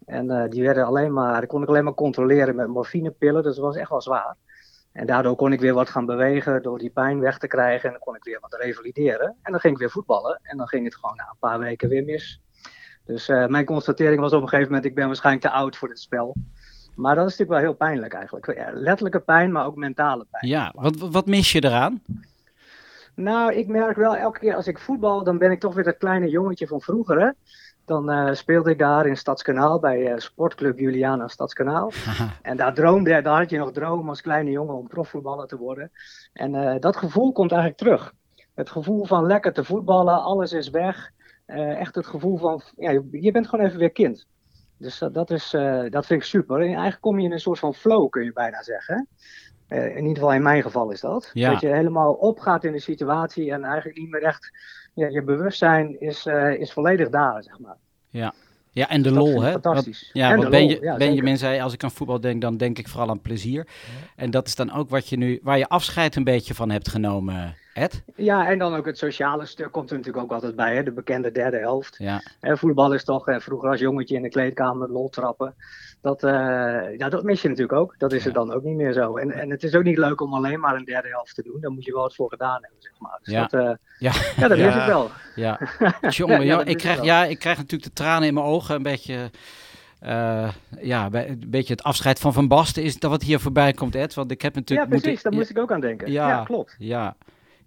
En 0.06 0.30
eh, 0.32 0.50
die 0.50 0.64
werden 0.64 0.86
alleen 0.86 1.14
maar, 1.14 1.40
die 1.40 1.50
kon 1.50 1.62
ik 1.62 1.68
alleen 1.68 1.84
maar 1.84 1.94
controleren 1.94 2.56
met 2.56 2.68
morfinepillen, 2.68 3.44
dus 3.44 3.56
dat 3.56 3.66
was 3.66 3.76
echt 3.76 3.90
wel 3.90 4.02
zwaar. 4.02 4.36
En 4.92 5.06
daardoor 5.06 5.36
kon 5.36 5.52
ik 5.54 5.60
weer 5.60 5.74
wat 5.74 5.90
gaan 5.90 6.06
bewegen 6.06 6.62
door 6.62 6.78
die 6.78 6.90
pijn 6.90 7.20
weg 7.20 7.38
te 7.38 7.48
krijgen. 7.48 7.84
En 7.86 7.92
dan 7.92 8.00
kon 8.00 8.16
ik 8.16 8.24
weer 8.24 8.40
wat 8.42 8.54
revalideren. 8.60 9.36
En 9.42 9.52
dan 9.52 9.60
ging 9.60 9.74
ik 9.74 9.80
weer 9.80 9.90
voetballen. 9.90 10.40
En 10.44 10.58
dan 10.58 10.68
ging 10.68 10.86
het 10.86 10.96
gewoon 10.96 11.16
na 11.16 11.24
een 11.24 11.38
paar 11.40 11.60
weken 11.60 11.90
weer 11.90 12.04
mis. 12.04 12.42
Dus 13.06 13.28
mijn 13.28 13.66
constatering 13.66 14.20
was 14.20 14.34
op 14.34 14.42
een 14.42 14.48
gegeven 14.50 14.68
moment, 14.72 14.90
ik 14.90 14.96
ben 14.96 15.08
waarschijnlijk 15.08 15.46
te 15.46 15.52
oud 15.52 15.78
voor 15.78 15.88
dit 15.88 16.00
spel. 16.00 16.36
Maar 16.96 17.16
dat 17.16 17.30
is 17.30 17.38
natuurlijk 17.38 17.60
wel 17.60 17.70
heel 17.70 17.88
pijnlijk 17.88 18.14
eigenlijk. 18.14 18.56
Ja, 18.56 18.70
letterlijke 18.74 19.20
pijn, 19.20 19.52
maar 19.52 19.66
ook 19.66 19.76
mentale 19.76 20.26
pijn. 20.32 20.48
Ja, 20.48 20.72
wat, 20.76 20.96
wat 20.98 21.26
mis 21.26 21.52
je 21.52 21.64
eraan? 21.64 22.02
Nou, 23.16 23.54
ik 23.54 23.68
merk 23.68 23.98
wel 23.98 24.16
elke 24.16 24.40
keer 24.40 24.56
als 24.56 24.68
ik 24.68 24.80
voetbal, 24.80 25.24
dan 25.24 25.38
ben 25.38 25.52
ik 25.52 25.60
toch 25.60 25.74
weer 25.74 25.84
dat 25.84 25.98
kleine 25.98 26.30
jongetje 26.30 26.68
van 26.68 26.82
vroeger. 26.82 27.22
Hè? 27.22 27.30
Dan 27.86 28.10
eh, 28.10 28.34
speelde 28.34 28.70
ik 28.70 28.80
daar 28.80 29.06
in 29.06 29.18
Stadskanaal 29.18 29.80
bij 29.80 30.12
eh, 30.12 30.18
sportclub 30.18 30.80
Juliana 30.80 31.28
Stadskanaal. 31.28 31.92
En 32.42 32.58
daar 32.58 32.74
droomde, 32.74 33.22
daar 33.22 33.38
had 33.38 33.50
je 33.50 33.58
nog 33.58 33.72
droom 33.72 34.10
als 34.10 34.22
kleine 34.22 34.52
jongen 34.52 34.76
om 34.76 34.88
profvoetballer 34.88 35.48
te 35.48 35.58
worden. 35.58 35.92
En 36.34 36.56
eh, 36.56 36.80
dat 36.80 36.96
gevoel 36.96 37.32
komt 37.32 37.52
eigenlijk 37.52 37.82
terug. 37.82 38.14
Het 38.56 38.70
gevoel 38.70 39.06
van 39.06 39.26
lekker 39.26 39.54
te 39.54 39.64
voetballen, 39.64 40.24
alles 40.24 40.52
is 40.52 40.70
weg. 40.70 41.14
Echt 41.46 41.96
het 41.96 42.08
gevoel 42.08 42.38
van, 42.38 42.62
ja, 42.78 43.02
je 43.12 43.32
bent 43.32 43.48
gewoon 43.48 43.66
even 43.66 43.80
weer 43.80 43.92
kind. 43.92 44.28
Dus 44.78 44.98
dat, 44.98 45.14
dat, 45.14 45.32
is, 45.32 45.54
eh, 45.54 45.84
dat 45.90 46.06
vind 46.06 46.22
ik 46.22 46.28
super. 46.28 46.56
En 46.60 46.66
eigenlijk 46.66 47.02
kom 47.02 47.20
je 47.20 47.26
in 47.26 47.32
een 47.32 47.40
soort 47.40 47.60
van 47.60 47.74
flow, 47.74 48.10
kun 48.10 48.24
je 48.24 48.34
bijna 48.34 48.64
zeggen. 48.64 49.08
Eh, 49.68 49.86
in 49.90 49.98
ieder 50.02 50.16
geval 50.16 50.34
in 50.34 50.42
mijn 50.44 50.62
geval 50.62 50.92
is 50.92 51.02
dat. 51.02 51.30
Ja. 51.34 51.52
Dat 51.52 51.62
je 51.62 51.68
helemaal 51.68 52.14
opgaat 52.14 52.64
in 52.64 52.72
de 52.72 52.80
situatie 52.80 53.52
en 53.52 53.64
eigenlijk 53.64 53.98
niet 53.98 54.10
meer 54.10 54.24
echt... 54.24 54.52
Ja, 54.94 55.08
je 55.08 55.24
bewustzijn 55.24 56.00
is, 56.02 56.26
eh, 56.26 56.54
is 56.60 56.74
volledig 56.74 57.10
daar, 57.10 57.44
zeg 57.44 57.60
maar. 57.60 57.76
Ja, 58.72 58.90
en 58.90 59.02
de 59.02 59.10
Dat 59.12 59.18
lol, 59.18 59.42
hè? 59.42 59.52
fantastisch. 59.52 60.02
Wat- 60.02 60.10
ja, 60.24 60.30
En 60.30 60.36
wat 60.36 60.44
lol, 60.44 60.52
Benja- 60.52 60.78
ja, 60.82 60.98
Benjamin 60.98 61.38
zei, 61.38 61.60
als 61.62 61.74
ik 61.74 61.84
aan 61.84 61.92
voetbal 61.92 62.20
denk, 62.20 62.42
dan 62.42 62.58
denk 62.58 62.78
ik 62.78 62.88
vooral 62.88 63.10
aan 63.10 63.22
plezier. 63.22 63.68
En 64.16 64.32
dat 64.32 64.48
is 64.48 64.56
dan 64.56 64.72
ook 64.74 64.90
wat 64.90 65.10
je 65.10 65.18
nu, 65.18 65.40
waar 65.44 65.58
je 65.58 65.68
afscheid 65.68 66.16
een 66.16 66.24
beetje 66.24 66.54
van 66.54 66.70
hebt 66.70 66.90
genomen, 66.90 67.56
Ed. 67.76 68.04
Ja, 68.16 68.48
en 68.50 68.58
dan 68.60 68.76
ook 68.76 68.86
het 68.86 68.98
sociale 68.98 69.46
stuk 69.46 69.72
komt 69.72 69.90
er 69.92 69.98
natuurlijk 69.98 70.24
ook 70.24 70.32
altijd 70.32 70.56
bij, 70.56 70.76
hè? 70.76 70.84
de 70.84 70.92
bekende 70.92 71.32
derde 71.32 71.58
helft. 71.58 71.96
Ja, 71.98 72.22
Hè, 72.40 72.58
voetbal 72.58 72.94
is 72.94 73.04
toch 73.04 73.28
eh, 73.28 73.40
vroeger 73.40 73.70
als 73.70 73.80
jongetje 73.80 74.16
in 74.16 74.22
de 74.22 74.30
kleedkamer 74.30 74.90
lol 74.90 75.10
trappen. 75.10 75.56
Dat, 76.02 76.24
eh, 76.24 76.32
ja, 76.98 77.10
dat 77.10 77.24
mis 77.24 77.42
je 77.42 77.48
natuurlijk 77.48 77.80
ook. 77.80 77.96
Dat 77.98 78.14
is 78.14 78.22
Ja. 78.24 78.28
er 78.28 78.34
dan 78.34 78.54
ook 78.54 78.64
niet 78.64 78.76
meer 78.76 78.94
zo. 78.94 79.18
En, 79.18 79.32
en 79.32 79.50
het 79.50 79.64
is 79.64 79.76
ook 79.76 79.84
niet 79.84 79.98
leuk 79.98 80.22
om 80.22 80.34
alleen 80.34 80.60
maar 80.60 80.76
een 80.76 80.86
derde 80.86 81.08
helft 81.08 81.36
te 81.36 81.44
doen. 81.44 81.58
Daar 81.62 81.72
moet 81.72 81.86
je 81.86 81.92
wel 81.92 82.02
wat 82.02 82.16
voor 82.16 82.30
gedaan 82.30 82.62
hebben, 82.62 82.82
zeg 82.82 82.94
maar. 83.00 83.20
Dus 83.24 83.34
Ja. 83.34 83.42
dat, 83.48 83.54
eh, 83.54 83.74
ja, 84.00 84.12
ja, 84.38 84.48
dat 84.48 84.58
Ja. 84.58 84.66
mis 84.66 84.76
ik 84.76 84.86
wel. 84.86 85.10
ja. 85.36 85.60
Jongen, 86.10 86.46
Ja, 86.46 86.64
ik, 86.64 86.78
krijg, 86.78 87.04
ja, 87.04 87.26
ik 87.26 87.40
krijg 87.40 87.58
natuurlijk 87.58 87.84
de 87.84 87.94
tranen 88.04 88.28
in 88.28 88.34
mijn 88.34 88.46
ogen. 88.46 88.76
Een 88.76 88.84
beetje, 88.84 89.30
eh, 90.00 90.50
ja, 90.82 91.10
een 91.12 91.44
beetje 91.48 91.74
het 91.74 91.84
afscheid 91.84 92.20
van 92.20 92.34
Van 92.34 92.48
Basten 92.48 92.84
is 92.84 93.00
dat 93.00 93.12
wat 93.12 93.22
hier 93.24 93.40
voorbij 93.40 93.74
komt, 93.74 93.96
Ed. 93.96 94.14
Want 94.14 94.32
ik 94.32 94.42
heb 94.42 94.54
Ja, 94.54 94.60
natuurlijk... 94.60 94.90
precies. 94.90 95.08
moeten- 95.10 95.30
Daar 95.32 95.40
moest 95.40 95.52
ik 95.52 95.60
ook 95.60 95.72
aan 95.72 95.82
denken. 95.82 96.12
Ja. 96.12 96.28
Ja, 96.28 96.44
klopt. 96.44 96.76
Ja, 96.80 97.16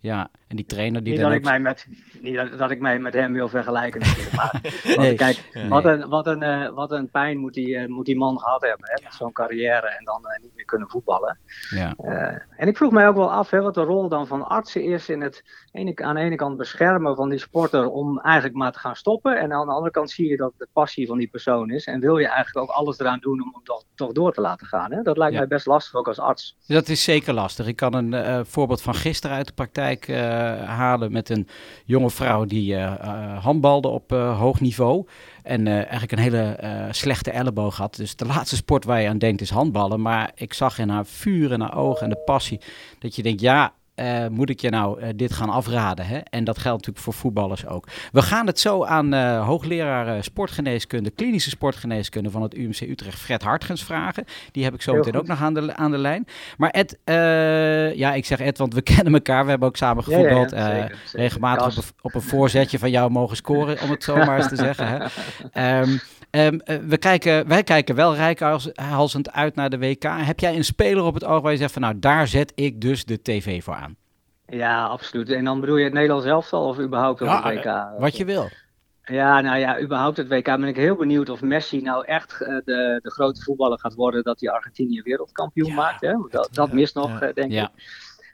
ja. 0.02 0.30
En 0.48 0.56
die 0.56 0.64
trainer 0.66 1.02
die 1.02 1.12
Niet 1.12 1.20
dan 1.22 1.30
dat, 1.30 1.38
ook... 1.38 1.44
ik 1.44 1.50
mij 1.50 1.60
met, 1.60 1.86
niet 2.20 2.34
dat, 2.34 2.58
dat 2.58 2.70
ik 2.70 2.80
mij 2.80 2.98
met 2.98 3.12
hem 3.14 3.32
wil 3.32 3.48
vergelijken 3.48 4.00
natuurlijk. 4.00 4.32
Maar 4.34 4.60
Nee. 4.96 5.14
kijk, 5.14 5.50
wat, 5.68 5.84
een, 5.84 6.08
wat, 6.08 6.26
een, 6.26 6.42
eh, 6.42 6.68
wat 6.68 6.92
een 6.92 7.10
pijn 7.10 7.38
moet 7.38 7.54
die, 7.54 7.76
eh, 7.76 7.88
moet 7.88 8.06
die 8.06 8.16
man 8.16 8.38
gehad 8.38 8.60
hebben. 8.62 8.86
Hè? 8.88 9.02
Met 9.02 9.14
zo'n 9.14 9.32
carrière 9.32 9.86
en 9.86 10.04
dan 10.04 10.26
eh, 10.26 10.42
niet 10.42 10.54
meer 10.54 10.64
kunnen 10.64 10.88
voetballen. 10.88 11.38
Ja, 11.70 11.94
en 12.56 12.68
ik 12.68 12.76
vroeg 12.76 12.92
mij 12.92 13.08
ook 13.08 13.16
wel 13.16 13.32
af 13.32 13.50
hè, 13.50 13.60
wat 13.60 13.74
de 13.74 13.80
rol 13.82 14.08
dan 14.08 14.26
van 14.26 14.48
artsen 14.48 14.82
is 14.84 15.08
in 15.08 15.20
het 15.20 15.44
ene, 15.72 15.96
aan 15.96 16.14
de 16.14 16.20
ene 16.20 16.34
kant 16.36 16.56
beschermen 16.56 17.16
van 17.16 17.28
die 17.28 17.38
sporter 17.38 17.90
om 17.90 18.20
eigenlijk 18.20 18.56
maar 18.56 18.72
te 18.72 18.78
gaan 18.78 18.96
stoppen. 18.96 19.38
En 19.38 19.52
aan 19.52 19.66
de 19.66 19.72
andere 19.72 19.90
kant 19.92 20.10
zie 20.10 20.28
je 20.28 20.36
dat 20.36 20.52
de 20.58 20.68
passie 20.72 21.06
van 21.06 21.18
die 21.18 21.28
persoon 21.28 21.70
is. 21.70 21.84
En 21.84 22.00
wil 22.00 22.18
je 22.18 22.26
eigenlijk 22.28 22.70
ook 22.70 22.76
alles 22.76 22.98
eraan 22.98 23.18
doen 23.20 23.42
om 23.42 23.50
hem 23.52 23.64
toch, 23.64 23.82
toch 23.94 24.12
door 24.12 24.32
te 24.32 24.40
laten 24.40 24.66
gaan. 24.66 24.92
Hè? 24.92 25.02
Dat 25.02 25.16
lijkt 25.16 25.32
Ja. 25.32 25.38
mij 25.38 25.48
best 25.48 25.66
lastig 25.66 25.94
ook 25.94 26.08
als 26.08 26.18
arts. 26.18 26.56
dat 26.66 26.88
is 26.88 27.04
zeker 27.04 27.32
lastig. 27.34 27.66
Ik 27.66 27.76
kan 27.76 27.94
een 27.94 28.46
voorbeeld 28.46 28.82
van 28.82 28.94
gisteren 28.94 29.36
uit 29.36 29.46
de 29.46 29.52
praktijk 29.52 30.08
halen 30.64 31.12
met 31.12 31.28
een 31.28 31.48
jonge 31.84 32.10
vrouw 32.10 32.44
die 32.44 32.74
eh, 32.74 32.84
eh, 32.84 33.44
handbalde 33.44 33.88
op 33.88 34.12
eh, 34.12 34.38
hoog 34.38 34.60
niveau. 34.60 35.06
En 35.48 35.66
eh, 35.66 35.74
eigenlijk 35.74 36.12
een 36.12 36.18
hele 36.18 36.42
eh, 36.42 36.84
slechte 36.90 37.30
elleboog 37.30 37.76
had. 37.76 37.96
Dus 37.96 38.16
de 38.16 38.26
laatste 38.26 38.56
sport 38.56 38.84
waar 38.84 39.00
je 39.00 39.08
aan 39.08 39.18
denkt 39.18 39.40
is 39.40 39.50
handballen. 39.50 40.00
Maar 40.00 40.30
ik 40.34 40.54
zag 40.54 40.78
in 40.78 40.88
haar 40.88 41.06
vuur 41.06 41.52
en 41.52 41.60
haar 41.60 41.76
ogen 41.76 42.02
en 42.02 42.10
de 42.10 42.22
passie 42.24 42.60
dat 42.98 43.16
je 43.16 43.22
denkt, 43.22 43.40
ja, 43.40 43.72
eh, 43.98 44.26
moet 44.28 44.50
ik 44.50 44.60
je 44.60 44.70
nou 44.70 45.00
eh, 45.00 45.08
dit 45.16 45.32
gaan 45.32 45.48
afraden? 45.50 46.06
Hè? 46.06 46.18
En 46.18 46.44
dat 46.44 46.58
geldt 46.58 46.78
natuurlijk 46.78 47.04
voor 47.04 47.14
voetballers 47.14 47.66
ook. 47.66 47.86
We 48.12 48.22
gaan 48.22 48.46
het 48.46 48.60
zo 48.60 48.84
aan 48.84 49.14
eh, 49.14 49.46
hoogleraar 49.46 50.24
sportgeneeskunde, 50.24 51.10
klinische 51.10 51.50
sportgeneeskunde 51.50 52.30
van 52.30 52.42
het 52.42 52.54
UMC 52.54 52.80
Utrecht, 52.80 53.18
Fred 53.18 53.42
Hartgens 53.42 53.84
vragen. 53.84 54.24
Die 54.52 54.64
heb 54.64 54.74
ik 54.74 54.82
zo 54.82 54.90
Heel 54.90 55.00
meteen 55.00 55.20
ook 55.20 55.26
nog 55.26 55.42
aan 55.42 55.54
de, 55.54 55.76
aan 55.76 55.90
de 55.90 55.98
lijn. 55.98 56.26
Maar 56.56 56.70
Ed, 56.70 56.98
ja, 57.96 58.14
ik 58.14 58.24
zeg 58.24 58.40
Ed, 58.40 58.58
want 58.58 58.74
we 58.74 58.82
kennen 58.94 59.12
elkaar. 59.12 59.44
We 59.44 59.50
hebben 59.50 59.68
ook 59.68 59.76
samen 59.76 60.04
Ja, 60.06 60.18
ja, 60.18 60.22
ja, 60.22 60.28
gevoetbald. 60.28 60.50
zeker, 60.50 60.98
zeker. 61.04 61.18
regelmatig 61.20 61.66
op 61.66 61.84
een, 61.84 61.90
op 62.00 62.14
een 62.14 62.22
voorzetje 62.22 62.78
van 62.78 62.90
jou 62.90 63.10
mogen 63.10 63.36
scoren, 63.36 63.80
om 63.82 63.90
het 63.90 64.04
zo 64.04 64.16
maar 64.16 64.36
eens 64.36 64.48
te 64.48 64.56
zeggen. 64.56 64.88
Hè? 64.88 65.06
Ehm, 65.52 65.96
ehm, 66.30 66.58
eh, 66.58 66.76
we 66.76 66.98
kijken, 66.98 67.48
wij 67.48 67.62
kijken 67.62 67.94
wel 67.94 68.14
rijkhalsend 68.14 69.32
uit 69.32 69.54
naar 69.54 69.70
de 69.70 69.78
WK. 69.78 70.02
Heb 70.02 70.40
jij 70.40 70.56
een 70.56 70.64
speler 70.64 71.02
op 71.04 71.14
het 71.14 71.24
oog 71.24 71.42
waar 71.42 71.52
je 71.52 71.58
zegt 71.58 71.72
van 71.72 71.82
nou, 71.82 71.98
daar 71.98 72.28
zet 72.28 72.52
ik 72.54 72.80
dus 72.80 73.04
de 73.04 73.22
tv 73.22 73.62
voor 73.62 73.74
aan? 73.74 73.87
Ja, 74.48 74.86
absoluut. 74.86 75.30
En 75.30 75.44
dan 75.44 75.60
bedoel 75.60 75.76
je 75.76 75.84
het 75.84 75.92
Nederlands 75.92 76.26
elftal 76.26 76.68
of 76.68 76.78
überhaupt 76.78 77.20
Ja, 77.20 77.42
het 77.50 77.64
WK? 77.64 78.00
Wat 78.00 78.16
je 78.16 78.24
wil. 78.24 78.48
Ja, 79.04 79.40
nou 79.40 79.58
ja, 79.58 79.80
überhaupt 79.80 80.16
het 80.16 80.28
WK 80.28 80.44
ben 80.44 80.64
ik 80.64 80.76
heel 80.76 80.96
benieuwd 80.96 81.28
of 81.28 81.42
Messi 81.42 81.82
nou 81.82 82.04
echt 82.04 82.40
eh, 82.40 82.48
de, 82.64 82.98
de 83.02 83.10
grote 83.10 83.42
voetballer 83.42 83.78
gaat 83.78 83.94
worden 83.94 84.22
dat 84.22 84.40
hij 84.40 84.50
Argentinië 84.50 85.02
wereldkampioen 85.02 85.68
Ja. 85.68 85.74
maakt. 85.74 86.00
Hè? 86.00 86.14
Dat, 86.30 86.48
dat 86.52 86.72
mist 86.72 86.94
nog, 86.94 87.20
eh, 87.20 87.34
denk 87.34 87.52
ik. 87.52 87.68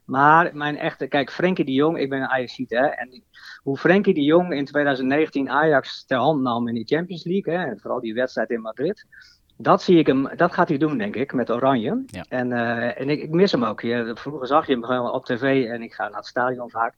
Maar 0.05 0.51
mijn 0.57 0.79
echte, 0.79 1.07
kijk, 1.07 1.31
Frenkie 1.31 1.65
de 1.65 1.73
Jong, 1.73 1.99
ik 1.99 2.09
ben 2.09 2.21
een 2.21 2.29
Ajaxiet, 2.29 2.71
hè. 2.71 2.87
En 2.87 3.23
hoe 3.63 3.77
Frenkie 3.79 4.15
de 4.15 4.23
Jong 4.23 4.53
in 4.55 4.65
2019 4.65 5.51
Ajax 5.51 6.05
ter 6.05 6.19
hand 6.19 6.41
nam 6.43 6.69
in 6.69 6.75
die 6.75 6.87
Champions 6.87 7.25
League, 7.25 7.55
hè, 7.55 7.65
en 7.65 7.79
vooral 7.81 8.01
die 8.01 8.15
wedstrijd 8.15 8.51
in 8.51 8.61
Madrid. 8.61 9.07
Dat 9.57 9.83
zie 9.83 9.99
ik 9.99 10.07
hem, 10.07 10.37
dat 10.37 10.53
gaat 10.53 10.69
hij 10.69 10.79
doen, 10.79 10.99
denk 10.99 11.17
ik, 11.17 11.33
met 11.33 11.51
Oranje. 11.51 12.03
Ja. 12.07 12.25
En, 12.29 12.53
eh, 12.53 13.01
en 13.01 13.11
ik, 13.11 13.23
ik 13.23 13.31
mis 13.31 13.53
hem 13.53 13.65
ook. 13.65 13.81
Je, 13.81 14.11
vroeger 14.15 14.47
zag 14.47 14.67
je 14.67 14.73
hem 14.73 14.85
gewoon 14.85 15.11
op 15.11 15.25
tv 15.25 15.67
en 15.67 15.83
ik 15.83 15.95
ga 15.95 16.09
naar 16.09 16.17
het 16.17 16.27
stadion 16.27 16.71
vaak. 16.71 16.95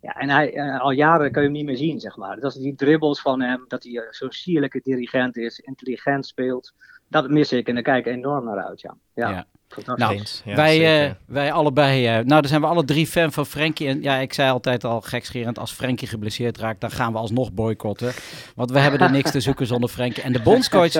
Ja, 0.00 0.12
en 0.12 0.30
hij, 0.30 0.54
eh, 0.54 0.80
al 0.80 0.90
jaren 0.90 1.32
kun 1.32 1.40
je 1.40 1.48
hem 1.48 1.56
niet 1.56 1.66
meer 1.66 1.76
zien, 1.76 2.00
zeg 2.00 2.16
maar. 2.16 2.40
Dat 2.40 2.54
is 2.54 2.60
die 2.60 2.74
dribbles 2.74 3.20
van 3.20 3.40
hem, 3.40 3.64
dat 3.68 3.82
hij 3.82 3.92
eh, 3.92 4.02
zo'n 4.10 4.32
sierlijke 4.32 4.80
dirigent 4.82 5.36
is, 5.36 5.58
intelligent 5.58 6.26
speelt. 6.26 6.72
Dat 7.22 7.30
mis 7.30 7.52
ik 7.52 7.68
en 7.68 7.74
daar 7.74 7.82
kijk 7.82 8.06
ik 8.06 8.12
enorm 8.12 8.44
naar 8.44 8.64
uit, 8.64 8.80
ja. 8.80 8.94
ja. 9.14 9.28
Ja. 9.30 9.46
Fantastisch. 9.68 10.06
Nou, 10.06 10.18
Eens, 10.18 10.42
ja, 10.44 10.54
wij, 10.54 11.06
eh, 11.06 11.12
wij 11.26 11.52
allebei, 11.52 12.06
eh, 12.06 12.12
nou, 12.12 12.26
dan 12.26 12.44
zijn 12.46 12.60
we 12.60 12.66
alle 12.66 12.84
drie 12.84 13.06
fan 13.06 13.32
van 13.32 13.46
Frenkie. 13.46 13.88
En 13.88 14.02
ja, 14.02 14.16
ik 14.16 14.32
zei 14.32 14.50
altijd 14.50 14.84
al 14.84 15.00
gekscherend, 15.00 15.58
als 15.58 15.72
Frenkie 15.72 16.08
geblesseerd 16.08 16.58
raakt, 16.58 16.80
dan 16.80 16.90
gaan 16.90 17.12
we 17.12 17.18
alsnog 17.18 17.52
boycotten. 17.52 18.12
Want 18.54 18.70
we 18.70 18.78
hebben 18.78 19.00
er 19.00 19.10
niks 19.10 19.30
te 19.30 19.40
zoeken 19.40 19.66
zonder 19.66 19.88
Frenkie. 19.90 20.22
En 20.22 20.32
de 20.32 20.42
bondscoach, 20.50 20.92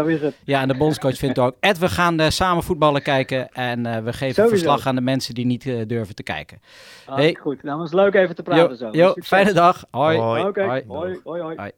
ja, 0.44 0.60
en 0.60 0.68
de 0.68 0.76
bondscoach 0.76 1.16
vindt 1.16 1.38
ook, 1.38 1.56
Ed, 1.60 1.78
we 1.78 1.88
gaan 1.88 2.20
eh, 2.20 2.28
samen 2.30 2.62
voetballen 2.62 3.02
kijken. 3.02 3.52
En 3.52 3.86
eh, 3.86 4.02
we 4.02 4.12
geven 4.12 4.34
Sowieso. 4.34 4.48
verslag 4.48 4.86
aan 4.86 4.94
de 4.94 5.00
mensen 5.00 5.34
die 5.34 5.46
niet 5.46 5.66
eh, 5.66 5.80
durven 5.86 6.14
te 6.14 6.22
kijken. 6.22 6.60
Hartstikke 7.06 7.40
goed. 7.40 7.62
Nou, 7.62 7.78
was 7.78 7.92
leuk 7.92 8.14
even 8.14 8.34
te 8.34 8.42
praten 8.42 8.68
Jo, 8.68 8.74
zo. 8.74 8.88
jo, 8.92 9.14
fijne 9.22 9.52
dag. 9.52 9.84
Hoi. 9.90 10.18
Hoi. 10.18 10.42
Oké, 10.42 10.64
Hoi. 10.64 10.84
hoi, 10.86 11.20
hoi, 11.24 11.40
hoi. 11.42 11.70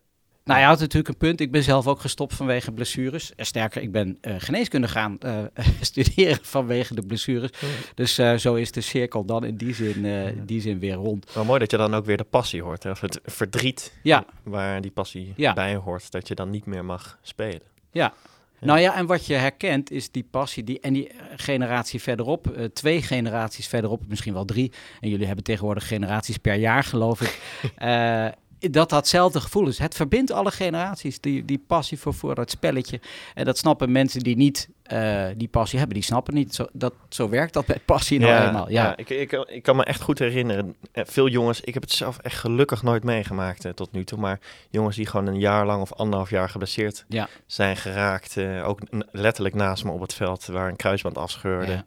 Nou, 0.46 0.60
je 0.60 0.66
had 0.66 0.78
natuurlijk 0.78 1.08
een 1.08 1.16
punt. 1.16 1.40
Ik 1.40 1.50
ben 1.50 1.62
zelf 1.62 1.86
ook 1.86 2.00
gestopt 2.00 2.34
vanwege 2.34 2.72
blessures. 2.72 3.34
Eh, 3.34 3.44
Sterker, 3.44 3.82
ik 3.82 3.92
ben 3.92 4.18
eh, 4.20 4.34
geneeskunde 4.38 4.88
gaan 4.88 5.18
eh, 5.18 5.38
studeren 5.80 6.38
vanwege 6.42 6.94
de 6.94 7.02
blessures. 7.02 7.50
Dus 7.94 8.14
zo 8.36 8.54
is 8.54 8.72
de 8.72 8.80
cirkel 8.80 9.24
dan 9.24 9.44
in 9.44 9.56
die 9.56 9.74
zin, 9.74 10.04
in 10.04 10.42
die 10.44 10.60
zin 10.60 10.78
weer 10.78 10.94
rond. 10.94 11.32
Wel 11.32 11.44
mooi 11.44 11.58
dat 11.58 11.70
je 11.70 11.76
dan 11.76 11.94
ook 11.94 12.04
weer 12.04 12.16
de 12.16 12.24
passie 12.24 12.62
hoort. 12.62 12.82
Hè? 12.82 12.90
Of 12.90 13.00
het 13.00 13.20
verdriet 13.24 13.92
Ja. 14.02 14.24
waar 14.42 14.80
die 14.80 14.90
passie 14.90 15.32
Ja. 15.36 15.52
bij 15.52 15.74
hoort. 15.76 16.10
Dat 16.10 16.28
je 16.28 16.34
dan 16.34 16.50
niet 16.50 16.66
meer 16.66 16.84
mag 16.84 17.18
spelen. 17.22 17.62
Ja. 17.90 18.12
Nou 18.60 18.80
ja, 18.80 18.94
en 18.94 19.06
wat 19.06 19.26
je 19.26 19.34
herkent 19.34 19.90
is 19.90 20.10
die 20.10 20.26
passie 20.30 20.64
die, 20.64 20.80
en 20.80 20.92
die 20.92 21.10
generatie 21.36 22.02
verderop, 22.02 22.68
twee 22.72 23.02
generaties 23.02 23.66
verderop, 23.66 24.02
misschien 24.08 24.32
wel 24.32 24.44
drie. 24.44 24.72
En 25.00 25.08
jullie 25.08 25.26
hebben 25.26 25.44
tegenwoordig 25.44 25.88
generaties 25.88 26.36
per 26.36 26.54
jaar, 26.54 26.84
geloof 26.84 27.20
ik. 27.20 27.40
eh, 27.76 28.26
dat 28.58 28.90
datzelfde 28.90 29.40
gevoel 29.40 29.68
is. 29.68 29.78
Het 29.78 29.94
verbindt 29.94 30.30
alle 30.30 30.50
generaties, 30.50 31.20
die, 31.20 31.44
die 31.44 31.64
passie 31.66 31.98
voor, 31.98 32.14
voor 32.14 32.34
dat 32.34 32.50
spelletje. 32.50 33.00
En 33.34 33.44
dat 33.44 33.58
snappen 33.58 33.92
mensen 33.92 34.20
die 34.20 34.36
niet 34.36 34.68
eh, 34.82 35.26
die 35.36 35.48
passie 35.48 35.78
hebben, 35.78 35.96
die 35.96 36.04
snappen 36.06 36.34
niet. 36.34 36.54
Zo, 36.54 36.66
dat, 36.72 36.92
zo 37.08 37.28
werkt 37.28 37.52
dat 37.52 37.66
met 37.66 37.84
passie 37.84 38.18
nou 38.18 38.46
eenmaal. 38.46 38.70
Ja. 38.70 38.96
ik, 38.96 39.10
ik, 39.10 39.32
ik 39.32 39.62
kan 39.62 39.76
me 39.76 39.84
echt 39.84 40.00
goed 40.00 40.18
herinneren. 40.18 40.74
eh, 40.92 41.04
Veel 41.06 41.28
jongens, 41.28 41.60
ik 41.60 41.74
heb 41.74 41.82
het 41.82 41.92
zelf 41.92 42.18
echt 42.18 42.38
gelukkig 42.38 42.82
nooit 42.82 43.04
meegemaakt 43.04 43.64
eh, 43.64 43.72
tot 43.72 43.92
nu 43.92 44.04
toe. 44.04 44.18
Maar 44.18 44.40
jongens 44.70 44.96
die 44.96 45.06
gewoon 45.06 45.26
een 45.26 45.38
jaar 45.40 45.66
lang 45.66 45.80
of 45.82 45.92
anderhalf 45.92 46.30
jaar 46.30 46.48
geblesseerd 46.48 47.04
Ja. 47.08 47.28
zijn 47.46 47.76
geraakt. 47.76 48.36
eh, 48.36 48.68
ook 48.68 48.80
letterlijk 49.10 49.54
naast 49.54 49.84
me 49.84 49.90
op 49.90 50.00
het 50.00 50.14
veld 50.14 50.46
waar 50.46 50.68
een 50.68 50.76
kruisband 50.76 51.18
afscheurde. 51.18 51.84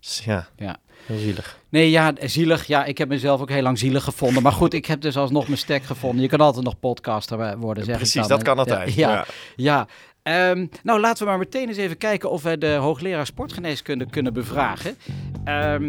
Ja. 0.00 0.48
Ja, 0.56 0.76
heel 1.06 1.18
zielig. 1.18 1.58
Nee, 1.68 1.90
ja, 1.90 2.12
zielig. 2.20 2.66
Ja, 2.66 2.84
ik 2.84 2.98
heb 2.98 3.08
mezelf 3.08 3.40
ook 3.40 3.50
heel 3.50 3.62
lang 3.62 3.78
zielig 3.78 4.04
gevonden. 4.04 4.42
Maar 4.42 4.52
goed, 4.52 4.74
ik 4.74 4.86
heb 4.86 5.00
dus 5.00 5.16
alsnog 5.16 5.46
mijn 5.46 5.58
stek 5.58 5.82
gevonden. 5.84 6.22
Je 6.22 6.28
kan 6.28 6.40
altijd 6.40 6.64
nog 6.64 6.80
podcaster 6.80 7.58
worden, 7.58 7.84
zeg 7.84 7.94
ik 7.94 8.00
Precies, 8.00 8.26
dat 8.26 8.42
kan 8.42 8.58
altijd. 8.58 8.94
Ja, 8.94 9.10
Ja. 9.10 9.26
ja. 9.56 9.86
Ehm, 10.22 10.66
nou, 10.82 11.00
laten 11.00 11.24
we 11.24 11.28
maar 11.30 11.38
meteen 11.38 11.68
eens 11.68 11.76
even 11.76 11.96
kijken 11.96 12.30
of 12.30 12.42
we 12.42 12.58
de 12.58 12.72
hoogleraar 12.74 13.26
sportgeneeskunde 13.26 14.10
kunnen 14.10 14.32
bevragen. 14.32 14.96
Ehm, 15.44 15.88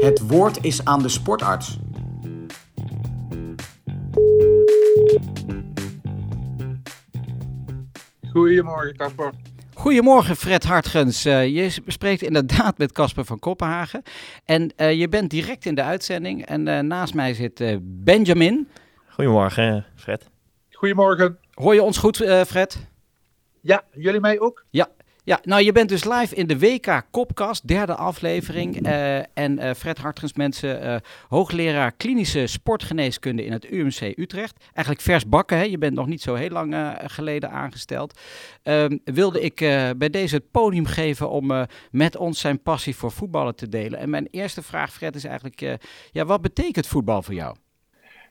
Het 0.00 0.20
woord 0.26 0.64
is 0.64 0.84
aan 0.84 1.02
de 1.02 1.08
sportarts. 1.08 1.78
Goedemorgen, 8.32 8.96
Casper. 8.96 9.32
Goedemorgen, 9.76 10.36
Fred 10.36 10.64
Hartgens. 10.64 11.24
Eh, 11.24 11.46
je 11.46 11.82
spreekt 11.86 12.22
inderdaad 12.22 12.78
met 12.78 12.92
Casper 12.92 13.24
van 13.24 13.38
Kopenhagen. 13.38 14.02
En 14.44 14.72
eh, 14.76 14.92
je 14.92 15.08
bent 15.08 15.30
direct 15.30 15.64
in 15.64 15.74
de 15.74 15.82
uitzending. 15.82 16.46
En 16.46 16.68
eh, 16.68 16.80
naast 16.80 17.14
mij 17.14 17.34
zit 17.34 17.60
eh, 17.60 17.76
Benjamin. 17.82 18.68
Goedemorgen, 19.08 19.86
Fred. 19.94 20.28
Goedemorgen. 20.70 21.38
Hoor 21.54 21.74
je 21.74 21.82
ons 21.82 21.98
goed, 21.98 22.20
eh, 22.20 22.40
Fred? 22.40 22.86
Ja, 23.60 23.84
jullie 23.92 24.20
mij 24.20 24.40
ook? 24.40 24.64
Ja, 24.70 24.88
ja, 25.26 25.40
nou 25.42 25.62
je 25.62 25.72
bent 25.72 25.88
dus 25.88 26.04
live 26.04 26.34
in 26.34 26.46
de 26.46 26.58
WK 26.58 27.06
Kopkast, 27.10 27.68
derde 27.68 27.94
aflevering. 27.94 28.86
Eh, 28.86 29.16
en 29.16 29.58
eh, 29.58 29.74
Fred 29.74 29.98
Hartgens, 29.98 30.32
mensen, 30.32 30.80
eh, 30.80 30.96
hoogleraar 31.28 31.92
klinische 31.92 32.46
sportgeneeskunde 32.46 33.44
in 33.44 33.52
het 33.52 33.70
UMC 33.70 34.18
Utrecht. 34.18 34.64
Eigenlijk 34.64 35.00
vers 35.00 35.28
bakken, 35.28 35.56
hè? 35.56 35.62
je 35.62 35.78
bent 35.78 35.94
nog 35.94 36.06
niet 36.06 36.22
zo 36.22 36.34
heel 36.34 36.48
lang 36.48 36.96
geleden 37.06 37.50
aangesteld. 37.50 38.18
Ehm, 38.62 38.98
wilde 39.04 39.40
ik 39.40 39.56
bij 39.98 40.10
deze 40.10 40.34
het 40.34 40.50
podium 40.50 40.86
geven 40.86 41.30
om 41.30 41.66
met 41.90 42.16
ons 42.16 42.40
zijn 42.40 42.62
passie 42.62 42.96
voor 42.96 43.10
voetballen 43.10 43.54
te 43.54 43.68
delen. 43.68 43.98
En 43.98 44.10
mijn 44.10 44.28
eerste 44.30 44.62
vraag, 44.62 44.92
Fred, 44.92 45.14
is 45.14 45.24
eigenlijk, 45.24 45.78
ja, 46.10 46.24
wat 46.24 46.40
betekent 46.40 46.86
voetbal 46.86 47.22
voor 47.22 47.34
jou? 47.34 47.56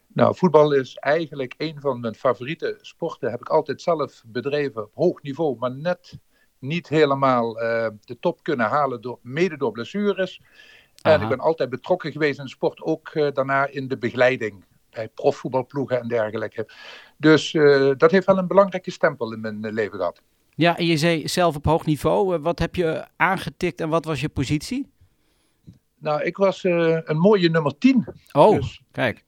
Nou, 0.07 0.35
voetbal 0.35 0.71
is 0.71 0.95
eigenlijk 0.95 1.53
een 1.57 1.75
van 1.79 1.99
mijn 1.99 2.15
favoriete 2.15 2.77
sporten. 2.81 3.31
Heb 3.31 3.39
ik 3.39 3.49
altijd 3.49 3.81
zelf 3.81 4.23
bedreven 4.25 4.83
op 4.83 4.91
hoog 4.93 5.21
niveau, 5.21 5.57
maar 5.57 5.75
net 5.75 6.19
niet 6.67 6.89
helemaal 6.89 7.59
eh, 7.59 7.87
de 8.05 8.19
top 8.19 8.43
kunnen 8.43 8.67
halen, 8.67 9.01
door, 9.01 9.19
mede 9.21 9.57
door 9.57 9.71
blessures. 9.71 10.41
En 11.01 11.21
ik 11.21 11.27
ben 11.27 11.39
altijd 11.39 11.69
betrokken 11.69 12.11
geweest 12.11 12.37
in 12.37 12.43
de 12.43 12.49
sport, 12.49 12.81
ook 12.81 13.09
eh, 13.09 13.31
daarna 13.33 13.67
in 13.67 13.87
de 13.87 13.97
begeleiding 13.97 14.63
bij 14.89 15.07
profvoetbalploegen 15.07 15.99
en 15.99 16.07
dergelijke. 16.07 16.69
Dus 17.17 17.53
eh, 17.53 17.91
dat 17.97 18.11
heeft 18.11 18.25
wel 18.25 18.37
een 18.37 18.47
belangrijke 18.47 18.91
stempel 18.91 19.33
in 19.33 19.39
mijn 19.39 19.73
leven 19.73 19.97
gehad. 19.97 20.21
Ja, 20.55 20.77
en 20.77 20.85
je 20.85 20.97
zei 20.97 21.27
zelf 21.27 21.55
op 21.55 21.65
hoog 21.65 21.85
niveau. 21.85 22.39
wat 22.39 22.59
heb 22.59 22.75
je 22.75 23.05
aangetikt 23.15 23.81
en 23.81 23.89
wat 23.89 24.05
was 24.05 24.21
je 24.21 24.29
positie? 24.29 24.89
Nou, 25.99 26.23
ik 26.23 26.37
was 26.37 26.63
een 26.63 27.17
mooie 27.17 27.49
nummer 27.49 27.77
10. 27.77 28.07
Oh, 28.31 28.55
Dus 28.55 28.81
kijk. 28.91 29.23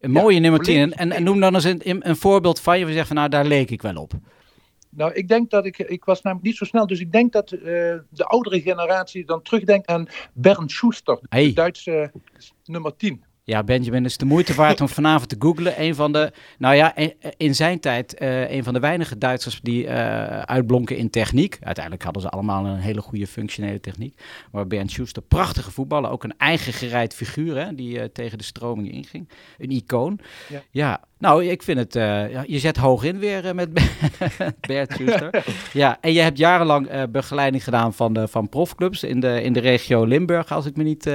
Een 0.00 0.12
Ja, 0.12 0.20
mooie 0.20 0.40
nummer 0.40 0.60
10. 0.60 0.76
En, 0.76 0.92
en, 0.92 1.12
en 1.12 1.22
noem 1.22 1.40
dan 1.40 1.54
eens 1.54 1.64
een, 1.64 2.08
een 2.08 2.16
voorbeeld 2.16 2.60
van 2.60 2.78
je. 2.78 2.84
We 2.84 2.90
zeggen 2.90 3.06
van 3.06 3.16
nou, 3.16 3.28
daar 3.28 3.44
leek 3.44 3.70
ik 3.70 3.82
wel 3.82 3.94
op. 3.94 4.12
Nou, 4.90 5.12
ik 5.12 5.28
denk 5.28 5.50
dat 5.50 5.66
ik, 5.66 5.78
ik 5.78 6.04
was 6.04 6.22
namelijk 6.22 6.46
niet 6.46 6.56
zo 6.56 6.64
snel, 6.64 6.86
dus 6.86 7.00
ik 7.00 7.12
denk 7.12 7.32
dat 7.32 7.52
eh, 7.52 7.60
de 8.08 8.24
oudere 8.24 8.60
generatie 8.60 9.24
dan 9.24 9.42
terugdenkt 9.42 9.86
aan 9.86 10.06
Bernd 10.32 10.70
Schuster, 10.70 11.18
Hey. 11.28 11.46
de 11.46 11.52
Duitse 11.52 12.12
nummer 12.64 12.96
10. 12.96 13.24
Ja, 13.44 13.64
Benjamin, 13.64 14.02
het 14.02 14.10
is 14.10 14.16
de 14.16 14.24
moeite 14.24 14.54
waard 14.54 14.80
om 14.80 14.88
vanavond 14.88 15.28
te 15.28 15.36
googlen. 15.38 15.82
Een 15.82 15.94
van 15.94 16.12
de, 16.12 16.32
nou 16.58 16.74
ja, 16.74 16.96
in, 17.36 17.54
zijn 17.54 17.80
tijd 17.80 18.14
eh, 18.14 18.50
een 18.50 18.64
van 18.64 18.74
de 18.74 18.80
weinige 18.80 19.18
Duitsers 19.18 19.60
die 19.60 19.86
eh, 19.86 20.40
uitblonken 20.40 20.96
in 20.96 21.10
techniek. 21.10 21.58
Uiteindelijk 21.60 22.04
hadden 22.04 22.22
ze 22.22 22.28
allemaal 22.28 22.66
een 22.66 22.78
hele 22.78 23.00
goede 23.00 23.26
functionele 23.26 23.80
techniek. 23.80 24.20
Maar 24.52 24.66
Bernd 24.66 24.90
Schuster, 24.90 25.22
prachtige 25.22 25.70
voetballer. 25.70 26.10
Ook 26.10 26.24
een 26.24 26.38
eigen 26.38 26.72
gereid 26.72 27.14
figuur 27.14 27.56
hè, 27.64 27.74
die 27.74 28.12
tegen 28.12 28.38
de 28.38 28.44
stroming 28.44 28.92
inging. 28.92 29.28
Een 29.58 29.70
icoon. 29.70 30.20
Ja. 30.48 30.62
Ja, 30.70 31.00
nou, 31.20 31.44
ik 31.44 31.62
vind 31.62 31.78
het, 31.78 31.96
eh, 31.96 32.30
ja, 32.30 32.44
je 32.46 32.58
zet 32.58 32.76
hoog 32.76 33.04
in 33.04 33.18
weer 33.18 33.46
eh, 33.46 33.52
met 33.52 33.72
Bernd 34.66 34.92
Schuster. 34.92 35.44
ja, 35.72 35.98
en 36.00 36.12
je 36.12 36.20
hebt 36.20 36.38
jarenlang 36.38 36.88
eh, 36.88 37.02
begeleiding 37.10 37.64
gedaan 37.64 37.94
van, 37.94 38.12
de, 38.12 38.28
van 38.28 38.48
profclubs 38.48 39.02
in 39.02 39.20
de, 39.20 39.42
in 39.42 39.52
de 39.52 39.60
regio 39.60 40.04
Limburg, 40.04 40.52
als 40.52 40.66
ik 40.66 40.76
me 40.76 40.82
niet 40.82 41.10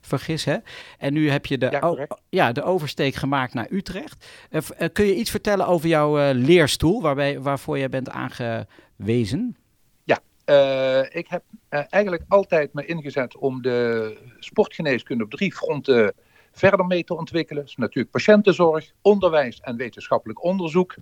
vergis. 0.00 0.44
Hè? 0.44 0.56
En 0.98 1.12
nu 1.12 1.30
heb 1.30 1.46
je 1.46 1.58
de, 1.58 1.68
Ja, 1.70 2.06
ja, 2.28 2.52
de 2.52 2.62
oversteek 2.62 3.14
gemaakt 3.14 3.54
naar 3.54 3.66
Utrecht. 3.70 4.26
Kun 4.92 5.06
je 5.06 5.14
iets 5.14 5.30
vertellen 5.30 5.66
over 5.66 5.88
jouw 5.88 6.32
leerstoel, 6.32 7.02
waarbij, 7.02 7.40
waarvoor 7.40 7.78
jij 7.78 7.88
bent 7.88 8.10
aangewezen? 8.10 9.56
Eh, 10.50 11.02
ik 11.08 11.28
heb 11.28 11.42
eigenlijk 11.70 12.22
altijd 12.28 12.72
me 12.72 12.86
ingezet 12.86 13.36
om 13.36 13.62
de 13.62 14.16
sportgeneeskunde 14.38 15.24
op 15.24 15.30
drie 15.30 15.52
fronten 15.54 16.14
verder 16.52 16.86
mee 16.86 17.04
te 17.04 17.16
ontwikkelen. 17.16 17.68
Natuurlijk 17.76 18.10
patiëntenzorg, 18.10 18.92
onderwijs 19.02 19.60
en 19.60 19.76
wetenschappelijk 19.76 20.44
onderzoek. 20.44 20.94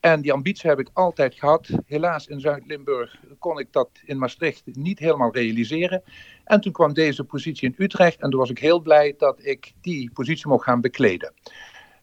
En 0.00 0.20
die 0.20 0.32
ambitie 0.32 0.70
heb 0.70 0.78
ik 0.78 0.90
altijd 0.92 1.34
gehad. 1.34 1.68
Helaas 1.86 2.26
in 2.26 2.40
Zuid-Limburg 2.40 3.16
kon 3.38 3.58
ik 3.58 3.72
dat 3.72 3.88
in 4.04 4.18
Maastricht 4.18 4.62
niet 4.64 4.98
helemaal 4.98 5.32
realiseren. 5.32 6.02
En 6.44 6.60
toen 6.60 6.72
kwam 6.72 6.92
deze 6.92 7.24
positie 7.24 7.68
in 7.68 7.84
Utrecht 7.84 8.20
en 8.20 8.30
toen 8.30 8.40
was 8.40 8.50
ik 8.50 8.58
heel 8.58 8.80
blij 8.80 9.14
dat 9.18 9.44
ik 9.44 9.72
die 9.80 10.10
positie 10.12 10.48
mocht 10.48 10.64
gaan 10.64 10.80
bekleden. 10.80 11.32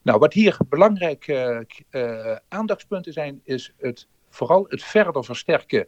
Nou, 0.01 0.19
wat 0.19 0.33
hier 0.33 0.57
belangrijke 0.69 1.65
eh, 1.89 2.35
aandachtspunten 2.47 3.13
zijn, 3.13 3.41
is 3.43 3.73
het, 3.77 4.07
vooral 4.29 4.65
het 4.69 4.83
verder 4.83 5.23
versterken 5.23 5.79
eh, 5.79 5.87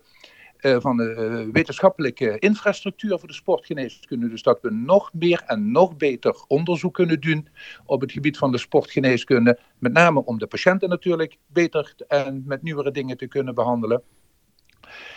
van 0.61 0.97
de 0.97 1.13
eh, 1.13 1.51
wetenschappelijke 1.51 2.39
infrastructuur 2.39 3.19
voor 3.19 3.27
de 3.27 3.33
sportgeneeskunde. 3.33 4.29
Dus 4.29 4.43
dat 4.43 4.61
we 4.61 4.71
nog 4.71 5.13
meer 5.13 5.43
en 5.45 5.71
nog 5.71 5.97
beter 5.97 6.43
onderzoek 6.47 6.93
kunnen 6.93 7.21
doen 7.21 7.47
op 7.85 8.01
het 8.01 8.11
gebied 8.11 8.37
van 8.37 8.51
de 8.51 8.57
sportgeneeskunde. 8.57 9.59
Met 9.77 9.93
name 9.93 10.25
om 10.25 10.37
de 10.37 10.47
patiënten 10.47 10.89
natuurlijk 10.89 11.37
beter 11.47 11.93
en 12.07 12.43
met 12.45 12.61
nieuwere 12.61 12.91
dingen 12.91 13.17
te 13.17 13.27
kunnen 13.27 13.55
behandelen. 13.55 14.01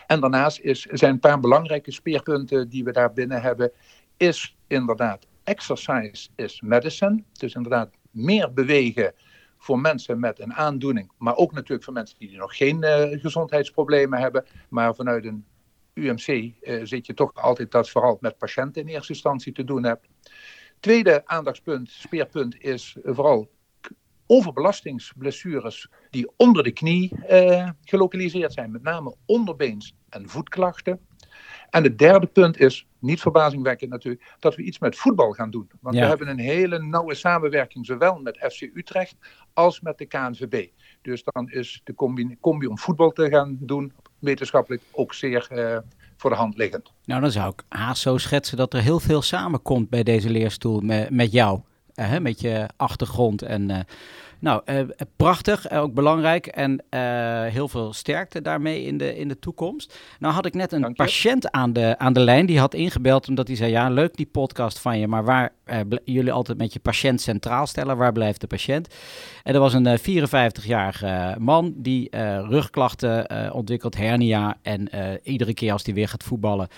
En 0.07 0.20
daarnaast 0.20 0.59
is, 0.59 0.80
zijn 0.80 1.12
een 1.12 1.18
paar 1.18 1.40
belangrijke 1.40 1.92
speerpunten 1.92 2.68
die 2.68 2.85
we 2.85 2.92
daar 2.92 3.12
binnen 3.12 3.42
hebben. 3.42 3.72
Is 4.16 4.57
inderdaad 4.66 5.26
exercise 5.44 6.28
is 6.37 6.61
medicine. 6.61 7.22
Dus 7.33 7.54
inderdaad 7.54 7.90
meer 8.11 8.52
bewegen 8.52 9.12
voor 9.64 9.81
mensen 9.81 10.20
met 10.20 10.40
een 10.40 10.55
aandoening, 10.55 11.12
maar 11.18 11.37
ook 11.37 11.53
natuurlijk 11.53 11.85
voor 11.85 11.92
mensen 11.92 12.18
die 12.18 12.37
nog 12.37 12.57
geen 12.57 12.83
eh, 12.83 13.20
gezondheidsproblemen 13.20 14.18
hebben. 14.18 14.44
Maar 14.68 14.94
vanuit 14.94 15.24
een 15.24 15.44
UMC 15.94 16.27
eh, 16.27 16.81
zit 16.83 17.07
je 17.07 17.14
toch 17.14 17.35
altijd 17.35 17.70
dat 17.70 17.90
vooral 17.90 18.16
met 18.20 18.38
patiënten 18.38 18.83
in 18.83 18.88
eerste 18.88 19.12
instantie 19.12 19.53
te 19.53 19.64
doen 19.64 19.85
hebt. 19.85 20.09
Tweede 20.81 21.22
aandachtspunt, 21.27 21.90
speerpunt, 21.90 22.57
is 22.61 22.96
vooral 23.03 23.50
overbelastingsblessures 24.27 25.88
die 26.11 26.33
onder 26.37 26.62
de 26.62 26.72
knie 26.72 27.16
uh, 27.31 27.70
gelokaliseerd 27.85 28.53
zijn, 28.53 28.70
met 28.70 28.83
name 28.83 29.14
onderbeens- 29.27 29.94
en 30.09 30.29
voetklachten. 30.29 31.00
En 31.70 31.83
het 31.83 31.99
derde 31.99 32.27
punt 32.27 32.59
is, 32.61 32.87
niet 32.99 33.20
verbazingwekkend 33.20 33.90
natuurlijk, 33.90 34.35
dat 34.38 34.55
we 34.55 34.62
iets 34.62 34.79
met 34.79 34.97
voetbal 34.97 35.33
gaan 35.33 35.51
doen. 35.51 35.70
Want 35.81 35.97
we 35.97 36.05
hebben 36.05 36.29
een 36.29 36.38
hele 36.38 36.79
nauwe 36.79 37.14
samenwerking, 37.14 37.87
zowel 37.87 38.18
met 38.18 38.38
FC 38.38 38.61
Utrecht 38.75 39.16
als 39.53 39.81
met 39.81 39.99
de 39.99 40.07
KNVB. 40.07 40.66
Dus 41.03 41.25
dan 41.25 41.51
is 41.51 41.81
de 41.85 41.94
combi, 41.94 42.37
combi 42.40 42.66
om 42.66 42.79
voetbal 42.79 43.11
te 43.11 43.29
gaan 43.29 43.57
doen, 43.61 43.92
wetenschappelijk 44.18 44.83
ook 44.90 45.14
zeer 45.14 45.49
uh, 45.53 45.79
voor 46.16 46.31
de 46.31 46.37
hand 46.37 46.57
liggend. 46.57 46.92
Nou, 47.05 47.20
dan 47.20 47.31
zou 47.31 47.53
ik 47.53 47.62
haast 47.68 48.03
zo 48.03 48.18
schetsen 48.18 48.57
dat 48.57 48.75
er 48.75 48.81
heel 48.81 49.01
veel 49.01 49.23
samenkomt 49.23 49.88
bij 49.88 50.03
deze 50.03 50.31
leerstoel 50.31 50.81
met, 50.81 51.11
met 51.11 51.33
jou. 51.33 51.61
Uh, 52.00 52.18
met 52.18 52.40
je 52.40 52.68
achtergrond 52.76 53.42
en 53.42 53.70
uh, 53.70 53.78
nou, 54.38 54.62
uh, 54.66 54.80
prachtig, 55.16 55.70
ook 55.70 55.94
belangrijk 55.94 56.46
en 56.46 56.85
heel 57.50 57.68
veel 57.68 57.92
sterkte 57.92 58.42
daarmee 58.42 58.85
in 58.85 58.98
de, 58.98 59.16
in 59.16 59.28
de 59.28 59.38
toekomst. 59.38 59.98
Nou 60.18 60.35
had 60.35 60.46
ik 60.46 60.54
net 60.54 60.72
een 60.72 60.94
patiënt 60.94 61.50
aan 61.50 61.72
de, 61.72 61.98
aan 61.98 62.12
de 62.12 62.20
lijn, 62.20 62.46
die 62.46 62.59
had 62.59 62.74
ingebeld 62.74 63.28
omdat 63.28 63.46
hij 63.46 63.57
zei, 63.57 63.70
ja 63.70 63.90
leuk 63.90 64.16
die 64.16 64.26
podcast 64.26 64.78
van 64.78 64.98
je, 64.98 65.07
maar 65.07 65.24
waar 65.24 65.52
jullie 66.04 66.33
altijd 66.33 66.59
met 66.59 66.72
je 66.72 66.80
patiënt 66.80 67.20
centraal 67.20 67.66
stellen, 67.66 67.96
waar 67.96 68.12
blijft 68.12 68.40
de 68.40 68.46
patiënt? 68.46 68.94
En 69.42 69.54
er 69.54 69.61
was 69.61 69.74
een 69.74 69.98
54-jarige 69.98 71.37
man 71.38 71.74
die 71.76 72.16
rugklachten 72.48 73.52
ontwikkelt, 73.52 73.96
hernia 73.96 74.57
en 74.62 74.88
iedere 75.22 75.54
keer 75.54 75.72
als 75.72 75.85
hij 75.85 75.94
weer 75.94 76.09
gaat 76.09 76.22
voetballen, 76.22 76.68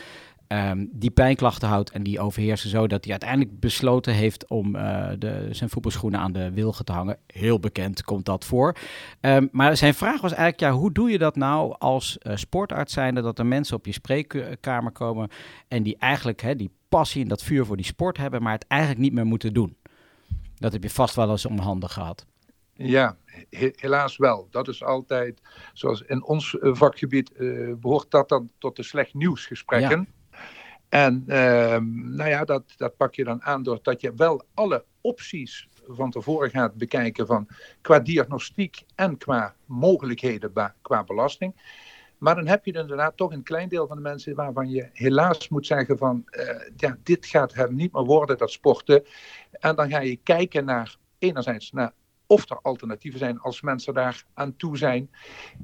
Um, 0.48 0.88
die 0.92 1.10
pijnklachten 1.10 1.68
houdt 1.68 1.90
en 1.90 2.02
die 2.02 2.20
overheersen 2.20 2.70
zo 2.70 2.86
dat 2.86 3.02
hij 3.02 3.10
uiteindelijk 3.10 3.60
besloten 3.60 4.14
heeft 4.14 4.48
om 4.48 4.76
uh, 4.76 5.08
de, 5.18 5.48
zijn 5.50 5.70
voetbalschoenen 5.70 6.20
aan 6.20 6.32
de 6.32 6.52
wilgen 6.52 6.84
te 6.84 6.92
hangen. 6.92 7.18
Heel 7.26 7.60
bekend 7.60 8.02
komt 8.02 8.24
dat 8.24 8.44
voor. 8.44 8.76
Um, 9.20 9.48
maar 9.52 9.76
zijn 9.76 9.94
vraag 9.94 10.20
was 10.20 10.32
eigenlijk, 10.32 10.60
ja, 10.60 10.78
hoe 10.78 10.92
doe 10.92 11.10
je 11.10 11.18
dat 11.18 11.36
nou 11.36 11.74
als 11.78 12.18
uh, 12.22 12.36
sportarts 12.36 12.92
zijnde, 12.92 13.20
dat 13.22 13.38
er 13.38 13.46
mensen 13.46 13.76
op 13.76 13.86
je 13.86 13.92
spreekkamer 13.92 14.92
komen 14.92 15.28
en 15.68 15.82
die 15.82 15.96
eigenlijk 15.98 16.42
hè, 16.42 16.56
die 16.56 16.70
passie 16.88 17.22
en 17.22 17.28
dat 17.28 17.42
vuur 17.42 17.64
voor 17.66 17.76
die 17.76 17.86
sport 17.86 18.16
hebben, 18.16 18.42
maar 18.42 18.52
het 18.52 18.66
eigenlijk 18.68 19.00
niet 19.00 19.12
meer 19.12 19.26
moeten 19.26 19.52
doen? 19.52 19.76
Dat 20.56 20.72
heb 20.72 20.82
je 20.82 20.90
vast 20.90 21.14
wel 21.14 21.30
eens 21.30 21.46
om 21.46 21.58
handen 21.58 21.88
gehad. 21.88 22.26
Ja, 22.72 23.16
he 23.50 23.70
helaas 23.74 24.16
wel. 24.16 24.48
Dat 24.50 24.68
is 24.68 24.82
altijd, 24.82 25.40
zoals 25.72 26.00
in 26.00 26.24
ons 26.24 26.52
uh, 26.52 26.74
vakgebied, 26.74 27.32
behoort 27.80 28.10
dat 28.10 28.28
dan 28.28 28.50
tot 28.58 28.76
de 28.76 28.82
slecht 28.82 29.14
nieuwsgesprekken. 29.14 30.08
En 30.96 31.24
uh, 31.26 31.76
nou 32.16 32.28
ja, 32.28 32.44
dat, 32.44 32.62
dat 32.76 32.96
pak 32.96 33.14
je 33.14 33.24
dan 33.24 33.42
aan 33.42 33.62
doordat 33.62 34.00
je 34.00 34.14
wel 34.14 34.42
alle 34.54 34.84
opties 35.00 35.68
van 35.88 36.10
tevoren 36.10 36.50
gaat 36.50 36.74
bekijken 36.74 37.26
van 37.26 37.48
qua 37.80 37.98
diagnostiek 37.98 38.84
en 38.94 39.18
qua 39.18 39.54
mogelijkheden 39.64 40.52
qua 40.82 41.04
belasting. 41.04 41.54
Maar 42.18 42.34
dan 42.34 42.46
heb 42.46 42.64
je 42.64 42.72
inderdaad 42.72 43.16
toch 43.16 43.32
een 43.32 43.42
klein 43.42 43.68
deel 43.68 43.86
van 43.86 43.96
de 43.96 44.02
mensen 44.02 44.34
waarvan 44.34 44.70
je 44.70 44.88
helaas 44.92 45.48
moet 45.48 45.66
zeggen 45.66 45.98
van 45.98 46.24
uh, 46.30 46.44
ja, 46.76 46.96
dit 47.02 47.26
gaat 47.26 47.54
hem 47.54 47.74
niet 47.74 47.92
meer 47.92 48.04
worden, 48.04 48.38
dat 48.38 48.50
sporten. 48.50 49.04
En 49.50 49.76
dan 49.76 49.90
ga 49.90 50.00
je 50.00 50.16
kijken 50.16 50.64
naar 50.64 50.96
enerzijds 51.18 51.72
naar 51.72 51.92
of 52.26 52.50
er 52.50 52.58
alternatieven 52.62 53.18
zijn 53.18 53.40
als 53.40 53.60
mensen 53.60 53.94
daar 53.94 54.24
aan 54.34 54.56
toe 54.56 54.76
zijn. 54.76 55.10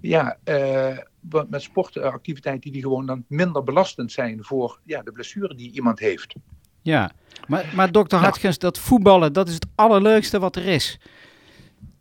Ja, 0.01 0.39
uh, 0.45 0.99
met 1.49 1.63
sportactiviteiten 1.63 2.73
die 2.73 2.83
gewoon 2.83 3.07
dan 3.07 3.25
minder 3.29 3.65
belastend 3.65 4.13
zijn 4.13 4.45
voor 4.45 4.81
ja, 4.85 5.03
de 5.03 5.13
blessure 5.13 5.55
die 5.55 5.73
iemand 5.73 5.99
heeft. 5.99 6.35
Ja, 6.83 7.13
maar, 7.49 7.73
maar 7.75 7.93
dokter 7.93 8.19
Hartgens, 8.19 8.59
dat 8.59 8.79
voetballen, 8.79 9.33
dat 9.33 9.49
is 9.49 9.55
het 9.55 9.67
allerleukste 9.75 10.39
wat 10.39 10.57
er 10.57 10.67
is. 10.67 10.99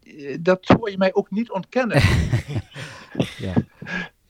Eh, 0.03 0.38
dat 0.39 0.67
hoor 0.67 0.89
je 0.91 0.97
mij 0.97 1.13
ook 1.13 1.31
niet 1.31 1.51
ontkennen. 1.51 2.01
ja. 3.38 3.53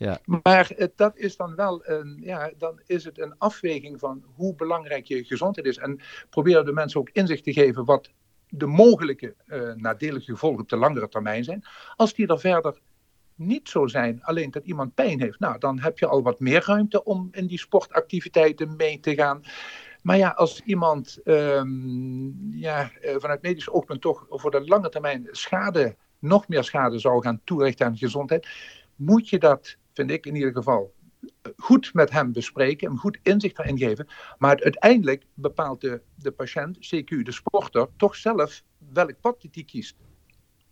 Ja. 0.01 0.19
Maar 0.43 0.71
uh, 0.77 0.87
dat 0.95 1.17
is 1.17 1.35
dan 1.35 1.55
wel 1.55 1.87
een, 1.87 2.19
ja, 2.21 2.51
dan 2.57 2.79
is 2.85 3.03
het 3.03 3.19
een 3.19 3.37
afweging 3.37 3.99
van 3.99 4.23
hoe 4.35 4.55
belangrijk 4.55 5.05
je 5.05 5.23
gezondheid 5.23 5.67
is. 5.67 5.77
En 5.77 5.99
proberen 6.29 6.65
de 6.65 6.71
mensen 6.71 6.99
ook 6.99 7.09
inzicht 7.09 7.43
te 7.43 7.53
geven 7.53 7.85
wat 7.85 8.09
de 8.49 8.65
mogelijke 8.65 9.35
uh, 9.47 9.73
nadelige 9.75 10.31
gevolgen 10.31 10.61
op 10.61 10.69
de 10.69 10.75
langere 10.75 11.07
termijn 11.07 11.43
zijn. 11.43 11.63
Als 11.95 12.13
die 12.13 12.27
er 12.27 12.39
verder 12.39 12.79
niet 13.45 13.69
zo 13.69 13.87
zijn, 13.87 14.23
alleen 14.23 14.51
dat 14.51 14.65
iemand 14.65 14.93
pijn 14.93 15.21
heeft, 15.21 15.39
nou, 15.39 15.57
dan 15.57 15.79
heb 15.79 15.99
je 15.99 16.07
al 16.07 16.23
wat 16.23 16.39
meer 16.39 16.63
ruimte 16.65 17.03
om 17.03 17.27
in 17.31 17.47
die 17.47 17.59
sportactiviteiten 17.59 18.75
mee 18.75 18.99
te 18.99 19.15
gaan. 19.15 19.41
Maar 20.01 20.17
ja, 20.17 20.29
als 20.29 20.61
iemand 20.61 21.19
um, 21.23 22.49
ja, 22.53 22.91
eh, 23.01 23.15
vanuit 23.17 23.41
medisch 23.41 23.69
oogpunt 23.69 24.01
toch 24.01 24.25
voor 24.29 24.51
de 24.51 24.65
lange 24.65 24.89
termijn 24.89 25.27
schade, 25.31 25.95
nog 26.19 26.47
meer 26.47 26.63
schade 26.63 26.99
zou 26.99 27.21
gaan 27.21 27.41
toerichten 27.43 27.85
aan 27.85 27.97
gezondheid, 27.97 28.47
moet 28.95 29.29
je 29.29 29.39
dat, 29.39 29.77
vind 29.93 30.11
ik 30.11 30.25
in 30.25 30.35
ieder 30.35 30.51
geval, 30.51 30.93
goed 31.57 31.93
met 31.93 32.11
hem 32.11 32.31
bespreken, 32.31 32.87
hem 32.87 32.97
goed 32.97 33.19
inzicht 33.23 33.59
erin 33.59 33.77
geven. 33.77 34.07
Maar 34.37 34.61
uiteindelijk 34.63 35.25
bepaalt 35.33 35.81
de, 35.81 36.01
de 36.15 36.31
patiënt, 36.31 36.77
CQ, 36.77 37.23
de 37.23 37.31
sporter, 37.31 37.87
toch 37.97 38.15
zelf 38.15 38.63
welk 38.93 39.19
pad 39.21 39.45
hij 39.51 39.63
kiest. 39.63 39.95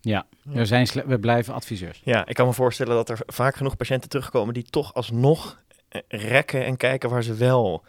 Ja, 0.10 0.26
we, 0.44 0.66
zijn 0.66 0.88
we 1.06 1.20
blijven 1.20 1.54
adviseurs. 1.54 2.02
Ja, 2.04 2.28
ik 2.28 2.36
kan 2.36 2.48
me 2.48 2.54
voorstellen 2.54 2.96
dat 2.96 3.10
er 3.10 3.20
vaak 3.26 3.56
genoeg 3.56 3.78
patiënten 3.78 4.10
terugkomen 4.10 4.54
die 4.54 4.64
toch 4.64 4.94
alsnog 4.94 5.64
eh, 5.90 6.02
rekken 6.08 6.66
en 6.66 6.78
kijken 6.78 7.10
waar 7.10 7.24
ze 7.24 7.34
wel 7.34 7.84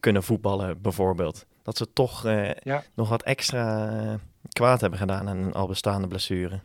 kunnen 0.00 0.22
voetballen, 0.22 0.82
bijvoorbeeld. 0.82 1.46
Dat 1.62 1.76
ze 1.76 1.92
toch 1.92 2.24
eh, 2.24 2.50
ja. 2.54 2.82
nog 2.94 3.08
wat 3.08 3.22
extra 3.22 3.88
eh, 3.88 4.14
kwaad 4.48 4.80
hebben 4.80 4.98
gedaan 4.98 5.28
aan 5.28 5.36
een 5.36 5.52
al 5.52 5.66
bestaande 5.66 6.08
blessure. 6.08 6.60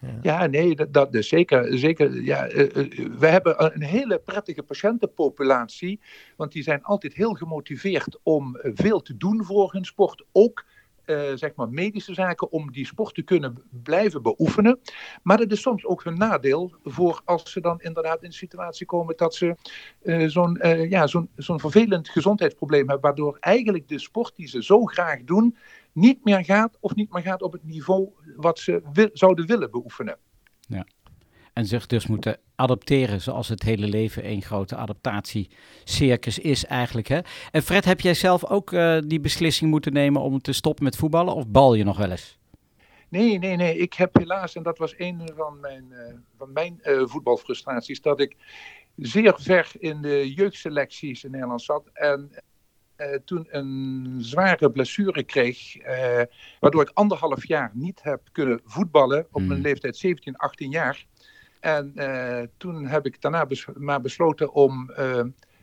Ja. 0.00 0.18
ja, 0.22 0.46
nee, 0.46 0.74
dat, 0.74 0.92
dat 0.92 1.12
dus 1.12 1.28
zeker. 1.28 1.78
zeker 1.78 2.22
ja, 2.22 2.52
uh, 2.52 2.58
uh, 2.74 3.08
we 3.18 3.26
hebben 3.26 3.74
een 3.74 3.82
hele 3.82 4.18
prettige 4.18 4.62
patiëntenpopulatie, 4.62 6.00
want 6.36 6.52
die 6.52 6.62
zijn 6.62 6.82
altijd 6.82 7.14
heel 7.14 7.32
gemotiveerd 7.32 8.18
om 8.22 8.58
veel 8.62 9.02
te 9.02 9.16
doen 9.16 9.44
voor 9.44 9.72
hun 9.72 9.84
sport. 9.84 10.24
Ook 10.32 10.64
uh, 11.08 11.30
zeg 11.34 11.54
maar 11.54 11.68
medische 11.68 12.14
zaken 12.14 12.50
om 12.50 12.72
die 12.72 12.86
sport 12.86 13.14
te 13.14 13.22
kunnen 13.22 13.62
blijven 13.82 14.22
beoefenen. 14.22 14.80
Maar 15.22 15.36
dat 15.36 15.52
is 15.52 15.60
soms 15.60 15.84
ook 15.84 16.04
hun 16.04 16.18
nadeel 16.18 16.74
voor 16.84 17.22
als 17.24 17.52
ze 17.52 17.60
dan 17.60 17.80
inderdaad 17.80 18.22
in 18.22 18.30
de 18.30 18.36
situatie 18.36 18.86
komen 18.86 19.16
dat 19.16 19.34
ze 19.34 19.56
uh, 20.02 20.28
zo'n 20.28 20.58
uh, 20.62 20.90
ja, 20.90 21.06
zo'n 21.06 21.28
zo'n 21.36 21.60
vervelend 21.60 22.08
gezondheidsprobleem 22.08 22.88
hebben, 22.88 23.00
waardoor 23.00 23.36
eigenlijk 23.40 23.88
de 23.88 23.98
sport 23.98 24.36
die 24.36 24.48
ze 24.48 24.62
zo 24.62 24.84
graag 24.84 25.24
doen 25.24 25.56
niet 25.92 26.24
meer 26.24 26.44
gaat 26.44 26.76
of 26.80 26.94
niet 26.94 27.12
meer 27.12 27.22
gaat 27.22 27.42
op 27.42 27.52
het 27.52 27.64
niveau 27.64 28.08
wat 28.36 28.58
ze 28.58 29.10
zouden 29.12 29.46
willen 29.46 29.70
beoefenen. 29.70 30.18
Ja. 30.60 30.86
En 31.58 31.66
zich 31.66 31.86
dus 31.86 32.06
moeten 32.06 32.38
adapteren 32.54 33.20
zoals 33.20 33.48
het 33.48 33.62
hele 33.62 33.86
leven 33.86 34.28
een 34.28 34.42
grote 34.42 34.76
adaptatiecircus 34.76 36.38
is 36.38 36.64
eigenlijk. 36.64 37.06
Hè? 37.06 37.20
En 37.50 37.62
Fred, 37.62 37.84
heb 37.84 38.00
jij 38.00 38.14
zelf 38.14 38.44
ook 38.44 38.72
uh, 38.72 38.98
die 39.06 39.20
beslissing 39.20 39.70
moeten 39.70 39.92
nemen 39.92 40.22
om 40.22 40.40
te 40.40 40.52
stoppen 40.52 40.84
met 40.84 40.96
voetballen 40.96 41.34
of 41.34 41.48
bal 41.48 41.74
je 41.74 41.84
nog 41.84 41.96
wel 41.96 42.10
eens? 42.10 42.38
Nee, 43.08 43.38
nee, 43.38 43.56
nee. 43.56 43.76
Ik 43.76 43.94
heb 43.94 44.16
helaas, 44.16 44.54
en 44.54 44.62
dat 44.62 44.78
was 44.78 44.94
een 44.96 45.30
van 45.36 45.60
mijn, 45.60 45.84
uh, 45.90 46.14
van 46.36 46.52
mijn 46.52 46.80
uh, 46.82 47.02
voetbalfrustraties, 47.06 48.00
dat 48.00 48.20
ik 48.20 48.36
zeer 48.96 49.34
ver 49.38 49.70
in 49.78 50.02
de 50.02 50.34
jeugdselecties 50.34 51.24
in 51.24 51.30
Nederland 51.30 51.62
zat. 51.62 51.90
En 51.92 52.30
uh, 52.98 53.14
toen 53.24 53.46
een 53.50 54.14
zware 54.18 54.70
blessure 54.70 55.22
kreeg, 55.22 55.76
uh, 55.76 55.86
waardoor 56.60 56.82
ik 56.82 56.90
anderhalf 56.94 57.46
jaar 57.46 57.70
niet 57.74 58.02
heb 58.02 58.20
kunnen 58.32 58.60
voetballen 58.64 59.26
op 59.32 59.42
mijn 59.42 59.60
leeftijd 59.60 59.96
17, 59.96 60.36
18 60.36 60.70
jaar. 60.70 61.06
En 61.60 61.92
uh, 61.94 62.40
toen 62.56 62.86
heb 62.86 63.06
ik 63.06 63.20
daarna 63.20 63.46
bes 63.46 63.66
maar 63.74 64.00
besloten 64.00 64.52
om 64.52 64.90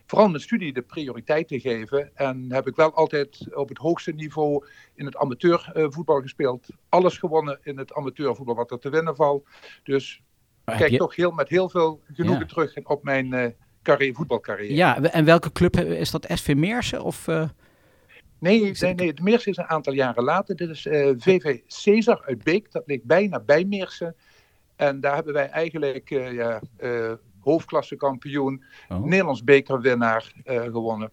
vooral 0.06 0.28
mijn 0.28 0.42
studie 0.42 0.74
de 0.74 0.82
prioriteit 0.82 1.48
te 1.48 1.60
geven. 1.60 2.16
En 2.16 2.52
heb 2.52 2.68
ik 2.68 2.76
wel 2.76 2.94
altijd 2.94 3.56
op 3.56 3.70
het 3.70 3.78
hoogste 3.78 4.12
niveau 4.12 4.66
in 4.96 5.06
het 5.06 5.18
amateurvoetbal 5.18 6.22
gespeeld. 6.22 6.68
Alles 6.90 7.18
gewonnen 7.18 7.60
in 7.64 7.78
het 7.78 7.94
amateurvoetbal 7.94 8.56
wat 8.56 8.72
er 8.72 8.80
te 8.80 8.90
winnen 8.90 9.16
valt. 9.16 9.48
Dus 9.84 10.22
ik 10.66 10.74
kijk 10.78 10.92
je... 10.92 10.98
toch 10.98 11.16
heel, 11.16 11.32
met 11.32 11.50
heel 11.50 11.70
veel 11.70 12.02
genoegen 12.14 12.48
ja. 12.48 12.54
terug 12.54 12.78
op 12.84 13.04
mijn 13.04 13.56
carrière, 13.84 14.14
voetbalcarrière. 14.14 14.76
Ja, 14.76 15.02
en 15.02 15.26
welke 15.26 15.52
club 15.52 15.76
is 15.80 16.12
dat? 16.12 16.28
SV 16.34 16.54
Meersen 16.56 17.04
of... 17.04 17.28
Nee, 18.40 18.72
nee, 18.80 18.94
nee, 18.94 19.08
het 19.08 19.22
Meersen 19.22 19.52
is 19.52 19.58
een 19.58 19.68
aantal 19.68 19.94
jaren 19.94 20.24
later. 20.24 20.56
Dit 20.56 20.70
is 20.70 20.82
VV 21.18 21.60
Caesar 21.84 22.24
uit 22.26 22.44
Beek. 22.44 22.72
Dat 22.72 22.84
ligt 22.86 23.04
bijna 23.04 23.40
bij 23.40 23.64
Meersen. 23.64 24.16
En 24.76 25.00
daar 25.00 25.16
hebben 25.16 25.34
wij 25.34 25.50
eigenlijk 25.50 26.10
uh, 26.10 26.34
ja, 26.34 26.62
hoofdklasse 27.40 27.96
kampioen, 27.96 28.64
oh. 28.90 29.04
Nederlands 29.04 29.44
bekerwinnaar 29.44 30.34
gewonnen 30.46 31.12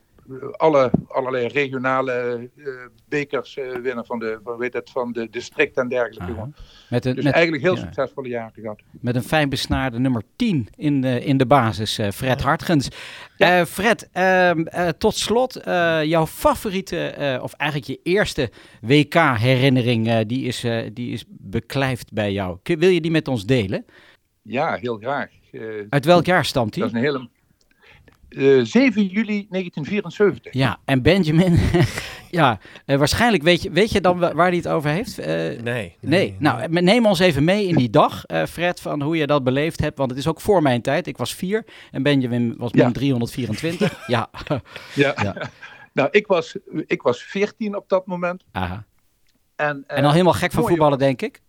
alle, 0.56 0.90
allerlei 1.08 1.46
regionale 1.46 2.48
uh, 2.56 2.68
bekers 3.08 3.56
uh, 3.56 3.76
winnen 3.76 4.06
van 4.06 4.18
de, 4.18 4.40
van, 4.44 4.56
weet 4.56 4.72
het, 4.72 4.90
van 4.90 5.12
de 5.12 5.30
district 5.30 5.76
en 5.76 5.88
dergelijke. 5.88 6.32
Uh 6.32 6.42
met 6.90 7.04
een, 7.04 7.14
dus 7.14 7.24
met, 7.24 7.32
eigenlijk 7.32 7.64
heel 7.64 7.74
ja. 7.74 7.80
succesvolle 7.80 8.28
jaren 8.28 8.52
gehad. 8.62 8.80
Met 9.00 9.14
een 9.16 9.22
fijn 9.22 9.48
besnaarde 9.48 9.98
nummer 9.98 10.22
10 10.36 10.68
in 10.76 11.00
de, 11.00 11.24
in 11.24 11.36
de 11.36 11.46
basis, 11.46 11.98
uh, 11.98 12.10
Fred. 12.10 12.40
Hartgens. 12.40 12.88
Ja. 13.36 13.66
Fred, 13.66 14.08
ehm, 14.12 14.64
tot 14.98 15.14
slot, 15.14 15.60
jouw 16.04 16.26
favoriete, 16.26 17.38
of 17.42 17.52
eigenlijk 17.52 17.90
je 17.90 18.10
eerste 18.10 18.50
WK-herinnering, 18.80 20.20
die, 20.26 20.44
is, 20.44 20.64
die 20.92 21.12
is 21.12 21.24
beklijft 21.28 22.12
bij 22.12 22.32
jou. 22.32 22.58
Kun- 22.62 22.78
Wil 22.78 22.88
je 22.88 23.00
die 23.00 23.10
met 23.10 23.28
ons 23.28 23.46
delen? 23.46 23.84
Ja, 24.42 24.74
heel 24.74 24.96
graag. 24.96 25.30
Eh, 25.52 25.60
Uit 25.88 26.04
welk 26.04 26.26
jaar 26.26 26.44
stamt 26.44 26.74
dat 26.74 26.84
is 26.84 26.92
die? 26.92 27.00
een 27.00 27.06
hele... 27.06 27.28
Eh, 28.36 28.60
7 28.62 29.06
juli 29.06 29.46
1974. 29.50 30.52
Ja, 30.52 30.78
en 30.84 31.02
Benjamin, 31.02 31.58
ja, 32.30 32.58
eh, 32.86 32.96
waarschijnlijk 32.98 33.42
weet 33.42 33.62
je, 33.62 33.70
weet 33.70 33.90
je 33.92 34.00
dan 34.00 34.18
wa- 34.18 34.34
waar 34.34 34.46
hij 34.48 34.56
het 34.56 34.68
over 34.68 34.90
heeft? 34.90 35.18
Eh, 35.18 35.60
Nee. 35.62 35.96
Nee, 36.00 36.36
nou, 36.38 36.60
eh, 36.60 36.68
neem 36.68 37.06
ons 37.06 37.18
even 37.18 37.44
mee 37.44 37.66
in 37.66 37.76
die 37.76 37.90
dag, 37.90 38.24
eh, 38.26 38.44
Fred, 38.44 38.80
van 38.80 39.02
hoe 39.02 39.16
je 39.16 39.26
dat 39.26 39.44
beleefd 39.44 39.80
hebt. 39.80 39.98
Want 39.98 40.10
het 40.10 40.18
is 40.18 40.26
ook 40.28 40.40
voor 40.40 40.62
mijn 40.62 40.82
tijd. 40.82 41.06
Ik 41.06 41.16
was 41.16 41.34
vier 41.34 41.64
en 41.90 42.02
Benjamin 42.02 42.54
was 42.58 42.70
Ja. 42.72 42.84
min 42.84 42.92
324. 42.92 44.00
Ja, 44.06 44.30
Ja. 44.94 45.14
Ja. 45.22 45.50
nou, 45.92 46.08
ik 46.10 46.26
was, 46.26 46.56
ik 46.86 47.02
was 47.02 47.22
14 47.22 47.76
op 47.76 47.88
dat 47.88 48.06
moment. 48.06 48.44
Aha. 48.52 48.84
En, 49.56 49.84
eh, 49.86 49.98
En 49.98 50.04
al 50.04 50.10
helemaal 50.12 50.32
gek 50.32 50.52
van 50.52 50.66
voetballen, 50.66 50.98
denk 50.98 51.22
ik. 51.22 51.40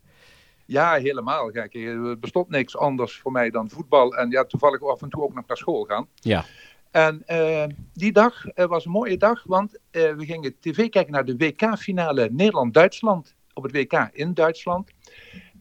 Ja, 0.65 0.93
helemaal. 0.93 1.51
Kijk, 1.51 1.73
er 1.75 2.19
bestond 2.19 2.49
niks 2.49 2.77
anders 2.77 3.19
voor 3.19 3.31
mij 3.31 3.49
dan 3.49 3.69
voetbal. 3.69 4.15
En 4.15 4.29
ja, 4.29 4.43
toevallig 4.45 4.83
af 4.83 5.01
en 5.01 5.09
toe 5.09 5.23
ook 5.23 5.33
nog 5.33 5.47
naar 5.47 5.57
school 5.57 5.83
gaan. 5.83 6.07
Ja. 6.15 6.45
En 6.93 7.21
eh, 7.25 7.63
die 7.93 8.11
dag 8.11 8.45
eh, 8.47 8.65
was 8.65 8.85
een 8.85 8.91
mooie 8.91 9.17
dag, 9.17 9.43
want 9.43 9.77
eh, 9.91 10.11
we 10.13 10.25
gingen 10.25 10.55
tv 10.59 10.89
kijken 10.89 11.11
naar 11.11 11.25
de 11.25 11.37
WK-finale 11.37 12.29
Nederland-Duitsland. 12.31 13.35
Op 13.53 13.63
het 13.63 13.71
WK 13.71 14.09
in 14.11 14.33
Duitsland. 14.33 14.91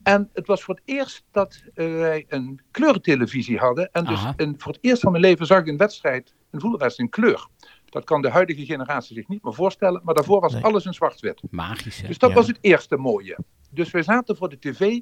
En 0.03 0.31
het 0.33 0.47
was 0.47 0.63
voor 0.63 0.75
het 0.75 0.83
eerst 0.85 1.25
dat 1.31 1.63
wij 1.75 2.25
een 2.29 2.61
kleurentelevisie 2.71 3.59
hadden. 3.59 3.93
En 3.93 4.05
dus 4.05 4.21
een, 4.37 4.55
voor 4.59 4.73
het 4.73 4.85
eerst 4.85 5.03
van 5.03 5.11
mijn 5.13 5.25
leven 5.25 5.47
zag 5.47 5.59
ik 5.61 5.67
een 5.67 5.77
wedstrijd, 5.77 6.35
een 6.51 6.61
voetbalwedstrijd 6.61 7.15
in 7.15 7.23
kleur. 7.23 7.47
Dat 7.85 8.05
kan 8.05 8.23
de 8.23 8.31
huidige 8.31 8.65
generatie 8.65 9.15
zich 9.17 9.29
niet 9.29 9.45
meer 9.45 9.55
voorstellen. 9.55 10.01
Maar 10.05 10.15
daarvoor 10.15 10.41
was 10.41 10.53
Nee. 10.53 10.65
alles 10.65 10.85
in 10.85 10.95
zwart-wit. 10.95 11.43
Magisch, 11.51 12.01
hè? 12.01 12.07
Dus 12.07 12.19
dat 12.19 12.31
Ja. 12.31 12.37
was 12.37 12.47
het 12.47 12.59
eerste 12.61 12.97
mooie. 12.97 13.39
Dus 13.71 13.91
we 13.91 14.03
zaten 14.03 14.37
voor 14.37 14.49
de 14.49 14.59
tv 14.59 15.01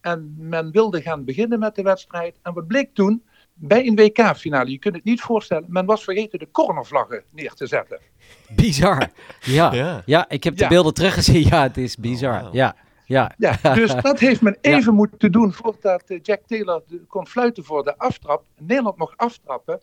en 0.00 0.34
men 0.38 0.70
wilde 0.70 1.02
gaan 1.02 1.24
beginnen 1.24 1.58
met 1.58 1.74
de 1.74 1.82
wedstrijd. 1.82 2.38
En 2.42 2.54
wat 2.54 2.66
bleek 2.66 2.94
toen? 2.94 3.22
Bij 3.60 3.86
een 3.86 3.96
WK-finale, 3.96 4.70
je 4.70 4.78
kunt 4.78 4.94
het 4.94 5.04
niet 5.04 5.20
voorstellen, 5.20 5.64
men 5.68 5.86
was 5.86 6.04
vergeten 6.04 6.38
de 6.38 6.50
cornervlaggen 6.50 7.24
neer 7.32 7.52
te 7.52 7.66
zetten. 7.66 8.00
Bizar. 8.48 9.08
Ja. 9.40 9.72
ja. 9.72 10.02
Ja. 10.06 10.28
ik 10.28 10.44
heb 10.44 10.56
de 10.56 10.62
Ja. 10.62 10.68
beelden 10.68 10.94
teruggezien. 10.94 11.42
Ja, 11.42 11.62
het 11.62 11.76
is 11.76 11.96
bizar. 11.96 12.46
Oh. 12.46 12.52
Ja, 12.52 12.76
ja. 13.04 13.34
Ja, 13.38 13.58
dus 13.74 13.94
dat 13.94 14.18
heeft 14.18 14.40
men 14.40 14.56
even 14.60 14.94
moeten 14.94 15.32
doen 15.32 15.52
voordat 15.52 16.02
eh, 16.06 16.18
Jack 16.22 16.40
Taylor 16.46 16.82
kon 17.06 17.26
fluiten 17.26 17.64
voor 17.64 17.84
de 17.84 17.98
aftrap. 17.98 18.44
Nederland 18.58 18.96
mocht 18.96 19.16
aftrappen. 19.16 19.80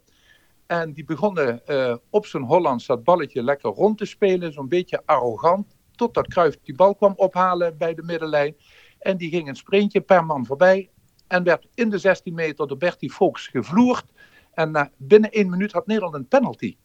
En 0.67 0.93
die 0.93 1.05
begonnen 1.05 1.65
eh, 1.65 1.95
op 2.09 2.25
zijn 2.25 2.43
Hollands 2.43 2.85
dat 2.85 3.03
balletje 3.03 3.43
lekker 3.43 3.69
rond 3.69 3.97
te 3.97 4.05
spelen, 4.05 4.53
zo'n 4.53 4.67
beetje 4.67 5.01
arrogant. 5.05 5.75
Totdat 5.95 6.27
Cruijff 6.27 6.57
die 6.63 6.75
bal 6.75 6.95
kwam 6.95 7.13
ophalen 7.15 7.77
bij 7.77 7.93
de 7.93 8.03
middenlijn. 8.03 8.55
En 8.99 9.17
die 9.17 9.29
ging 9.29 9.47
een 9.47 9.55
sprintje 9.55 10.01
per 10.01 10.25
man 10.25 10.45
voorbij. 10.45 10.89
En 11.27 11.43
werd 11.43 11.67
in 11.73 11.89
de 11.89 11.97
16 11.97 12.33
meter 12.33 12.67
door 12.67 12.77
Bertie 12.77 13.11
Volks 13.11 13.47
gevloerd. 13.47 14.05
En 14.53 14.71
na, 14.71 14.91
binnen 14.97 15.31
één 15.31 15.49
minuut 15.49 15.71
had 15.71 15.87
Nederland 15.87 16.15
een 16.15 16.27
penalty. 16.27 16.75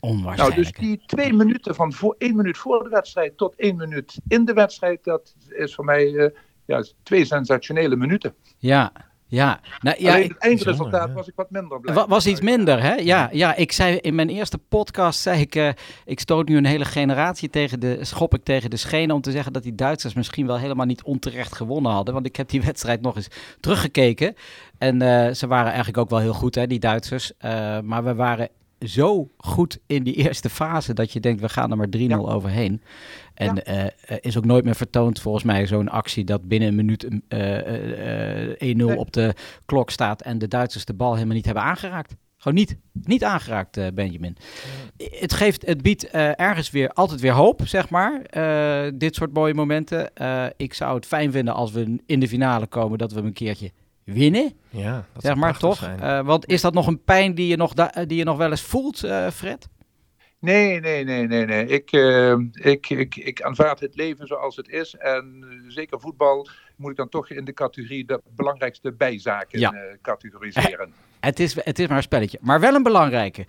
Nou, 0.00 0.14
Onwaarschijnlijk. 0.14 0.78
dus 0.78 0.88
die 0.88 1.02
twee 1.06 1.32
minuten 1.32 1.74
van 1.74 1.92
voor, 1.92 2.14
één 2.18 2.36
minuut 2.36 2.58
voor 2.58 2.82
de 2.82 2.88
wedstrijd 2.88 3.36
tot 3.36 3.54
één 3.56 3.76
minuut 3.76 4.20
in 4.28 4.44
de 4.44 4.52
wedstrijd, 4.52 5.04
dat 5.04 5.34
is 5.48 5.74
voor 5.74 5.84
mij 5.84 6.14
eh, 6.14 6.30
ja, 6.64 6.84
twee 7.02 7.24
sensationele 7.24 7.96
minuten. 7.96 8.34
Ja, 8.58 8.92
ja. 9.32 9.60
Nou, 9.80 9.96
ja, 9.98 10.12
Alleen 10.12 10.28
het 10.28 10.38
eindresultaat 10.38 11.12
was 11.12 11.28
ik 11.28 11.32
wat 11.36 11.50
minder 11.50 11.80
blij. 11.80 12.06
Was 12.08 12.26
iets 12.26 12.40
minder, 12.40 12.82
hè? 12.82 12.94
Ja, 12.94 13.28
ja, 13.32 13.54
ik 13.56 13.72
zei 13.72 13.96
in 13.96 14.14
mijn 14.14 14.28
eerste 14.28 14.58
podcast, 14.58 15.20
zei 15.20 15.40
ik, 15.40 15.54
eh, 15.54 15.68
ik 16.04 16.20
stoot 16.20 16.48
nu 16.48 16.56
een 16.56 16.64
hele 16.64 16.84
generatie 16.84 17.50
tegen 17.50 17.80
de, 17.80 17.98
schop 18.00 18.34
ik 18.34 18.44
tegen 18.44 18.70
de 18.70 18.76
schenen 18.76 19.14
om 19.14 19.20
te 19.20 19.30
zeggen 19.30 19.52
dat 19.52 19.62
die 19.62 19.74
Duitsers 19.74 20.14
misschien 20.14 20.46
wel 20.46 20.58
helemaal 20.58 20.86
niet 20.86 21.02
onterecht 21.02 21.54
gewonnen 21.54 21.92
hadden. 21.92 22.14
Want 22.14 22.26
ik 22.26 22.36
heb 22.36 22.48
die 22.48 22.62
wedstrijd 22.70 23.00
nog 23.00 23.16
eens 23.16 23.28
teruggekeken 23.60 24.34
en 24.78 25.02
eh, 25.02 25.34
ze 25.34 25.46
waren 25.46 25.66
eigenlijk 25.66 25.98
ook 25.98 26.10
wel 26.10 26.18
heel 26.18 26.34
goed, 26.34 26.54
hè, 26.54 26.66
die 26.66 26.80
Duitsers. 26.80 27.32
Eh, 27.38 27.80
maar 27.80 28.04
we 28.04 28.14
waren 28.14 28.48
zo 28.80 29.28
goed 29.36 29.78
in 29.86 30.02
die 30.02 30.14
eerste 30.14 30.50
fase 30.50 30.94
dat 30.94 31.12
je 31.12 31.20
denkt, 31.20 31.40
we 31.40 31.48
gaan 31.48 31.70
er 31.70 31.76
maar 31.76 31.88
3-0 31.96 32.28
overheen. 32.28 32.82
En 33.34 33.54
Ja. 33.54 33.62
eh, 33.62 33.84
eh, 33.84 33.90
is 34.20 34.36
ook 34.36 34.44
nooit 34.44 34.64
meer 34.64 34.74
vertoond 34.74 35.20
volgens 35.20 35.44
mij 35.44 35.66
zo'n 35.66 35.88
actie 35.88 36.24
dat 36.24 36.48
binnen 36.48 36.68
een 36.68 36.74
minuut 36.74 37.08
eh, 37.28 37.58
eh, 37.58 38.48
eh, 38.50 38.56
1-0 38.58 38.86
Nee. 38.86 38.96
op 38.98 39.12
de 39.12 39.34
klok 39.64 39.90
staat 39.90 40.22
en 40.22 40.38
de 40.38 40.48
Duitsers 40.48 40.84
de 40.84 40.94
bal 40.94 41.14
helemaal 41.14 41.34
niet 41.36 41.44
hebben 41.44 41.62
aangeraakt. 41.64 42.14
Gewoon 42.36 42.58
niet, 42.58 42.76
niet 43.02 43.24
aangeraakt, 43.24 43.76
eh, 43.76 43.86
Benjamin. 43.94 44.36
Het, 44.96 45.32
geeft, 45.32 45.66
het 45.66 45.82
biedt 45.82 46.10
eh, 46.10 46.40
ergens 46.40 46.70
weer 46.70 46.88
altijd 46.90 47.20
weer 47.20 47.32
hoop, 47.32 47.60
zeg 47.64 47.88
maar. 47.90 48.20
eh, 48.22 48.90
dit 48.94 49.14
soort 49.14 49.32
mooie 49.32 49.54
momenten. 49.54 50.14
Eh, 50.14 50.44
ik 50.56 50.74
zou 50.74 50.94
het 50.94 51.06
fijn 51.06 51.32
vinden 51.32 51.54
als 51.54 51.72
we 51.72 51.98
in 52.06 52.20
de 52.20 52.28
finale 52.28 52.66
komen 52.66 52.98
dat 52.98 53.10
we 53.12 53.16
hem 53.18 53.26
een 53.26 53.32
keertje 53.32 53.70
winnen. 54.04 54.52
Ja, 54.70 54.92
dat 54.92 55.04
zeg 55.12 55.22
zou 55.22 55.36
maar 55.36 55.58
toch? 55.58 55.76
zijn. 55.76 56.00
Eh, 56.00 56.20
want 56.20 56.46
is 56.48 56.60
dat 56.60 56.74
nog 56.74 56.86
een 56.86 57.02
pijn 57.04 57.34
die 57.34 57.46
je 57.46 57.56
nog, 57.56 57.72
die 58.06 58.16
je 58.18 58.24
nog 58.24 58.36
wel 58.36 58.50
eens 58.50 58.62
voelt, 58.62 59.04
eh, 59.04 59.30
Fred? 59.30 59.68
Nee, 60.42 60.80
nee, 60.80 61.04
nee, 61.04 61.26
nee, 61.26 61.44
nee. 61.44 61.66
Ik, 61.66 61.92
eh, 61.92 62.34
ik, 62.52 62.88
ik, 62.90 63.16
ik 63.16 63.42
aanvaard 63.42 63.80
het 63.80 63.94
leven 63.96 64.26
zoals 64.26 64.56
het 64.56 64.68
is. 64.68 64.94
En 64.94 65.44
eh, 65.50 65.56
zeker 65.68 66.00
voetbal 66.00 66.48
moet 66.76 66.90
ik 66.90 66.96
dan 66.96 67.08
toch 67.08 67.30
in 67.30 67.44
de 67.44 67.52
categorie 67.52 68.04
de 68.04 68.20
belangrijkste 68.36 68.92
bijzaken 68.92 69.58
Ja. 69.58 69.72
eh, 69.72 69.96
categoriseren. 70.02 70.92
Het 71.20 71.40
is, 71.40 71.54
het 71.64 71.78
is 71.78 71.86
maar 71.86 71.96
een 71.96 72.02
spelletje, 72.02 72.38
maar 72.40 72.60
wel 72.60 72.74
een 72.74 72.82
belangrijke. 72.82 73.46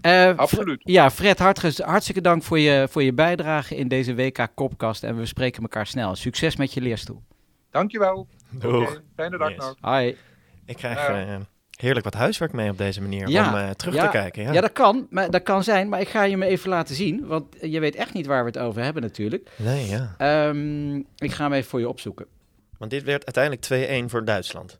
Eh, 0.00 0.36
Absoluut. 0.38 0.80
ja, 0.84 1.10
Fred, 1.10 1.38
hartge- 1.38 1.82
hartstikke 1.84 2.20
dank 2.20 2.42
voor 2.42 2.58
je, 2.58 2.86
voor 2.90 3.02
je 3.02 3.12
bijdrage 3.12 3.76
in 3.76 3.88
deze 3.88 4.14
WK-kopkast. 4.14 5.02
En 5.04 5.16
we 5.16 5.26
spreken 5.26 5.62
elkaar 5.62 5.86
snel. 5.86 6.14
Succes 6.14 6.56
met 6.56 6.72
je 6.74 6.80
leerstoel. 6.80 7.22
Dankjewel. 7.70 8.28
Doeg. 8.50 8.90
Oké, 8.90 9.02
fijne 9.16 9.38
dag 9.38 9.48
Yes. 9.48 9.58
nog. 9.58 9.74
Hoi. 9.80 10.16
Ik 10.66 10.76
krijg 10.76 10.98
eh, 11.08 11.36
heerlijk 11.76 12.04
wat 12.04 12.14
huiswerk 12.14 12.52
mee 12.52 12.70
op 12.70 12.78
deze 12.78 13.00
manier 13.00 13.28
Ja, 13.28 13.48
om 13.48 13.58
eh, 13.58 13.70
terug 13.70 13.94
ja, 13.94 14.04
te 14.04 14.10
kijken. 14.10 14.42
Ja. 14.42 14.52
Ja, 14.52 14.60
dat 14.60 14.72
kan. 14.72 15.06
Maar, 15.10 15.30
dat 15.30 15.42
kan 15.42 15.64
zijn. 15.64 15.88
Maar 15.88 16.00
ik 16.00 16.08
ga 16.08 16.22
je 16.22 16.36
me 16.36 16.46
even 16.46 16.70
laten 16.70 16.94
zien. 16.94 17.26
Want 17.26 17.56
je 17.60 17.80
weet 17.80 17.94
echt 17.94 18.12
niet 18.12 18.26
waar 18.26 18.44
we 18.44 18.50
het 18.50 18.58
over 18.58 18.82
hebben 18.82 19.02
natuurlijk. 19.02 19.50
Nee, 19.56 19.86
ja. 19.88 20.14
Ehm, 20.18 20.96
ik 20.96 21.32
ga 21.32 21.44
hem 21.44 21.52
even 21.52 21.70
voor 21.70 21.80
je 21.80 21.88
opzoeken. 21.88 22.26
Want 22.78 22.90
dit 22.90 23.02
werd 23.02 23.34
uiteindelijk 23.34 24.04
2-1 24.06 24.10
voor 24.10 24.24
Duitsland. 24.24 24.76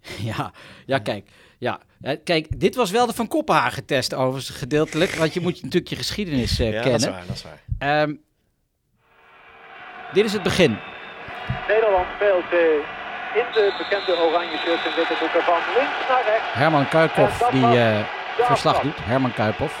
Ja, 0.22 0.52
ja 0.86 0.98
kijk. 0.98 1.28
Ja. 1.58 1.80
Eh, 2.00 2.16
kijk, 2.24 2.60
dit 2.60 2.74
was 2.74 2.90
wel 2.90 3.06
de 3.06 3.12
Van 3.12 3.28
Kopenhagen 3.28 3.84
test 3.84 4.14
overigens 4.14 4.56
gedeeltelijk. 4.56 5.10
Want 5.10 5.34
je 5.34 5.40
moet 5.40 5.62
natuurlijk 5.62 5.88
je 5.88 5.96
geschiedenis 5.96 6.58
eh, 6.58 6.72
ja, 6.72 6.82
kennen. 6.82 7.00
dat 7.00 7.00
is 7.00 7.14
waar, 7.14 7.26
dat 7.26 7.36
is 7.36 7.42
waar. 7.42 7.62
Ehm, 7.78 8.14
dit 10.12 10.24
is 10.24 10.32
het 10.32 10.42
begin. 10.42 10.78
Nederland 11.68 12.06
speelt 12.14 12.52
eh, 12.52 13.03
in 13.34 13.46
de 13.52 13.72
bekende 13.78 14.16
oranje 14.16 14.58
shirt 14.58 14.84
en 14.84 14.94
witte 14.94 15.42
van 15.42 15.58
links 15.76 16.08
naar 16.08 16.24
rechts. 16.24 16.52
Herman 16.52 16.88
Kuiphoff 16.88 17.38
die 17.50 17.70
de 17.70 18.04
verslag 18.36 18.80
doet. 18.80 18.98
Herman 19.02 19.32
Kuiphoff. 19.32 19.74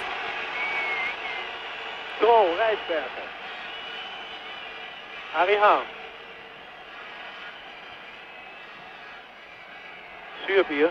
Krol, 2.18 2.54
Rijsbergen. 2.56 3.22
Harry 5.32 5.56
Haan. 5.56 5.82
Zuurbier. 10.46 10.90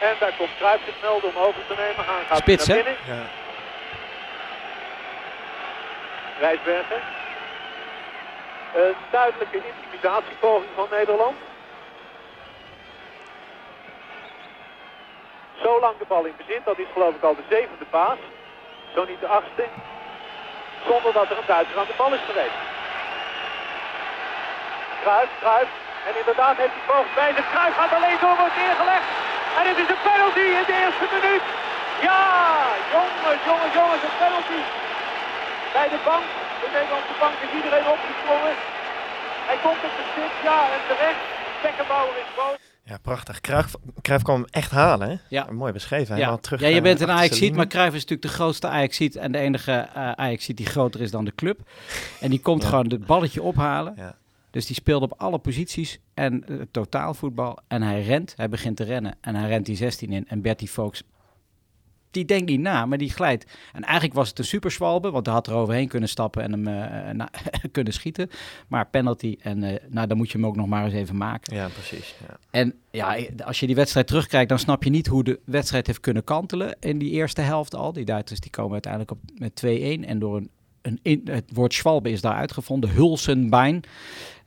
En 0.00 0.14
daar 0.18 0.32
komt 0.38 0.56
Cruijff 0.56 0.84
zich 0.84 0.94
melden 1.02 1.34
om 1.34 1.42
over 1.42 1.66
te 1.66 1.74
nemen. 1.74 2.04
Haan 2.04 2.24
gaat 2.28 2.38
Spits, 2.38 2.66
naar 2.66 2.76
hè? 2.76 2.82
binnen. 2.82 3.00
Ja. 3.06 3.22
Rijsbergen. 6.38 7.00
Een 8.74 8.94
duidelijke 9.10 9.60
intimidatiepoging 9.62 10.70
van 10.74 10.86
Nederland. 10.90 11.36
Zo 15.62 15.80
lang 15.80 15.98
de 15.98 16.04
bal 16.08 16.24
in 16.24 16.34
bezit, 16.36 16.64
dat 16.64 16.78
is 16.78 16.86
geloof 16.92 17.14
ik 17.14 17.22
al 17.22 17.34
de 17.34 17.46
zevende 17.48 17.84
paas. 17.84 18.18
Zo 18.94 19.04
niet 19.04 19.20
de 19.20 19.26
achtste. 19.26 19.64
Zonder 20.88 21.12
dat 21.12 21.30
er 21.30 21.38
een 21.38 21.46
Duitser 21.46 21.78
aan 21.78 21.86
de 21.86 21.94
bal 21.96 22.12
is 22.14 22.24
geweest. 22.26 22.58
Kruif, 25.02 25.28
Kruif. 25.40 25.68
En 26.08 26.18
inderdaad 26.18 26.56
heeft 26.56 26.76
hij 26.76 26.86
poging 26.86 27.14
bij 27.14 27.32
zich. 27.36 27.50
Kruif 27.50 27.74
gaat 27.76 27.92
alleen 27.92 28.18
door, 28.20 28.36
wordt 28.36 28.56
neergelegd. 28.56 29.08
En 29.60 29.64
het 29.70 29.78
is 29.84 29.88
een 29.94 30.02
penalty 30.10 30.44
in 30.60 30.64
de 30.70 30.76
eerste 30.82 31.06
minuut. 31.14 31.44
Ja, 32.08 32.20
jongens, 32.94 33.42
jongens, 33.48 33.74
jongens, 33.80 34.02
een 34.08 34.16
penalty. 34.24 34.60
Bij 35.76 35.88
de 35.94 36.00
bank, 36.08 36.26
de 36.62 36.68
Nederlandse 36.76 37.16
bank 37.22 37.36
is 37.44 37.52
iedereen 37.58 37.86
opgesprongen. 37.94 38.54
Hij 39.48 39.58
komt 39.64 39.80
op 39.88 39.92
de 39.98 40.04
stip, 40.10 40.32
ja, 40.48 40.58
en 40.74 40.82
terecht. 40.90 41.22
Beckenbauer 41.62 42.16
is 42.24 42.30
boos. 42.38 42.58
Ja, 42.90 42.96
prachtig. 43.02 43.40
Cruijff, 43.40 43.74
Cruijff 44.02 44.24
kwam 44.24 44.36
hem 44.36 44.46
echt 44.50 44.70
halen, 44.70 45.08
hè? 45.10 45.16
Ja. 45.28 45.46
Mooi 45.50 45.72
beschreven. 45.72 46.16
Ja. 46.16 46.36
Terug 46.36 46.60
ja, 46.60 46.66
je 46.68 46.80
bent 46.80 47.00
een 47.00 47.10
Ajaxiet, 47.10 47.54
maar. 47.56 47.66
Cruijff 47.66 47.94
is 47.94 48.00
natuurlijk 48.00 48.28
de 48.28 48.34
grootste 48.38 48.66
Ajaxiet 48.68 49.16
en 49.16 49.32
de 49.32 49.38
enige 49.38 49.88
eh 49.94 50.12
Ajaxiet 50.12 50.56
die 50.56 50.66
groter 50.66 51.00
is 51.00 51.10
dan 51.10 51.24
de 51.24 51.34
club. 51.34 51.58
En 52.20 52.30
die 52.30 52.40
komt 52.40 52.62
Ja. 52.62 52.68
gewoon 52.68 52.86
het 52.86 53.06
balletje 53.06 53.42
ophalen. 53.42 53.94
Ja. 53.96 54.14
Dus 54.50 54.66
die 54.66 54.76
speelt 54.76 55.02
op 55.02 55.14
alle 55.16 55.38
posities 55.38 55.98
en 56.14 56.44
eh, 56.44 56.56
totaalvoetbal. 56.70 57.58
En 57.68 57.82
hij 57.82 58.02
rent, 58.02 58.32
hij 58.36 58.48
begint 58.48 58.76
te 58.76 58.84
rennen 58.84 59.14
en 59.20 59.34
hij 59.34 59.48
rent 59.48 59.66
die 59.66 59.76
16 59.76 60.12
in. 60.12 60.28
En 60.28 60.42
Bertie 60.42 60.70
Vogts 60.70 61.02
die 62.10 62.24
denkt 62.24 62.50
niet 62.50 62.60
na, 62.60 62.86
maar 62.86 62.98
die 62.98 63.10
glijdt. 63.10 63.44
En 63.72 63.82
eigenlijk 63.82 64.14
was 64.14 64.28
het 64.28 64.38
een 64.38 64.44
superschwalbe, 64.44 65.10
want 65.10 65.26
hij 65.26 65.34
had 65.34 65.46
er 65.46 65.54
overheen 65.54 65.88
kunnen 65.88 66.08
stappen 66.08 66.42
en 66.42 66.52
hem 66.52 66.66
eh, 66.66 67.14
na- 67.14 67.30
kunnen 67.72 67.92
schieten. 67.92 68.30
Maar 68.68 68.86
penalty 68.86 69.36
en 69.40 69.62
eh, 69.62 69.76
nou, 69.88 70.06
dan 70.06 70.16
moet 70.16 70.30
je 70.30 70.38
hem 70.38 70.46
ook 70.46 70.56
nog 70.56 70.66
maar 70.66 70.84
eens 70.84 70.94
even 70.94 71.16
maken. 71.16 71.56
Ja, 71.56 71.68
precies. 71.68 72.14
Ja. 72.28 72.36
En 72.50 72.74
ja, 72.90 73.18
als 73.44 73.60
je 73.60 73.66
die 73.66 73.74
wedstrijd 73.74 74.06
terugkijkt, 74.06 74.48
dan 74.48 74.58
snap 74.58 74.84
je 74.84 74.90
niet 74.90 75.06
hoe 75.06 75.24
de 75.24 75.40
wedstrijd 75.44 75.86
heeft 75.86 76.00
kunnen 76.00 76.24
kantelen 76.24 76.76
in 76.80 76.98
die 76.98 77.10
eerste 77.10 77.40
helft 77.40 77.74
al. 77.74 77.92
Die 77.92 78.04
Duitsers 78.04 78.40
die 78.40 78.50
komen 78.50 78.72
uiteindelijk 78.72 79.12
op 79.12 79.18
met 79.34 79.62
2-1 79.66 79.68
en 80.08 80.18
door 80.18 80.36
een, 80.36 80.50
een 80.82 80.98
in, 81.02 81.20
het 81.24 81.50
woord 81.52 81.74
Schwalbe 81.74 82.10
is 82.10 82.20
daar 82.20 82.34
uitgevonden, 82.34 82.90
Hulsenbein. 82.90 83.82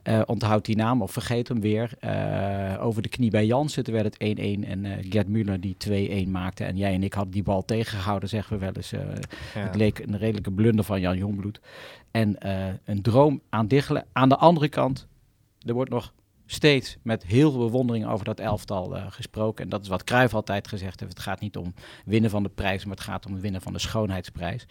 Eh 0.03 0.21
onthoud 0.25 0.65
die 0.65 0.75
naam 0.75 1.01
of 1.01 1.11
vergeet 1.11 1.47
hem 1.47 1.59
weer. 1.61 1.91
Eh, 1.99 2.85
over 2.85 3.01
de 3.01 3.09
knie 3.09 3.29
bij 3.29 3.45
Jansen, 3.45 3.91
werd 3.91 4.05
het 4.05 4.15
1-1 4.19 4.63
en 4.63 4.85
eh 4.85 5.05
Gerd 5.09 5.27
Müller 5.27 5.59
die 5.59 5.75
2-1 5.77 6.31
maakte. 6.31 6.63
En 6.63 6.77
jij 6.77 6.93
en 6.93 7.03
ik 7.03 7.13
hadden 7.13 7.33
die 7.33 7.43
bal 7.43 7.65
tegengehouden, 7.65 8.29
zeggen 8.29 8.53
we 8.53 8.65
wel 8.65 8.73
eens. 8.73 8.89
Ja. 8.89 9.59
Het 9.59 9.75
leek 9.75 9.99
een 9.99 10.17
redelijke 10.17 10.51
blunder 10.51 10.85
van 10.85 10.99
Jan 10.99 11.17
Jongbloed. 11.17 11.59
En 12.11 12.35
een 12.85 13.01
droom 13.01 13.41
aan 13.49 13.67
Diggelen. 13.67 14.05
Aan 14.11 14.29
de 14.29 14.37
andere 14.37 14.69
kant, 14.69 15.07
er 15.59 15.73
wordt 15.73 15.91
nog 15.91 16.13
steeds 16.45 16.97
met 17.01 17.23
heel 17.23 17.51
veel 17.51 17.59
bewondering 17.59 18.07
over 18.07 18.25
dat 18.25 18.39
elftal 18.39 18.95
gesproken. 19.09 19.63
En 19.63 19.69
dat 19.69 19.81
is 19.81 19.87
wat 19.87 20.03
Cruijff 20.03 20.33
altijd 20.33 20.67
gezegd 20.67 20.99
heeft. 20.99 21.13
Het 21.13 21.21
gaat 21.21 21.39
niet 21.39 21.57
om 21.57 21.73
winnen 22.05 22.29
van 22.29 22.43
de 22.43 22.49
prijs, 22.49 22.85
maar 22.85 22.95
het 22.95 23.05
gaat 23.05 23.25
om 23.25 23.31
het 23.31 23.41
winnen 23.41 23.61
van 23.61 23.73
de 23.73 23.79
schoonheidsprijs. 23.79 24.65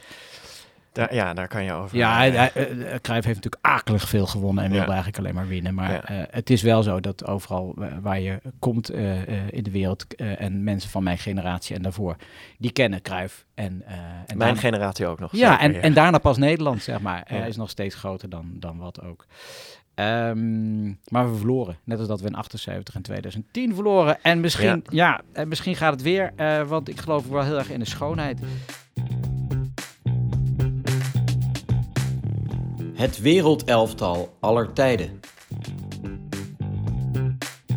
Daar, 0.93 1.14
ja, 1.14 1.34
daar 1.34 1.49
kan 1.49 1.64
je 1.64 1.72
over. 1.72 1.97
Ja, 1.97 2.16
hij, 2.16 2.28
eh, 2.30 2.34
hij- 2.36 2.53
eh, 2.55 2.99
Cruijff 3.01 3.26
heeft 3.26 3.45
natuurlijk 3.45 3.59
akelig 3.66 4.09
veel 4.09 4.26
gewonnen 4.26 4.64
en 4.64 4.70
Ja. 4.70 4.76
wilde 4.76 4.93
eigenlijk 4.93 5.18
alleen 5.18 5.34
maar 5.34 5.47
winnen. 5.49 5.74
Maar 5.74 5.93
Ja. 5.93 6.05
eh, 6.05 6.22
het 6.30 6.51
is 6.51 6.62
wel 6.62 6.82
zo 6.82 7.01
dat 7.01 7.26
overal 7.26 7.74
eh, 7.80 7.86
waar 8.01 8.20
je 8.20 8.40
komt 8.59 8.88
eh, 8.90 9.22
eh, 9.22 9.40
in 9.51 9.62
de 9.62 9.70
wereld 9.70 10.14
eh, 10.14 10.40
en 10.40 10.64
mensen 10.64 10.90
van 10.90 11.03
mijn 11.03 11.18
generatie 11.18 11.76
en 11.76 11.82
daarvoor, 11.82 12.16
die 12.59 12.72
kennen 12.72 13.03
Cruijff. 13.03 13.45
En, 13.55 13.82
eh, 13.86 13.93
en 13.95 14.01
Mijn 14.26 14.38
daarna- 14.38 14.61
generatie 14.61 15.07
ook 15.07 15.18
nog. 15.20 15.32
ja, 15.32 15.51
zeker, 15.61 15.74
en, 15.76 15.82
en 15.82 15.93
daarna 15.93 16.18
pas 16.18 16.36
Nederland, 16.36 16.82
zeg 16.82 17.01
maar. 17.01 17.22
Hij 17.26 17.49
is 17.49 17.57
nog 17.57 17.70
steeds 17.70 17.95
groter 17.95 18.28
dan, 18.28 18.47
dan 18.55 18.78
wat 18.78 19.03
ook. 19.03 19.26
Ehm, 19.95 20.84
maar 21.09 21.30
we 21.32 21.36
verloren. 21.36 21.76
Net 21.84 21.99
als 21.99 22.09
dat 22.09 22.20
we 22.20 22.26
in 22.28 22.34
78 22.34 22.95
en 22.95 23.03
2010 23.03 23.74
verloren. 23.74 24.18
En 24.22 24.40
misschien, 24.40 24.84
ja. 24.88 25.20
en 25.32 25.49
misschien 25.49 25.76
gaat 25.76 25.93
het 25.93 26.03
weer. 26.03 26.32
eh, 26.36 26.62
want 26.62 26.88
ik 26.88 26.99
geloof 27.01 27.28
wel 27.28 27.43
heel 27.43 27.59
erg 27.59 27.70
in 27.70 27.78
de 27.78 27.84
schoonheid. 27.88 28.40
Het 33.03 33.21
wereldelftal 33.21 34.37
aller 34.41 34.73
tijden. 34.73 35.21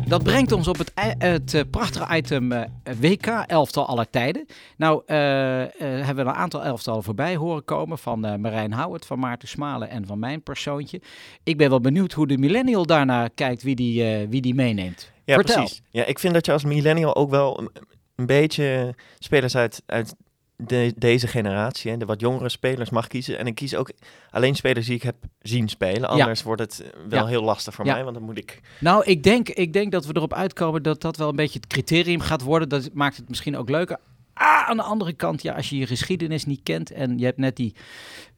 Dat 0.08 0.22
brengt 0.22 0.52
ons 0.52 0.68
op 0.68 0.78
het, 0.78 0.92
het 1.18 1.54
eh, 1.54 1.62
prachtige 1.70 2.16
item 2.16 2.52
eh, 2.52 2.62
WK 3.00 3.26
elftal 3.26 3.86
aller 3.86 4.10
tijden. 4.10 4.46
Nou 4.76 5.02
eh, 5.06 5.62
eh, 5.62 5.68
hebben 5.78 6.24
we 6.24 6.30
een 6.30 6.36
aantal 6.36 6.64
elftallen 6.64 7.02
voorbij 7.02 7.36
horen 7.36 7.64
komen 7.64 7.98
van 7.98 8.24
eh, 8.24 8.36
Marijn 8.36 8.72
Houwert, 8.72 9.06
van 9.06 9.18
Maarten 9.18 9.48
Smalen 9.48 9.88
en 9.90 10.06
van 10.06 10.18
mijn 10.18 10.42
persoontje. 10.42 11.00
Ik 11.42 11.56
ben 11.56 11.68
wel 11.70 11.80
benieuwd 11.80 12.12
hoe 12.12 12.26
de 12.26 12.38
millennial 12.38 12.86
daarna 12.86 13.28
kijkt 13.34 13.62
wie 13.62 13.74
die, 13.74 14.04
eh, 14.04 14.28
wie 14.28 14.40
die 14.40 14.54
meeneemt. 14.54 15.12
Ja, 15.24 15.34
Vertel. 15.34 15.54
precies. 15.56 15.82
Ja, 15.90 16.04
ik 16.04 16.18
vind 16.18 16.34
dat 16.34 16.46
je 16.46 16.52
als 16.52 16.64
millennial 16.64 17.16
ook 17.16 17.30
wel 17.30 17.60
een, 17.60 17.70
een 18.16 18.26
beetje 18.26 18.94
spelers 19.18 19.56
uit, 19.56 19.82
uit 19.86 20.14
de, 20.56 20.92
deze 20.96 21.26
generatie, 21.26 21.90
hè, 21.90 21.96
de 21.96 22.04
wat 22.04 22.20
jongere 22.20 22.48
spelers 22.48 22.90
mag 22.90 23.06
kiezen. 23.06 23.38
En 23.38 23.46
ik 23.46 23.54
kies 23.54 23.74
ook 23.74 23.90
alleen 24.30 24.54
spelers 24.54 24.86
die 24.86 24.94
ik 24.94 25.02
heb 25.02 25.16
zien 25.42 25.68
spelen. 25.68 26.08
Anders 26.08 26.42
wordt 26.42 26.60
het 26.60 26.80
eh, 26.80 26.88
wel 27.08 27.20
Ja. 27.22 27.26
heel 27.26 27.42
lastig 27.42 27.74
voor 27.74 27.84
Ja. 27.86 27.92
mij, 27.94 28.02
want 28.04 28.14
dan 28.16 28.24
moet 28.24 28.38
ik... 28.38 28.60
Nou, 28.80 29.04
ik 29.04 29.22
denk, 29.22 29.48
ik 29.48 29.72
denk 29.72 29.92
dat 29.92 30.06
we 30.06 30.12
erop 30.16 30.34
uitkomen 30.34 30.82
dat 30.82 31.00
dat 31.00 31.16
wel 31.16 31.28
een 31.28 31.36
beetje 31.36 31.58
het 31.58 31.68
criterium 31.68 32.20
gaat 32.20 32.42
worden. 32.42 32.68
Dat 32.68 32.90
maakt 32.92 33.16
het 33.16 33.28
misschien 33.28 33.56
ook 33.56 33.68
leuker. 33.70 33.96
Ah, 34.34 34.68
aan 34.68 34.76
de 34.76 34.82
andere 34.82 35.12
kant, 35.12 35.42
ja, 35.42 35.52
als 35.54 35.68
je 35.70 35.76
je 35.78 35.86
geschiedenis 35.86 36.44
niet 36.44 36.60
kent 36.62 36.90
en 36.90 37.18
je 37.18 37.24
hebt 37.24 37.38
net 37.38 37.56
die 37.56 37.74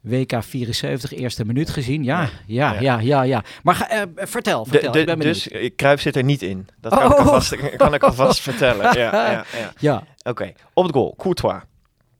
WK 0.01 0.43
74 0.43 1.13
eerste 1.13 1.45
minuut 1.45 1.69
gezien. 1.69 2.03
Ja, 2.03 2.29
ja, 2.45 2.73
ja, 2.73 2.79
Ja. 2.79 2.99
ja, 2.99 3.21
ja. 3.21 3.43
Maar 3.63 3.75
ga, 3.75 3.89
eh, 3.89 4.01
vertel, 4.15 4.65
vertel. 4.65 4.91
de- 4.91 4.99
ik 4.99 5.05
ben 5.05 5.19
dus 5.19 5.47
zit 5.95 6.15
er 6.15 6.23
niet 6.23 6.41
in. 6.41 6.67
Dat 6.81 6.93
kan, 6.93 7.11
ik, 7.11 7.17
Oh. 7.17 7.25
alvast, 7.25 7.75
kan 7.75 7.93
ik 7.93 8.03
alvast 8.03 8.39
vertellen. 8.49 8.83
Ja, 8.97 9.11
ja, 9.31 9.45
ja. 9.57 9.73
Ja, 9.79 10.03
Oké, 10.23 10.53
op 10.73 10.83
het 10.83 10.93
goal. 10.93 11.13
Courtois. 11.17 11.61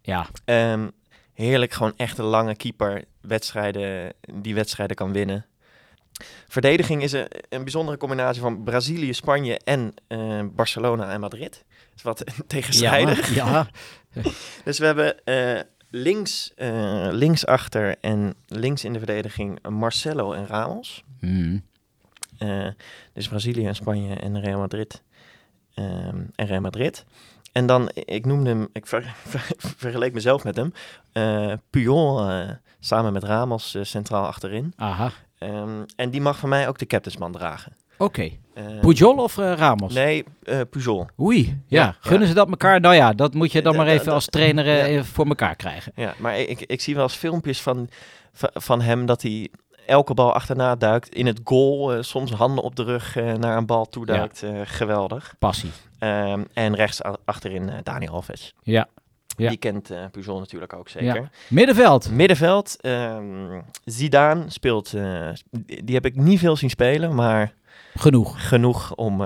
Ja. 0.10 0.28
Ehm, 0.45 0.89
heerlijk, 1.34 1.72
gewoon 1.72 1.93
echt 1.95 2.18
een 2.18 2.26
lange 2.26 2.55
keeper. 2.55 3.03
Wedstrijden, 3.22 4.14
die 4.34 4.55
wedstrijden 4.55 4.95
kan 4.95 5.12
winnen. 5.12 5.45
Verdediging 6.47 7.03
is 7.03 7.12
een, 7.12 7.28
een 7.49 7.64
bijzondere 7.64 7.97
combinatie 7.97 8.41
van 8.41 8.64
Brazilië, 8.64 9.14
Spanje 9.14 9.60
en 9.64 9.93
eh, 10.07 10.41
Barcelona 10.51 11.12
en 11.12 11.20
Madrid. 11.20 11.66
Is 11.95 12.01
wat 12.01 12.24
tegenstrijdig. 12.47 13.36
Ja, 13.36 13.68
Dus 14.64 14.80
we 14.80 14.86
hebben 14.86 15.26
eh, 15.26 15.60
links, 15.89 16.53
eh, 16.55 17.07
linksachter 17.12 17.95
en 18.01 18.36
links 18.47 18.84
in 18.84 18.93
de 18.93 18.99
verdediging 18.99 19.68
Marcelo 19.68 20.34
en 20.34 20.47
Ramos. 20.47 21.03
Eh, 22.38 22.68
dus 23.14 23.28
Brazilië 23.28 23.68
en 23.68 23.76
Spanje 23.76 24.16
en 24.16 24.41
Real 24.41 24.60
Madrid. 24.60 25.01
Ehm, 25.74 26.24
en 26.36 26.45
Real 26.45 26.62
Madrid. 26.62 27.05
En 27.52 27.66
dan, 27.66 27.89
ik 27.93 28.26
noemde 28.26 28.50
hem, 28.50 28.68
ik 28.74 28.88
ver, 28.88 29.14
ver- 29.28 29.52
vergeleek 29.58 30.14
mezelf 30.14 30.43
met 30.43 30.56
hem. 30.56 30.74
eh 31.12 31.54
Puyol 31.70 32.30
eh, 32.30 32.50
samen 32.80 33.14
met 33.14 33.24
Ramos 33.24 33.76
eh, 33.76 33.84
centraal 33.84 34.26
achterin. 34.26 34.74
Aha, 34.76 35.12
Ehm, 35.38 35.84
en 35.95 36.10
die 36.10 36.22
mag 36.22 36.38
van 36.38 36.50
mij 36.50 36.68
ook 36.68 36.78
de 36.78 36.86
captainsman 36.86 37.32
dragen. 37.32 37.76
oké. 37.97 38.30
Ehm, 38.54 38.80
Pujol 38.80 39.16
of 39.18 39.36
Ramos? 39.36 39.93
Nee, 39.93 40.24
Pujol. 40.70 41.08
Oei, 41.20 41.62
ja. 41.68 41.84
Ja, 41.84 41.95
Gunnen 42.00 42.28
ze 42.28 42.34
dat 42.34 42.50
elkaar? 42.50 42.80
Nou 42.80 42.95
ja, 42.95 43.14
dat 43.14 43.34
moet 43.34 43.52
je 43.52 43.62
dan 43.62 43.72
Da- 43.74 43.78
maar 43.78 43.88
even 43.88 44.14
als 44.14 44.26
trainer 44.26 44.89
ja. 44.91 45.04
voor 45.04 45.26
elkaar 45.28 45.56
krijgen. 45.56 45.91
Ja, 45.95 46.14
maar 46.18 46.39
ik, 46.39 46.60
ik 46.62 46.82
zie 46.82 46.95
wel 46.95 47.04
eens 47.04 47.16
filmpjes 47.16 47.62
van, 47.62 47.89
van 48.54 48.82
hem 48.82 49.06
dat 49.06 49.22
hij 49.22 49.50
elke 49.90 50.14
bal 50.14 50.34
achterna 50.34 50.76
duikt. 50.76 51.10
In 51.16 51.26
het 51.26 51.40
goal, 51.44 51.94
eh, 51.94 52.02
soms 52.02 52.32
handen 52.32 52.64
op 52.64 52.76
de 52.76 52.84
rug 52.84 53.16
eh, 53.16 53.34
naar 53.34 53.58
een 53.58 53.66
bal 53.66 53.86
toe 53.86 54.06
duikt. 54.06 54.44
Eh, 54.44 54.52
geweldig. 54.64 55.36
Passie. 55.40 55.72
Ehm, 56.00 56.44
en 56.54 56.76
rechts 56.76 57.02
achterin 57.26 57.70
eh, 57.70 57.78
Dani 57.84 58.08
Alves. 58.08 58.54
Ja. 58.64 58.88
Ja. 59.38 59.50
Die 59.50 59.58
kent 59.58 59.92
Pujol 60.12 60.40
natuurlijk 60.40 60.74
ook 60.74 60.90
zeker. 60.90 61.16
Ja. 61.16 61.30
Middenveld. 61.48 62.12
Middenveld, 62.12 62.78
ehm, 62.82 63.62
Zidane 63.86 64.44
speelt, 64.48 64.92
die 65.84 65.96
heb 65.96 66.06
ik 66.06 66.16
niet 66.16 66.40
veel 66.40 66.56
zien 66.56 66.70
spelen, 66.70 67.16
maar 67.16 67.54
Genoeg. 67.96 68.48
genoeg 68.48 68.96
om 68.96 69.22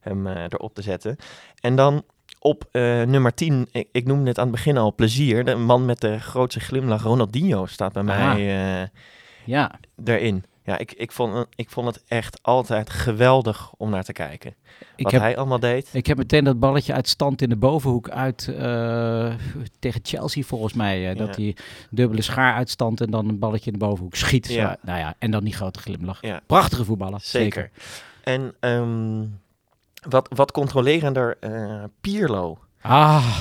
hem 0.00 0.26
erop 0.26 0.74
te 0.74 0.82
zetten. 0.82 1.16
En 1.60 1.76
dan 1.76 2.02
op 2.38 2.64
nummer 2.72 3.34
10, 3.34 3.68
ik, 3.72 3.88
ik 3.92 4.06
noemde 4.06 4.28
het 4.28 4.38
aan 4.38 4.46
het 4.46 4.54
begin 4.54 4.76
al, 4.76 4.94
plezier. 4.94 5.44
De 5.44 5.54
man 5.54 5.84
met 5.84 6.00
de 6.00 6.20
grootste 6.20 6.60
glimlach, 6.60 7.02
Ronaldinho, 7.02 7.66
staat 7.66 7.92
bij 7.92 8.02
Aha. 8.02 8.34
mij 8.34 8.90
Ja. 9.46 9.70
erin. 10.04 10.44
Ja, 10.62 10.78
ik, 10.78 10.92
ik, 10.92 11.12
vond, 11.12 11.46
ik 11.54 11.70
vond 11.70 11.86
het 11.86 12.04
echt 12.08 12.38
altijd 12.42 12.90
geweldig 12.90 13.72
om 13.76 13.90
naar 13.90 14.04
te 14.04 14.12
kijken. 14.12 14.54
Ik 14.96 15.02
Wat 15.04 15.12
heb, 15.12 15.20
hij 15.20 15.36
allemaal 15.36 15.58
deed. 15.60 15.88
ik 15.92 16.06
heb 16.06 16.16
meteen 16.16 16.44
dat 16.44 16.58
balletje 16.60 16.92
uit 16.92 17.08
stand 17.08 17.42
in 17.42 17.48
de 17.48 17.56
bovenhoek 17.56 18.10
uit 18.10 18.48
eh, 18.48 19.34
tegen 19.78 20.00
Chelsea 20.04 20.42
volgens 20.42 20.72
mij. 20.72 21.10
eh, 21.10 21.16
Dat 21.18 21.36
hij 21.36 21.56
dubbele 21.90 22.22
schaar 22.22 22.54
uitstand 22.54 23.00
en 23.00 23.10
dan 23.10 23.28
een 23.28 23.38
balletje 23.38 23.70
in 23.72 23.78
de 23.78 23.84
bovenhoek 23.84 24.14
schiet. 24.14 24.48
Ja. 24.48 24.68
Zo, 24.70 24.74
nou 24.82 24.98
ja, 24.98 25.14
en 25.18 25.30
dan 25.30 25.44
die 25.44 25.54
grote 25.54 25.78
glimlach. 25.80 26.18
Ja. 26.20 26.40
Prachtige 26.46 26.84
voetballer. 26.84 27.20
Zeker. 27.22 27.70
En 28.22 28.54
ehm, 28.60 29.24
wat, 30.08 30.28
wat 30.34 30.52
controlerender, 30.52 31.36
eh 31.40 31.84
Pierlo. 32.00 32.58
Ah, 32.80 33.38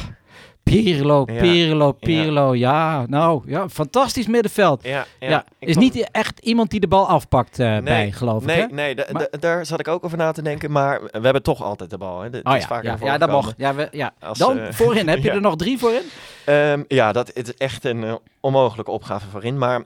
Pirlo. 0.72 1.26
Pirlo, 1.26 1.92
Pirlo. 1.92 2.56
Ja. 2.56 3.06
nou, 3.08 3.44
ja, 3.46 3.70
fantastisch 3.70 4.28
middenveld. 4.28 4.84
Ja, 4.84 5.06
Ja, 5.20 5.46
is 5.60 5.78
niet 5.78 6.10
echt 6.12 6.40
iemand 6.40 6.70
die 6.70 6.80
de 6.80 6.88
bal 6.88 7.08
afpakt 7.08 7.60
eh, 7.60 7.80
bij, 7.80 8.12
geloof 8.12 8.42
ik. 8.42 8.48
Nee, 8.48 8.60
hè? 8.62 8.66
nee 8.68 8.96
da- 8.96 9.28
daar 9.40 9.66
zat 9.66 9.80
ik 9.80 9.88
ook 9.88 10.04
over 10.06 10.18
na 10.18 10.32
te 10.32 10.42
denken. 10.42 10.72
Maar 10.72 11.02
we 11.04 11.20
hebben 11.22 11.44
toch 11.44 11.64
altijd 11.64 11.90
de 11.90 11.98
bal. 11.98 12.22
Hè. 12.22 12.30
Dat 12.30 12.44
Oh 12.44 12.56
is 12.56 12.62
ja, 12.62 12.68
vaker 12.68 13.06
ja, 13.06 13.18
dat 13.18 13.30
mocht. 13.30 13.54
Ja, 13.58 13.76
we, 13.76 13.88
ja. 13.92 14.14
Als, 14.20 14.38
Dan 14.38 14.60
eh, 14.60 14.72
voorin, 14.72 15.08
heb 15.08 15.24
je 15.24 15.32
er 15.38 15.42
nog 15.42 15.56
drie 15.56 15.78
voorin? 15.78 16.04
Ehm, 16.46 16.84
ja, 16.88 17.12
dat 17.12 17.34
is 17.36 17.54
echt 17.58 17.86
een 17.86 18.04
eh, 18.04 18.16
onmogelijke 18.40 18.92
opgave 18.92 19.28
voorin. 19.28 19.58
Maar 19.58 19.84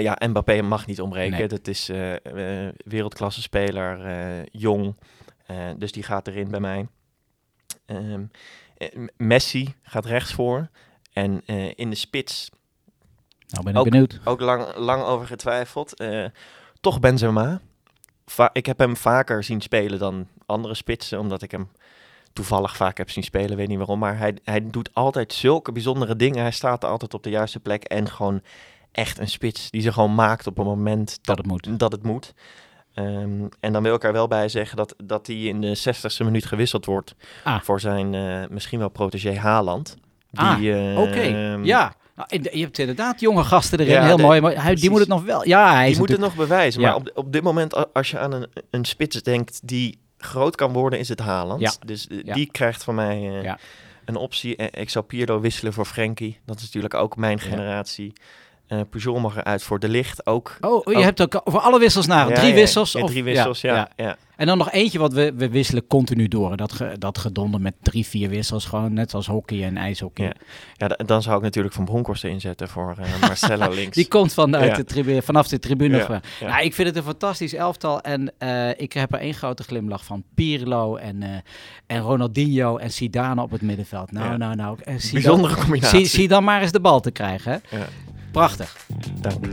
ja, 0.00 0.16
Mbappé 0.28 0.62
mag 0.62 0.86
niet 0.86 1.00
ontbreken. 1.00 1.38
Nee. 1.38 1.48
Dat 1.48 1.66
is 1.68 1.90
wereldklasse 2.84 3.42
speler, 3.42 3.98
jong. 4.50 4.96
Dus 5.76 5.92
die 5.92 6.02
gaat 6.02 6.26
erin 6.28 6.50
bij 6.50 6.60
mij. 6.60 6.86
Eh, 7.86 7.96
Messi 9.16 9.74
gaat 9.82 10.04
rechts 10.04 10.32
voor. 10.32 10.68
En 11.12 11.42
eh, 11.46 11.70
in 11.74 11.90
de 11.90 11.96
spits 11.96 12.50
Nou, 13.48 13.64
ben 13.64 13.72
ik 13.74 13.78
Ook- 13.78 13.90
benieuwd. 13.90 14.20
ook 14.24 14.40
lang, 14.40 14.76
lang 14.76 15.02
over 15.02 15.26
getwijfeld. 15.26 15.94
Eh, 15.96 16.24
toch 16.80 17.00
Benzema. 17.00 17.60
Va 18.26 18.50
ik 18.52 18.66
heb 18.66 18.78
hem 18.78 18.96
vaker 18.96 19.44
zien 19.44 19.60
spelen 19.60 19.98
dan 19.98 20.28
andere 20.46 20.74
spitsen, 20.74 21.18
omdat 21.18 21.42
ik 21.42 21.50
hem 21.50 21.68
toevallig 22.32 22.76
vaak 22.76 22.98
heb 22.98 23.10
zien 23.10 23.24
spelen, 23.24 23.56
weet 23.56 23.68
niet 23.68 23.76
waarom. 23.78 23.98
Maar 23.98 24.18
hij, 24.18 24.36
hij 24.44 24.70
doet 24.70 24.90
altijd 24.94 25.32
zulke 25.32 25.72
bijzondere 25.72 26.16
dingen. 26.16 26.40
Hij 26.42 26.50
staat 26.50 26.84
altijd 26.84 27.14
op 27.14 27.22
de 27.22 27.30
juiste 27.30 27.60
plek 27.60 27.84
en 27.84 28.08
gewoon 28.10 28.42
echt 28.92 29.18
een 29.18 29.28
spits 29.28 29.70
die 29.70 29.80
ze 29.82 29.92
gewoon 29.92 30.14
maakt 30.14 30.46
op 30.46 30.58
een 30.58 30.64
moment 30.64 31.18
Dat 31.22 31.36
het 31.38 31.46
moet. 31.46 31.78
dat 31.78 31.92
het 31.92 32.02
moet. 32.02 32.34
Ehm, 32.94 33.46
en 33.60 33.72
dan 33.72 33.82
wil 33.82 33.94
ik 33.94 34.04
er 34.04 34.12
wel 34.12 34.28
bij 34.28 34.48
zeggen 34.48 34.76
dat, 34.76 34.94
dat 35.04 35.26
hij 35.26 35.36
in 35.36 35.60
de 35.60 35.76
60ste 35.76 36.24
minuut 36.24 36.44
gewisseld 36.46 36.84
wordt 36.84 37.14
Ah. 37.44 37.60
voor 37.60 37.80
zijn 37.80 38.14
eh, 38.14 38.42
misschien 38.50 38.78
wel 38.78 38.88
protégé 38.88 39.34
Haaland. 39.38 39.96
Ah, 40.34 40.56
Die, 40.56 40.72
eh, 40.74 40.98
Oké, 41.00 41.20
ja. 41.62 41.94
Nou, 42.16 42.28
je 42.52 42.60
hebt 42.62 42.78
inderdaad 42.78 43.20
jonge 43.20 43.44
gasten 43.44 43.78
erin, 43.78 43.92
Ja, 43.92 44.04
heel 44.04 44.16
de- 44.16 44.22
mooi. 44.22 44.40
Maar 44.40 44.62
hij, 44.62 44.74
die 44.74 44.90
moet 44.90 44.98
het 45.00 45.08
nog 45.08 45.24
wel... 45.24 45.46
Ja, 45.48 45.74
hij 45.74 45.88
die 45.88 45.98
moet 45.98 46.08
het 46.08 46.20
nog 46.20 46.34
bewijzen. 46.36 46.80
Ja. 46.80 46.86
Maar 46.86 46.96
op, 46.96 47.10
op 47.14 47.32
dit 47.32 47.42
moment, 47.42 47.92
als 47.94 48.10
je 48.10 48.18
aan 48.18 48.32
een, 48.32 48.46
een 48.70 48.84
spits 48.84 49.22
denkt 49.22 49.60
die 49.68 49.98
groot 50.18 50.56
kan 50.56 50.72
worden, 50.72 50.98
is 50.98 51.08
het 51.08 51.20
Haaland. 51.20 51.60
Ja. 51.60 51.72
Dus 51.86 52.06
eh, 52.06 52.34
die 52.34 52.48
krijgt 52.50 52.84
van 52.84 52.94
mij 52.94 53.40
eh, 53.42 53.52
een 54.04 54.16
optie. 54.16 54.56
Ik 54.56 54.90
zou 54.90 55.04
Pirlo 55.04 55.40
wisselen 55.40 55.72
voor 55.72 55.84
Frenkie. 55.84 56.38
Dat 56.46 56.56
is 56.56 56.62
natuurlijk 56.62 56.94
ook 56.94 57.16
mijn 57.16 57.40
generatie. 57.40 58.12
Eh 58.66 58.80
Pujol 58.90 59.20
mag 59.20 59.36
eruit 59.36 59.62
voor 59.62 59.78
de 59.78 59.88
licht 59.88 60.26
ook. 60.26 60.56
Oh, 60.60 60.84
je 60.84 60.96
Oh. 60.96 61.02
hebt 61.02 61.22
ook 61.22 61.40
over 61.44 61.60
alle 61.60 61.78
wissels 61.78 62.06
na. 62.06 62.28
Ja, 62.28 62.34
drie 62.34 62.48
ja, 62.48 62.54
wissels? 62.54 62.92
Ja, 62.92 63.00
of- 63.02 63.10
drie 63.10 63.24
wissels, 63.24 63.60
ja. 63.60 63.88
ja. 63.96 64.16
En 64.36 64.46
dan 64.46 64.58
nog 64.58 64.70
eentje, 64.70 64.98
wat 64.98 65.12
we, 65.12 65.32
we 65.36 65.48
wisselen 65.48 65.86
continu 65.86 66.28
door. 66.28 66.56
Dat, 66.56 66.72
ge, 66.72 66.96
dat 66.98 67.18
gedonder 67.18 67.60
met 67.60 67.74
drie, 67.82 68.06
vier 68.06 68.28
wissels. 68.28 68.64
Gewoon 68.64 68.92
net 68.92 69.14
als 69.14 69.26
hockey 69.26 69.64
en 69.64 69.76
ijshockey. 69.76 70.24
Ja. 70.26 70.32
Ja, 70.76 70.88
da- 70.88 71.04
dan 71.04 71.22
zou 71.22 71.36
ik 71.36 71.42
natuurlijk 71.42 71.74
Van 71.74 71.84
Bronckhorst 71.84 72.24
inzetten 72.24 72.68
voor 72.68 72.94
eh, 73.00 73.20
Marcelo 73.28 73.70
links. 73.70 73.96
Die 73.96 74.08
komt 74.08 74.32
vanuit 74.34 74.76
de 74.76 74.84
tribune, 74.84 75.22
vanaf 75.22 75.48
de 75.48 75.58
tribune. 75.58 76.20
Nou, 76.40 76.62
ik 76.64 76.74
vind 76.74 76.88
het 76.88 76.96
een 76.96 77.02
fantastisch 77.02 77.54
elftal. 77.54 78.00
En 78.00 78.32
eh, 78.38 78.68
ik 78.80 78.92
heb 78.92 79.12
er 79.12 79.18
één 79.18 79.34
grote 79.34 79.62
glimlach 79.62 80.04
van. 80.04 80.22
Pirlo 80.34 80.96
en, 80.96 81.22
en 81.86 82.00
Ronaldinho 82.00 82.76
en 82.76 82.90
Zidane 82.92 83.42
op 83.42 83.50
het 83.50 83.62
middenveld. 83.62 84.12
Nou, 84.12 84.36
nou, 84.36 84.54
nou. 84.54 84.76
Zidane- 84.84 85.10
Bijzondere 85.12 85.54
combinatie. 85.54 85.98
Zie, 85.98 86.06
zie 86.08 86.28
dan 86.28 86.44
maar 86.44 86.62
eens 86.62 86.72
de 86.72 86.80
bal 86.80 87.00
te 87.00 87.10
krijgen. 87.10 87.62
Prachtig. 88.34 88.76
dank. 89.20 89.44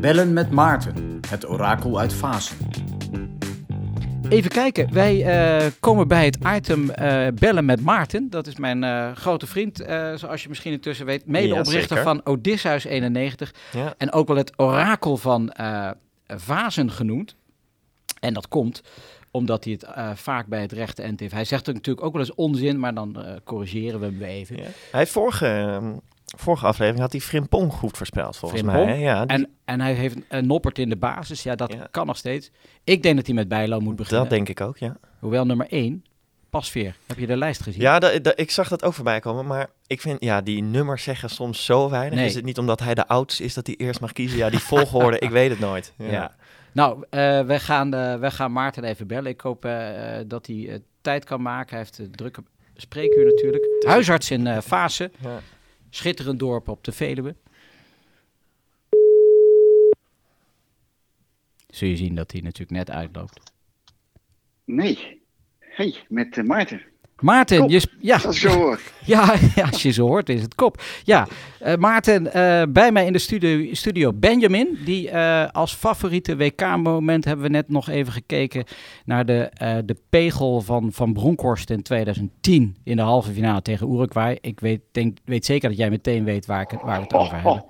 Bellen 0.00 0.32
met 0.32 0.50
Maarten, 0.50 1.20
het 1.28 1.48
orakel 1.48 1.98
uit 1.98 2.12
Fasen. 2.12 2.56
Even 4.28 4.50
kijken, 4.50 4.92
wij 4.92 5.24
eh, 5.24 5.70
komen 5.80 6.08
bij 6.08 6.24
het 6.24 6.38
item 6.56 6.90
eh, 6.90 7.26
bellen 7.34 7.64
met 7.64 7.80
Maarten. 7.80 8.30
Dat 8.30 8.46
is 8.46 8.56
mijn 8.56 8.84
eh, 8.84 9.12
grote 9.12 9.46
vriend, 9.46 9.80
eh, 9.80 10.14
zoals 10.14 10.42
je 10.42 10.48
misschien 10.48 10.72
intussen 10.72 11.06
weet. 11.06 11.26
Medeoprichter 11.26 12.02
van 12.02 12.20
Odysseus 12.24 12.84
91. 12.84 13.54
Ja. 13.72 13.94
En 13.98 14.12
ook 14.12 14.28
wel 14.28 14.36
het 14.36 14.52
orakel 14.58 15.16
van 15.16 15.50
eh 15.50 15.90
Vazen 16.26 16.90
genoemd. 16.90 17.36
En 18.20 18.34
dat 18.34 18.48
komt 18.48 18.82
omdat 19.32 19.64
hij 19.64 19.72
het 19.72 19.82
eh, 19.82 20.10
vaak 20.14 20.46
bij 20.46 20.60
het 20.60 20.72
rechte 20.72 21.02
eind 21.02 21.20
heeft. 21.20 21.32
Hij 21.32 21.44
zegt 21.44 21.66
natuurlijk 21.66 22.06
ook 22.06 22.12
wel 22.12 22.20
eens 22.22 22.34
onzin, 22.34 22.78
maar 22.78 22.94
dan 22.94 23.22
eh, 23.24 23.34
corrigeren 23.44 24.00
we 24.00 24.06
hem 24.06 24.22
even. 24.22 24.56
Ja. 24.56 24.62
Hij 24.92 25.06
vorige, 25.06 25.46
ehm, 25.46 25.92
vorige 26.36 26.66
aflevering 26.66 27.00
had 27.02 27.12
hij 27.12 27.20
Frimpong 27.20 27.72
goed 27.72 27.96
voorspeld, 27.96 28.36
volgens 28.36 28.60
Frimpong? 28.60 28.86
mij. 28.86 28.98
Ja, 29.00 29.26
die- 29.26 29.36
En, 29.36 29.48
en 29.64 29.80
hij 29.80 29.92
heeft 29.94 30.16
een 30.28 30.46
noppert 30.46 30.78
in 30.78 30.88
de 30.88 30.96
basis. 30.96 31.42
Ja, 31.42 31.54
dat 31.54 31.72
Ja. 31.72 31.88
kan 31.90 32.06
nog 32.06 32.16
steeds. 32.16 32.50
Ik 32.84 33.02
denk 33.02 33.16
dat 33.16 33.26
hij 33.26 33.34
met 33.34 33.48
Bijlo 33.48 33.80
moet 33.80 33.96
beginnen. 33.96 34.20
dat 34.22 34.30
denk 34.32 34.48
ik 34.48 34.60
ook, 34.60 34.78
ja. 34.78 34.96
Hoewel 35.18 35.44
nummer 35.46 35.66
1, 35.70 36.04
Pasveer. 36.50 36.96
Heb 37.06 37.18
je 37.18 37.26
de 37.26 37.36
lijst 37.36 37.62
gezien? 37.62 37.80
Ja, 37.80 38.00
ik 38.34 38.50
zag 38.50 38.68
dat 38.68 38.84
ook 38.84 38.94
voorbij 38.94 39.20
komen, 39.20 39.46
maar 39.46 39.70
ik 39.86 40.00
vind, 40.00 40.24
ja, 40.24 40.40
die 40.40 40.62
nummers 40.62 41.02
zeggen 41.02 41.30
soms 41.30 41.64
zo 41.64 41.90
weinig. 41.90 42.18
Nee. 42.18 42.26
Is 42.26 42.34
het 42.34 42.44
niet 42.44 42.58
omdat 42.58 42.80
hij 42.80 42.94
de 42.94 43.06
oudste 43.08 43.44
is 43.44 43.54
dat 43.54 43.66
hij 43.66 43.76
eerst 43.76 44.00
mag 44.00 44.12
kiezen? 44.12 44.38
Ja, 44.38 44.50
die 44.50 44.58
volgorde, 44.58 45.18
ik 45.26 45.30
weet 45.30 45.50
het 45.50 45.58
nooit. 45.60 45.92
Ja. 45.98 46.10
Ja. 46.10 46.34
Nou, 46.72 47.04
eh 47.10 47.46
we, 47.46 47.58
gaan, 47.58 47.94
eh, 47.94 48.20
we 48.20 48.30
gaan 48.30 48.52
Maarten 48.52 48.84
even 48.84 49.06
bellen. 49.06 49.30
Ik 49.30 49.40
hoop 49.40 49.64
eh, 49.64 50.20
dat 50.26 50.46
hij 50.46 50.82
tijd 51.00 51.24
kan 51.24 51.42
maken. 51.42 51.68
Hij 51.70 51.78
heeft 51.78 51.98
een 51.98 52.10
drukke 52.10 52.42
spreekuur 52.74 53.24
natuurlijk. 53.24 53.84
Huisarts 53.86 54.30
in 54.30 54.46
eh 54.46 54.60
Fase. 54.60 55.10
Ja. 55.20 55.40
Schitterend 55.90 56.38
dorp 56.38 56.68
op 56.68 56.84
de 56.84 56.92
Veluwe. 56.92 57.34
Zul 61.68 61.88
je 61.88 61.96
zien 61.96 62.14
dat 62.14 62.32
hij 62.32 62.40
natuurlijk 62.40 62.70
net 62.70 62.90
uitloopt. 62.90 63.52
Nee. 64.64 65.22
Hey, 65.58 66.04
met 66.08 66.46
Maarten. 66.46 66.91
Maarten, 67.22 67.58
Kop. 67.58 67.70
je 67.70 67.82
ja, 68.00 68.14
Als 68.14 68.24
ik 68.42 68.50
zo 68.50 68.58
hoor. 68.58 68.80
ja, 69.04 69.34
ja, 69.54 69.64
als 69.70 69.82
je 69.82 69.90
zo 69.90 70.06
hoort 70.06 70.28
is 70.28 70.42
het 70.42 70.54
kop. 70.54 70.82
Ja, 71.04 71.26
eh, 71.60 71.74
Maarten, 71.76 72.32
eh, 72.32 72.62
bij 72.68 72.92
mij 72.92 73.06
in 73.06 73.12
de 73.12 73.18
studio, 73.18 73.74
studio 73.74 74.12
Benjamin. 74.12 74.78
Die 74.84 75.10
eh, 75.10 75.48
als 75.52 75.74
favoriete 75.74 76.36
WK-moment 76.36 77.24
hebben 77.24 77.44
we 77.44 77.50
net 77.52 77.68
nog 77.68 77.88
even 77.88 78.12
gekeken 78.12 78.64
naar 79.04 79.26
de, 79.26 79.50
eh, 79.54 79.76
de 79.84 79.96
pegel 80.10 80.60
van 80.60 80.92
Van 80.92 81.12
Bronckhorst 81.12 81.70
in 81.70 81.82
2010 81.82 82.76
in 82.84 82.96
de 82.96 83.02
halve 83.02 83.32
finale 83.32 83.62
tegen 83.62 83.92
Uruguay. 83.94 84.38
Ik 84.40 84.60
weet, 84.60 84.80
denk, 84.92 85.18
weet 85.24 85.44
zeker 85.46 85.68
dat 85.68 85.78
jij 85.78 85.90
meteen 85.90 86.24
weet 86.24 86.46
waar, 86.46 86.60
ik, 86.62 86.70
het- 86.70 86.82
waar 86.82 86.96
we 86.96 87.02
het 87.02 87.12
over 87.14 87.26
Oh, 87.26 87.32
hebben. 87.34 87.52
oh, 87.52 87.60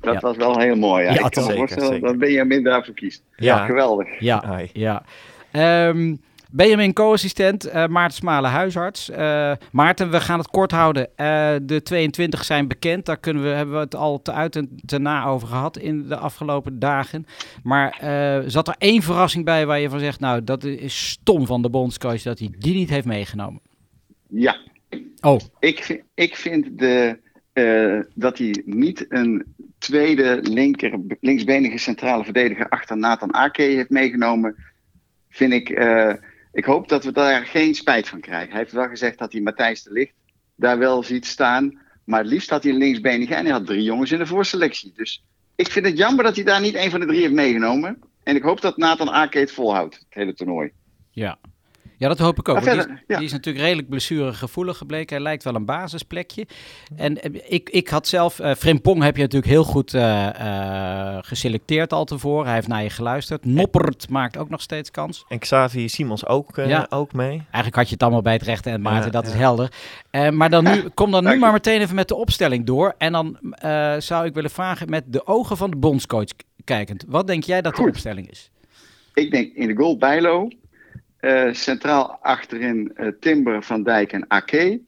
dat 0.00 0.14
Ja. 0.14 0.20
was 0.20 0.36
wel 0.36 0.58
heel 0.58 0.76
mooi. 0.76 1.04
Ja. 1.04 1.12
Ja, 1.12 1.24
ik 1.24 1.30
kan 1.30 1.42
me 1.44 1.50
zeker, 1.50 1.56
voorstellen 1.68 2.00
dat 2.00 2.18
Benjamin 2.18 2.62
daarvoor 2.62 2.94
kiest. 2.94 3.22
Ja. 3.36 3.64
Geweldig. 3.66 4.20
Ja, 4.20 4.56
Hi. 4.56 4.66
ja. 4.72 5.02
Ehm, 5.50 6.14
Benjamin, 6.50 6.92
co-assistent, 6.92 7.64
eh, 7.64 7.86
Maarten 7.86 8.16
Smalen, 8.16 8.50
huisarts. 8.50 9.10
Eh, 9.10 9.52
Maarten, 9.72 10.10
we 10.10 10.20
gaan 10.20 10.38
het 10.38 10.48
kort 10.48 10.70
houden. 10.70 11.08
Eh, 11.16 11.54
de 11.62 11.82
22 11.82 12.44
zijn 12.44 12.68
bekend. 12.68 13.06
Daar 13.06 13.16
kunnen 13.18 13.42
we, 13.42 13.48
hebben 13.48 13.74
we 13.74 13.80
het 13.80 13.94
al 13.94 14.22
te 14.22 14.32
uit 14.32 14.56
en 14.56 14.80
te 14.86 14.98
na 14.98 15.24
over 15.24 15.48
gehad 15.48 15.78
in 15.78 16.08
de 16.08 16.16
afgelopen 16.16 16.78
dagen. 16.78 17.26
Maar 17.62 17.94
zat 18.46 18.68
er 18.68 18.74
één 18.78 19.02
verrassing 19.02 19.44
bij 19.44 19.66
waar 19.66 19.80
je 19.80 19.88
van 19.88 19.98
zegt... 20.00 20.20
nou, 20.20 20.44
dat 20.44 20.64
is 20.64 21.08
stom 21.08 21.46
van 21.46 21.62
de 21.62 21.70
bondscoach 21.70 22.22
dat 22.22 22.38
hij 22.38 22.50
die 22.58 22.74
niet 22.74 22.90
heeft 22.90 23.06
meegenomen. 23.06 23.60
Ja, 24.28 24.56
Oh, 25.20 25.40
ik, 25.58 25.84
vind- 25.84 26.02
ik 26.14 26.36
vind 26.36 26.78
de, 26.78 27.18
dat 28.14 28.38
hij 28.38 28.62
niet 28.64 29.06
een 29.08 29.54
tweede 29.78 30.38
linker, 30.42 31.00
linksbenige 31.20 31.78
centrale 31.78 32.24
verdediger 32.24 32.68
achter 32.68 32.96
Nathan 32.96 33.34
Ake 33.34 33.62
heeft 33.62 33.90
meegenomen. 33.90 34.54
Vind 35.30 35.52
ik, 35.52 35.68
ik 36.56 36.64
hoop 36.64 36.88
dat 36.88 37.04
we 37.04 37.12
daar 37.12 37.46
geen 37.46 37.74
spijt 37.74 38.08
van 38.08 38.20
krijgen. 38.20 38.50
Hij 38.50 38.58
heeft 38.58 38.72
wel 38.72 38.88
gezegd 38.88 39.18
dat 39.18 39.32
hij 39.32 39.40
Matthijs 39.40 39.82
de 39.82 39.92
Ligt 39.92 40.14
daar 40.54 40.78
wel 40.78 41.02
ziet 41.02 41.26
staan. 41.26 41.80
Maar 42.04 42.20
het 42.20 42.28
liefst 42.28 42.50
had 42.50 42.62
hij 42.62 42.72
een 42.72 42.78
linksbenige 42.78 43.34
en 43.34 43.44
hij 43.44 43.52
had 43.52 43.66
drie 43.66 43.82
jongens 43.82 44.12
in 44.12 44.18
de 44.18 44.26
voorselectie. 44.26 44.92
Dus 44.94 45.24
ik 45.54 45.70
vind 45.70 45.86
het 45.86 45.98
jammer 45.98 46.24
dat 46.24 46.34
hij 46.34 46.44
daar 46.44 46.60
niet 46.60 46.74
een 46.74 46.90
van 46.90 47.00
de 47.00 47.06
drie 47.06 47.20
heeft 47.20 47.32
meegenomen. 47.32 47.98
En 48.22 48.36
ik 48.36 48.42
hoop 48.42 48.60
dat 48.60 48.76
Nathan 48.76 49.10
Ake 49.10 49.38
het 49.38 49.52
volhoudt, 49.52 49.94
het 49.94 50.06
hele 50.08 50.34
toernooi. 50.34 50.72
ja. 51.10 51.38
Ja, 51.98 52.08
dat 52.08 52.18
hoop 52.18 52.38
ik 52.38 52.48
ook. 52.48 52.62
Die, 52.62 52.70
is, 52.70 52.86
ja. 53.06 53.16
die 53.16 53.26
is 53.26 53.32
natuurlijk 53.32 53.64
redelijk 53.64 53.88
blessuregevoelig 53.88 54.76
gebleken. 54.76 55.14
Hij 55.14 55.24
lijkt 55.24 55.44
wel 55.44 55.54
een 55.54 55.64
basisplekje. 55.64 56.46
En 56.96 57.22
eh, 57.22 57.30
ik, 57.48 57.70
ik 57.70 57.88
had 57.88 58.06
zelf... 58.08 58.38
eh 58.38 58.54
Frimpong 58.54 59.02
heb 59.02 59.16
je 59.16 59.22
natuurlijk 59.22 59.52
heel 59.52 59.64
goed 59.64 59.94
eh, 59.94 60.26
eh, 61.14 61.18
geselecteerd 61.20 61.92
al 61.92 62.04
tevoren. 62.04 62.44
Hij 62.46 62.54
heeft 62.54 62.68
naar 62.68 62.82
je 62.82 62.90
geluisterd. 62.90 63.44
Noppert 63.44 64.08
maakt 64.08 64.36
ook 64.36 64.48
nog 64.48 64.60
steeds 64.60 64.90
kans. 64.90 65.24
En 65.28 65.38
Xavi 65.38 65.88
Simons 65.88 66.26
ook, 66.26 66.58
eh, 66.58 66.68
Ja. 66.68 66.86
ook 66.90 67.12
mee. 67.12 67.30
Eigenlijk 67.30 67.76
had 67.76 67.86
je 67.86 67.92
het 67.92 68.02
allemaal 68.02 68.22
bij 68.22 68.32
het 68.32 68.42
rechte 68.42 68.70
en 68.70 68.80
Maarten, 68.80 69.04
Ja, 69.04 69.10
dat 69.20 69.26
is 69.26 69.32
helder. 69.32 69.72
Eh, 70.10 70.28
maar 70.30 70.50
dan 70.50 70.64
nu, 70.64 70.88
kom 70.94 71.10
dan 71.10 71.24
nu 71.24 71.36
maar 71.38 71.52
meteen 71.52 71.80
even 71.80 71.94
met 71.94 72.08
de 72.08 72.14
opstelling 72.14 72.66
door. 72.66 72.94
En 72.98 73.12
dan 73.12 73.38
eh, 73.52 73.94
zou 73.98 74.26
ik 74.26 74.34
willen 74.34 74.50
vragen 74.50 74.90
met 74.90 75.04
de 75.06 75.26
ogen 75.26 75.56
van 75.56 75.70
de 75.70 75.76
bondscoach 75.76 76.28
kijkend. 76.64 77.04
Wat 77.08 77.26
denk 77.26 77.44
jij 77.44 77.62
dat 77.62 77.76
de 77.76 77.82
opstelling 77.82 78.30
is? 78.30 78.50
Ik 79.14 79.30
denk 79.30 79.54
in 79.54 79.68
de 79.68 79.74
goal 79.76 79.96
Bijlo. 79.98 80.48
Eh, 81.26 81.52
centraal 81.52 82.18
achterin 82.20 82.92
eh, 82.94 83.08
Timber, 83.20 83.62
Van 83.62 83.82
Dijk 83.82 84.12
en 84.12 84.24
Ake. 84.28 84.80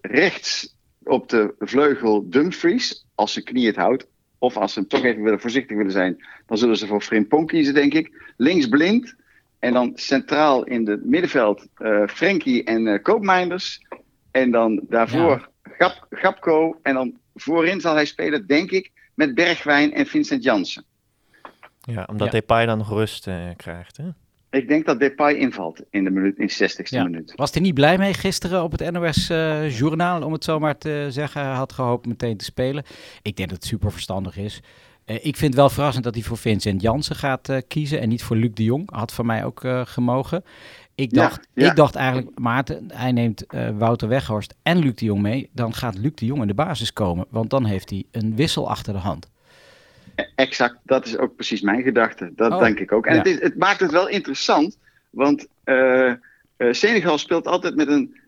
Rechts 0.00 0.76
op 1.02 1.28
de 1.28 1.54
vleugel 1.58 2.30
Dumfries, 2.30 3.06
als 3.14 3.32
zijn 3.32 3.44
knie 3.44 3.66
het 3.66 3.76
houdt. 3.76 4.06
Of 4.38 4.56
als 4.56 4.72
ze 4.72 4.78
hem 4.78 4.88
toch 4.88 5.04
even 5.04 5.22
willen, 5.22 5.40
voorzichtig 5.40 5.76
willen 5.76 5.92
zijn, 5.92 6.26
dan 6.46 6.58
zullen 6.58 6.76
ze 6.76 6.86
voor 6.86 7.00
Frimpong 7.00 7.46
kiezen, 7.46 7.74
denk 7.74 7.94
ik. 7.94 8.32
Links 8.36 8.68
Blind. 8.68 9.14
En 9.58 9.72
dan 9.72 9.92
centraal 9.94 10.64
in 10.64 10.88
het 10.88 11.04
middenveld 11.04 11.66
eh 11.76 12.06
Frenkie 12.06 12.64
en 12.64 12.86
eh 12.86 13.02
Koopmeinders. 13.02 13.86
En 14.30 14.50
dan 14.50 14.80
daarvoor 14.88 15.48
Gap, 15.62 16.06
Gapco. 16.10 16.78
En 16.82 16.94
dan 16.94 17.18
voorin 17.34 17.80
zal 17.80 17.94
hij 17.94 18.06
spelen, 18.06 18.46
denk 18.46 18.70
ik, 18.70 18.90
met 19.14 19.34
Bergwijn 19.34 19.92
en 19.92 20.06
Vincent 20.06 20.42
Jansen. 20.42 20.84
Ja, 21.80 22.04
omdat 22.10 22.26
Ja. 22.26 22.32
Depay 22.32 22.66
dan 22.66 22.78
nog 22.78 22.88
rust 22.88 23.26
eh, 23.26 23.48
krijgt. 23.56 23.96
Hè? 23.96 24.04
Ik 24.52 24.68
denk 24.68 24.86
dat 24.86 25.00
Depay 25.00 25.34
invalt 25.34 25.82
in 25.90 26.04
de, 26.04 26.10
minuut, 26.10 26.38
in 26.38 26.46
de 26.46 26.70
60ste 26.70 26.88
Ja. 26.88 27.02
minuut. 27.04 27.32
Was 27.36 27.52
hij 27.52 27.62
niet 27.62 27.74
blij 27.74 27.98
mee 27.98 28.14
gisteren 28.14 28.62
op 28.62 28.72
het 28.72 28.90
NOS-journaal, 28.92 30.22
om 30.22 30.32
het 30.32 30.44
zo 30.44 30.58
maar 30.58 30.78
te 30.78 31.06
zeggen? 31.10 31.40
Hij 31.44 31.54
had 31.54 31.72
gehoopt 31.72 32.06
meteen 32.06 32.36
te 32.36 32.44
spelen. 32.44 32.84
Ik 33.22 33.36
denk 33.36 33.48
dat 33.48 33.58
het 33.58 33.66
super 33.66 33.92
verstandig 33.92 34.36
is. 34.36 34.60
Eh, 35.04 35.14
ik 35.16 35.36
vind 35.36 35.40
het 35.40 35.54
wel 35.54 35.70
verrassend 35.70 36.04
dat 36.04 36.14
hij 36.14 36.22
voor 36.22 36.36
Vincent 36.36 36.82
Jansen 36.82 37.16
gaat 37.16 37.48
eh, 37.48 37.56
kiezen 37.68 38.00
en 38.00 38.08
niet 38.08 38.22
voor 38.22 38.36
Luc 38.36 38.50
de 38.54 38.64
Jong. 38.64 38.90
Had 38.94 39.12
voor 39.12 39.26
mij 39.26 39.44
ook 39.44 39.64
eh, 39.64 39.80
gemogen. 39.84 40.44
Ik 40.94 41.14
dacht, 41.14 41.48
ja. 41.54 41.70
ik 41.70 41.76
dacht 41.76 41.94
eigenlijk, 41.94 42.38
Maarten, 42.38 42.90
hij 42.94 43.12
neemt 43.12 43.46
eh, 43.46 43.68
Wouter 43.78 44.08
Weghorst 44.08 44.54
en 44.62 44.78
Luc 44.78 44.94
de 44.94 45.04
Jong 45.04 45.22
mee. 45.22 45.50
Dan 45.52 45.74
gaat 45.74 45.98
Luc 45.98 46.12
de 46.14 46.26
Jong 46.26 46.40
in 46.40 46.46
de 46.46 46.54
basis 46.54 46.92
komen, 46.92 47.26
want 47.30 47.50
dan 47.50 47.64
heeft 47.64 47.90
hij 47.90 48.04
een 48.10 48.36
wissel 48.36 48.70
achter 48.70 48.92
de 48.92 48.98
hand. 48.98 49.30
Exact, 50.34 50.76
dat 50.84 51.06
is 51.06 51.16
ook 51.16 51.34
precies 51.34 51.60
mijn 51.60 51.82
gedachte. 51.82 52.32
Dat 52.36 52.52
Oh, 52.52 52.58
denk 52.58 52.78
ik 52.78 52.92
ook. 52.92 53.06
En 53.06 53.12
ja. 53.14 53.18
het, 53.18 53.28
is, 53.28 53.40
het 53.40 53.56
maakt 53.56 53.80
het 53.80 53.90
wel 53.90 54.08
interessant, 54.08 54.78
want 55.10 55.46
eh, 55.64 56.12
Senegal 56.70 57.18
speelt 57.18 57.46
altijd 57.46 57.76
met 57.76 57.88
een 57.88 58.20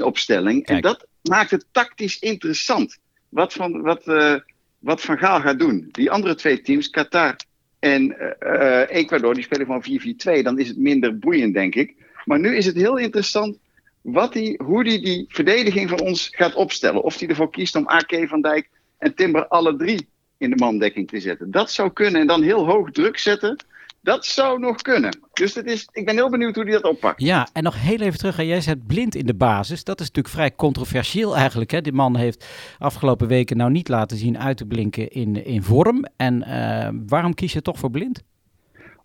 4-2-3-1 0.00 0.02
opstelling. 0.02 0.66
En 0.66 0.80
dat 0.80 1.06
maakt 1.22 1.50
het 1.50 1.66
tactisch 1.70 2.18
interessant. 2.18 2.98
Wat 3.28 3.52
Van, 3.52 3.82
wat, 3.82 4.06
eh, 4.06 4.34
wat 4.78 5.00
van 5.00 5.18
Gaal 5.18 5.40
gaat 5.40 5.58
doen. 5.58 5.88
Die 5.90 6.10
andere 6.10 6.34
twee 6.34 6.60
teams, 6.60 6.90
Qatar 6.90 7.36
En 7.78 8.18
eh, 8.40 8.96
Ecuador, 8.96 9.34
die 9.34 9.42
spelen 9.42 9.66
gewoon 9.66 10.38
4-4-2. 10.40 10.42
Dan 10.42 10.58
is 10.58 10.68
het 10.68 10.78
minder 10.78 11.18
boeiend, 11.18 11.54
denk 11.54 11.74
ik. 11.74 11.94
Maar 12.24 12.38
nu 12.38 12.56
is 12.56 12.66
het 12.66 12.76
heel 12.76 12.96
interessant 12.96 13.58
wat 14.00 14.32
die, 14.32 14.62
hoe 14.62 14.82
hij 14.82 14.90
die, 14.90 15.02
die 15.02 15.24
verdediging 15.28 15.88
van 15.88 16.00
ons 16.00 16.28
gaat 16.32 16.54
opstellen. 16.54 17.02
Of 17.02 17.18
hij 17.18 17.28
ervoor 17.28 17.50
kiest 17.50 17.76
om 17.76 17.86
AK 17.86 18.28
van 18.28 18.40
Dijk 18.40 18.68
en 18.98 19.14
Timber 19.14 19.46
alle 19.46 19.76
drie 19.76 20.08
in 20.38 20.50
de 20.50 20.56
mandekking 20.56 21.08
te 21.08 21.20
zetten. 21.20 21.50
Dat 21.50 21.70
zou 21.70 21.92
kunnen. 21.92 22.20
En 22.20 22.26
dan 22.26 22.42
heel 22.42 22.66
hoog 22.66 22.90
druk 22.90 23.18
zetten. 23.18 23.56
Dat 24.00 24.26
zou 24.26 24.58
nog 24.58 24.82
kunnen. 24.82 25.18
Dus 25.32 25.54
het 25.54 25.66
is, 25.66 25.88
ik 25.92 26.04
ben 26.04 26.14
heel 26.14 26.30
benieuwd 26.30 26.54
hoe 26.54 26.64
hij 26.64 26.72
dat 26.72 26.82
oppakt. 26.82 27.20
Ja, 27.20 27.48
en 27.52 27.62
nog 27.62 27.82
heel 27.82 28.00
even 28.00 28.18
terug. 28.18 28.36
Jij 28.36 28.60
zegt 28.60 28.86
blind 28.86 29.14
in 29.14 29.26
de 29.26 29.34
basis. 29.34 29.84
Dat 29.84 30.00
is 30.00 30.06
natuurlijk 30.06 30.34
vrij 30.34 30.54
controversieel 30.54 31.36
eigenlijk. 31.36 31.70
Hè? 31.70 31.80
Die 31.80 31.92
man 31.92 32.16
heeft 32.16 32.46
afgelopen 32.78 33.28
weken 33.28 33.56
nou 33.56 33.70
niet 33.70 33.88
laten 33.88 34.16
zien 34.16 34.38
uit 34.38 34.56
te 34.56 34.66
blinken 34.66 35.10
in, 35.10 35.44
in 35.44 35.62
vorm. 35.62 36.04
En 36.16 36.44
uh, 36.48 36.88
waarom 37.06 37.34
kies 37.34 37.52
je 37.52 37.62
toch 37.62 37.78
voor 37.78 37.90
blind? 37.90 38.22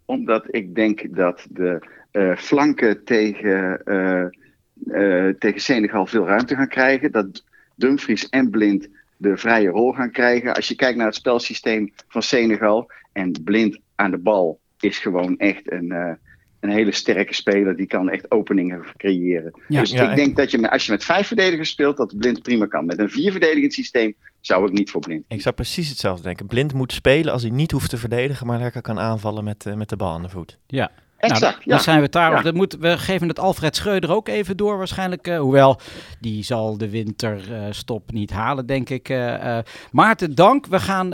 Omdat 0.06 0.46
ik 0.48 0.76
denk 0.76 1.16
dat 1.16 1.46
de 1.50 1.88
uh, 2.12 2.36
flanken 2.36 3.04
tegen, 3.04 3.82
uh, 3.86 5.28
tegen 5.40 5.62
Senegal 5.62 6.06
veel 6.06 6.26
ruimte 6.26 6.56
gaan 6.56 6.68
krijgen. 6.68 7.12
Dat 7.12 7.44
Dumfries 7.76 8.30
en 8.30 8.50
Blind 8.50 8.88
de 9.22 9.38
vrije 9.38 9.70
rol 9.70 9.92
gaan 9.92 10.12
krijgen. 10.12 10.54
Als 10.54 10.68
je 10.68 10.76
kijkt 10.76 10.98
naar 10.98 11.06
het 11.06 11.16
spelsysteem 11.16 11.94
van 12.08 12.22
Senegal 12.22 12.92
en 13.12 13.32
Blind 13.44 13.80
aan 13.96 14.12
de 14.12 14.18
bal 14.18 14.60
is 14.80 15.00
gewoon 15.00 15.38
echt 15.38 15.72
een, 15.72 15.86
uh, 15.86 16.12
een 16.60 16.70
hele 16.70 16.92
sterke 16.92 17.34
speler. 17.34 17.76
Die 17.76 17.88
kan 17.88 18.10
echt 18.10 18.32
openingen 18.32 18.86
creëren. 18.98 19.60
Ja, 19.68 19.80
dus 19.80 19.92
ja, 19.92 20.10
ik 20.10 20.16
denk 20.16 20.36
dat 20.36 20.52
je 20.52 20.58
met, 20.58 20.72
als 20.72 20.86
je 20.86 20.92
met 20.92 21.04
vijf 21.04 21.28
verdedigers 21.28 21.70
speelt, 21.70 21.98
dat 21.98 22.18
Blind 22.18 22.42
prima 22.42 22.66
kan. 22.66 22.86
Met 22.86 23.00
een 23.00 23.10
vier 23.10 23.32
verdedigend 23.32 23.74
systeem 23.74 24.16
zou 24.40 24.66
ik 24.66 24.72
niet 24.72 24.92
voor 24.92 25.02
Blind. 25.02 25.24
Ik 25.28 25.42
zou 25.42 25.56
precies 25.56 25.90
hetzelfde 25.90 26.24
denken. 26.24 26.48
Blind 26.48 26.74
moet 26.74 26.94
spelen 26.94 27.34
als 27.34 27.42
hij 27.42 27.52
niet 27.52 27.72
hoeft 27.72 27.90
te 27.90 27.98
verdedigen, 27.98 28.48
maar 28.48 28.60
lekker 28.60 28.82
kan 28.82 29.00
aanvallen 29.00 29.44
met, 29.44 29.66
uh, 29.66 29.74
met 29.74 29.90
de 29.90 29.96
bal 29.96 30.14
aan 30.14 30.22
de 30.22 30.30
voet. 30.30 30.58
Ja, 30.68 30.92
Exact, 31.22 31.58
nou, 31.58 31.70
dan, 31.70 31.80
zijn 31.80 31.98
we 31.98 32.04
het 32.04 32.12
daar. 32.12 32.32
Ja. 32.32 32.42
Dat 32.42 32.54
moet, 32.54 32.78
we 32.80 32.98
geven 32.98 33.28
het 33.28 33.40
Alfred 33.40 33.76
Schreuder 33.76 34.12
ook 34.12 34.28
even 34.28 34.58
door 34.58 34.78
waarschijnlijk. 34.78 35.28
Uh, 35.28 35.40
hoewel, 35.40 35.80
die 36.20 36.44
zal 36.44 36.78
de 36.78 36.90
winterstop 36.90 38.10
uh, 38.12 38.16
niet 38.16 38.32
halen, 38.32 38.66
denk 38.66 38.90
ik. 38.90 39.10
Uh, 39.10 39.58
Maarten, 39.92 40.36
dank. 40.36 40.66
We 40.66 40.80
gaan, 40.80 41.10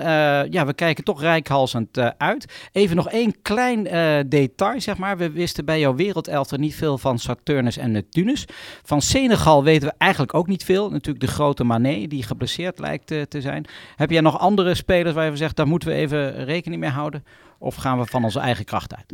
ja, 0.52 0.66
we 0.66 0.74
kijken 0.74 1.04
toch 1.04 1.22
rijkhalsend 1.22 2.00
uit. 2.18 2.70
Even 2.72 2.96
nog 2.96 3.10
één 3.10 3.42
klein 3.42 3.84
detail, 4.30 4.82
zeg 4.82 4.98
maar. 4.98 5.18
We 5.18 5.32
wisten 5.32 5.66
bij 5.66 5.80
jouw 5.80 5.96
wereldelfter 5.96 6.60
niet 6.60 6.76
veel 6.76 6.98
van 6.98 7.20
Saturnus 7.20 7.78
en 7.78 8.10
Tunis. 8.10 8.46
Van 8.84 9.02
Senegal 9.02 9.64
weten 9.64 9.88
we 9.88 9.94
eigenlijk 9.98 10.34
ook 10.34 10.48
niet 10.48 10.64
veel. 10.64 10.90
Natuurlijk 10.90 11.26
de 11.26 11.32
grote 11.32 11.64
Mané, 11.64 12.08
die 12.08 12.24
geblesseerd 12.24 12.80
lijkt 12.80 13.08
te 13.08 13.42
zijn. 13.42 13.66
Heb 13.96 14.10
jij 14.10 14.22
nog 14.22 14.40
andere 14.40 14.76
spelers 14.76 15.16
waar 15.16 15.30
je 15.30 15.36
zegt, 15.36 15.56
daar 15.56 15.68
moeten 15.68 15.90
we 15.90 15.96
even 15.96 16.46
rekening 16.46 16.82
mee 16.82 16.90
houden? 16.90 17.24
Of 17.60 17.76
gaan 17.76 18.00
we 18.00 18.06
van 18.06 18.24
onze 18.24 18.40
eigen 18.40 18.66
kracht 18.66 18.96
uit? 18.96 19.14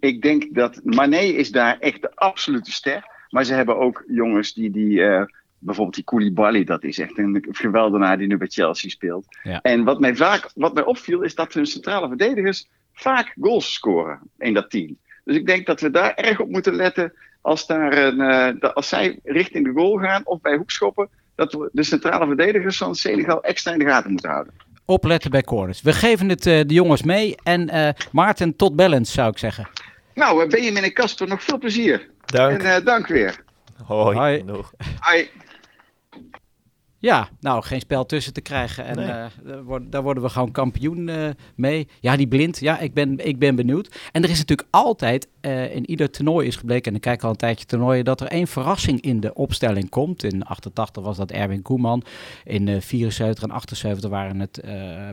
Ik 0.00 0.22
denk 0.22 0.54
dat 0.54 0.80
Mané 0.84 1.20
is 1.20 1.50
daar 1.50 1.78
echt 1.78 2.02
de 2.02 2.14
absolute 2.14 2.72
ster. 2.72 3.18
Maar 3.28 3.44
ze 3.44 3.54
hebben 3.54 3.78
ook 3.78 4.04
jongens 4.06 4.52
die, 4.52 4.70
die 4.70 4.98
uh, 4.98 5.22
bijvoorbeeld 5.58 5.96
die 5.96 6.04
Koulibaly, 6.04 6.64
dat 6.64 6.84
is 6.84 6.98
echt 6.98 7.18
een 7.18 7.46
geweldenaar 7.50 8.18
die 8.18 8.26
nu 8.26 8.36
bij 8.36 8.46
Chelsea 8.46 8.90
speelt. 8.90 9.26
Ja. 9.42 9.60
En 9.60 9.84
wat 9.84 10.00
mij 10.00 10.16
vaak, 10.16 10.50
wat 10.54 10.74
mij 10.74 10.84
opviel, 10.84 11.22
is 11.22 11.34
dat 11.34 11.52
hun 11.52 11.66
centrale 11.66 12.08
verdedigers 12.08 12.68
vaak 12.92 13.34
goals 13.40 13.72
scoren 13.72 14.20
in 14.38 14.54
dat 14.54 14.70
team. 14.70 14.96
Dus 15.24 15.36
ik 15.36 15.46
denk 15.46 15.66
dat 15.66 15.80
we 15.80 15.90
daar 15.90 16.14
erg 16.14 16.40
op 16.40 16.50
moeten 16.50 16.74
letten 16.74 17.12
als, 17.40 17.66
daar 17.66 17.98
een, 17.98 18.18
uh, 18.62 18.70
als 18.74 18.88
zij 18.88 19.18
richting 19.24 19.64
de 19.64 19.72
goal 19.72 19.96
gaan 19.96 20.26
of 20.26 20.40
bij 20.40 20.56
hoekschoppen, 20.56 21.08
dat 21.34 21.52
we 21.52 21.68
de 21.72 21.82
centrale 21.82 22.26
verdedigers 22.26 22.76
van 22.76 22.94
Senegal 22.94 23.42
extra 23.42 23.72
in 23.72 23.78
de 23.78 23.84
gaten 23.84 24.10
moeten 24.10 24.30
houden 24.30 24.54
opletten 24.90 25.30
bij 25.30 25.42
corners. 25.42 25.82
We 25.82 25.92
geven 25.92 26.28
het 26.28 26.46
uh, 26.46 26.60
de 26.66 26.74
jongens 26.74 27.02
mee. 27.02 27.34
En 27.42 27.74
uh, 27.74 27.88
Maarten, 28.12 28.56
tot 28.56 28.76
balance 28.76 29.12
zou 29.12 29.30
ik 29.30 29.38
zeggen. 29.38 29.68
Nou, 30.14 30.48
Benjamin 30.48 30.82
en 30.82 30.92
Casper, 30.92 31.28
nog 31.28 31.42
veel 31.42 31.58
plezier. 31.58 32.08
Dank. 32.24 32.62
En 32.62 32.80
uh, 32.80 32.86
dank 32.86 33.06
weer. 33.06 33.42
Hoi. 33.84 34.16
Hoi. 34.16 34.44
Hoi. 35.00 35.30
Ja, 37.00 37.28
nou, 37.40 37.62
geen 37.62 37.80
spel 37.80 38.06
tussen 38.06 38.32
te 38.32 38.40
krijgen. 38.40 38.84
En 38.84 38.96
nee. 38.96 39.88
daar 39.88 40.02
worden 40.02 40.22
we 40.22 40.28
gewoon 40.28 40.50
kampioen 40.50 41.08
uh, 41.08 41.28
mee. 41.54 41.88
Ja, 42.00 42.16
die 42.16 42.28
blind. 42.28 42.58
Ja, 42.58 42.78
ik 42.78 42.94
ben, 42.94 43.26
ik 43.26 43.38
ben 43.38 43.54
benieuwd. 43.54 44.00
En 44.12 44.22
er 44.22 44.30
is 44.30 44.38
natuurlijk 44.38 44.68
altijd, 44.70 45.28
uh, 45.40 45.74
in 45.74 45.90
ieder 45.90 46.10
toernooi 46.10 46.46
is 46.46 46.56
gebleken, 46.56 46.90
en 46.90 46.96
ik 46.96 47.02
kijk 47.02 47.22
al 47.22 47.30
een 47.30 47.36
tijdje 47.36 47.66
toernooien, 47.66 48.04
dat 48.04 48.20
er 48.20 48.26
één 48.26 48.46
verrassing 48.46 49.00
in 49.00 49.20
de 49.20 49.34
opstelling 49.34 49.88
komt. 49.88 50.24
In 50.24 50.44
88 50.44 51.02
was 51.02 51.16
dat 51.16 51.30
Erwin 51.30 51.62
Koeman. 51.62 52.02
In 52.44 52.66
uh, 52.66 52.80
74 52.80 53.44
en 53.44 53.50
78 53.50 54.10
waren 54.10 54.40
het 54.40 54.62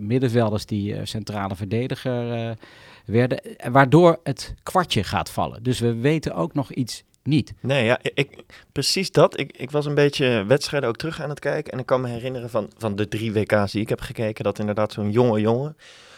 middenvelders 0.02 0.66
die 0.66 1.06
centrale 1.06 1.56
verdediger 1.56 2.58
werden. 3.06 3.40
Waardoor 3.72 4.20
het 4.24 4.56
kwartje 4.64 5.04
gaat 5.04 5.30
vallen. 5.30 5.64
Dus 5.64 5.80
we 5.80 5.94
weten 5.94 6.36
ook 6.36 6.54
nog 6.54 6.72
iets 6.72 7.04
niet. 7.28 7.54
Nee, 7.60 7.86
ja, 7.86 8.00
ik, 8.02 8.44
precies 8.72 9.12
dat. 9.12 9.40
Ik, 9.40 9.58
ik 9.58 9.72
was 9.72 9.86
een 9.86 9.96
beetje 9.96 10.44
wedstrijden 10.48 10.90
ook 10.90 10.98
terug 10.98 11.22
aan 11.22 11.30
het 11.30 11.40
kijken. 11.40 11.74
En 11.74 11.80
ik 11.80 11.86
kan 11.86 12.02
me 12.02 12.08
herinneren 12.08 12.50
van, 12.50 12.70
van 12.78 12.96
de 12.96 13.08
drie 13.08 13.34
WK's 13.34 13.72
die 13.72 13.82
ik 13.82 13.90
heb 13.90 14.02
gekeken, 14.02 14.44
dat 14.44 14.60
inderdaad 14.60 14.94
zo'n 14.94 15.12
jonge 15.12 15.40
jongen, 15.40 15.76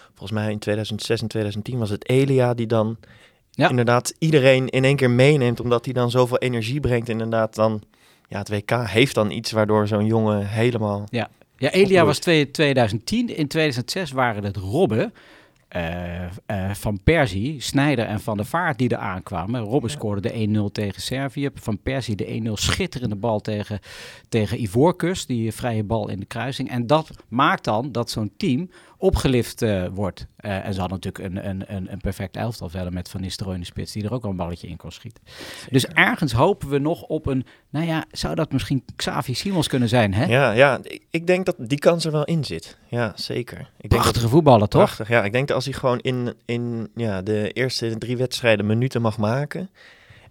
volgens 0.07 0.39
mij 0.39 0.51
in 0.51 0.59
2006 0.59 1.21
en 1.21 1.27
2010 1.27 1.79
was 1.79 1.89
het 1.89 2.09
Elia 2.09 2.53
die 2.53 2.67
dan 2.67 2.97
ja. 3.51 3.69
inderdaad 3.69 4.13
iedereen 4.19 4.69
in 4.69 4.83
één 4.83 4.95
keer 4.95 5.09
meeneemt, 5.09 5.59
omdat 5.59 5.85
hij 5.85 5.93
dan 5.93 6.11
zoveel 6.11 6.37
energie 6.37 6.79
brengt. 6.79 7.09
Inderdaad 7.09 7.55
dan, 7.55 7.81
ja, 8.27 8.37
het 8.37 8.49
WK 8.49 8.71
heeft 8.71 9.15
dan 9.15 9.31
iets 9.31 9.51
waardoor 9.51 9.87
zo'n 9.87 10.05
jongen 10.05 10.47
helemaal... 10.47 11.03
Ja, 11.09 11.29
ja 11.57 11.71
Elia 11.71 12.05
was 12.05 12.19
twee, 12.19 12.51
2010. 12.51 13.35
In 13.35 13.47
2006 13.47 14.11
waren 14.11 14.43
het 14.43 14.57
Robben. 14.57 15.13
Uh, 15.75 16.21
uh, 16.47 16.73
van 16.73 16.99
Persie, 17.03 17.61
Snijder 17.61 18.05
en 18.05 18.19
Van 18.19 18.37
der 18.37 18.45
Vaart 18.45 18.77
die 18.77 18.89
er 18.89 18.97
aankwamen. 18.97 19.61
Robben 19.61 19.89
scoorde 19.89 20.21
de 20.21 20.67
1-0 20.69 20.71
tegen 20.71 21.01
Servië. 21.01 21.49
Van 21.53 21.79
Persie 21.79 22.15
de 22.15 22.41
1-0 22.47 22.51
schitterende 22.53 23.15
bal 23.15 23.39
tegen, 23.39 23.79
tegen 24.29 24.61
Ivoorkust. 24.61 25.27
Die 25.27 25.51
vrije 25.51 25.83
bal 25.83 26.09
in 26.09 26.19
de 26.19 26.25
kruising. 26.25 26.69
En 26.69 26.87
dat 26.87 27.09
maakt 27.27 27.63
dan 27.63 27.91
dat 27.91 28.09
zo'n 28.09 28.31
team 28.37 28.69
opgelift 29.01 29.61
uh, 29.61 29.85
wordt. 29.93 30.27
Uh, 30.41 30.65
en 30.65 30.73
ze 30.73 30.79
hadden 30.79 30.99
natuurlijk 31.01 31.35
een, 31.35 31.49
een, 31.49 31.75
een, 31.75 31.91
een 31.91 31.97
perfect 31.97 32.35
elftal 32.35 32.69
verder 32.69 32.93
met 32.93 33.09
Van 33.09 33.21
Nistelrooy 33.21 33.55
in 33.55 33.61
de 33.61 33.67
spits, 33.67 33.91
die 33.91 34.03
er 34.03 34.13
ook 34.13 34.23
al 34.23 34.29
een 34.29 34.35
balletje 34.35 34.67
in 34.67 34.77
kon 34.77 34.91
schieten. 34.91 35.23
Zeker. 35.25 35.71
Dus 35.71 35.85
ergens 35.85 36.31
hopen 36.31 36.69
we 36.69 36.77
nog 36.77 37.01
op 37.01 37.25
een, 37.25 37.45
nou 37.69 37.85
ja, 37.85 38.05
zou 38.11 38.35
dat 38.35 38.51
misschien 38.51 38.83
Xavi 38.95 39.33
Simons 39.33 39.67
kunnen 39.67 39.89
zijn, 39.89 40.13
hè? 40.13 40.25
Ja, 40.25 40.51
ja 40.51 40.79
ik 41.09 41.27
denk 41.27 41.45
dat 41.45 41.55
die 41.57 41.79
kans 41.79 42.05
er 42.05 42.11
wel 42.11 42.23
in 42.23 42.43
zit. 42.43 42.77
Ja, 42.87 43.11
zeker. 43.15 43.59
Ik 43.59 43.89
Prachtige 43.89 44.13
denk 44.13 44.23
dat, 44.23 44.31
voetballen, 44.31 44.69
toch? 44.69 44.83
Prachtig, 44.83 45.09
ja. 45.09 45.23
Ik 45.23 45.31
denk 45.31 45.47
dat 45.47 45.55
als 45.55 45.65
hij 45.65 45.73
gewoon 45.73 45.99
in, 45.99 46.33
in 46.45 46.89
ja, 46.95 47.21
de 47.21 47.51
eerste 47.51 47.97
drie 47.97 48.17
wedstrijden 48.17 48.65
minuten 48.65 49.01
mag 49.01 49.17
maken 49.17 49.69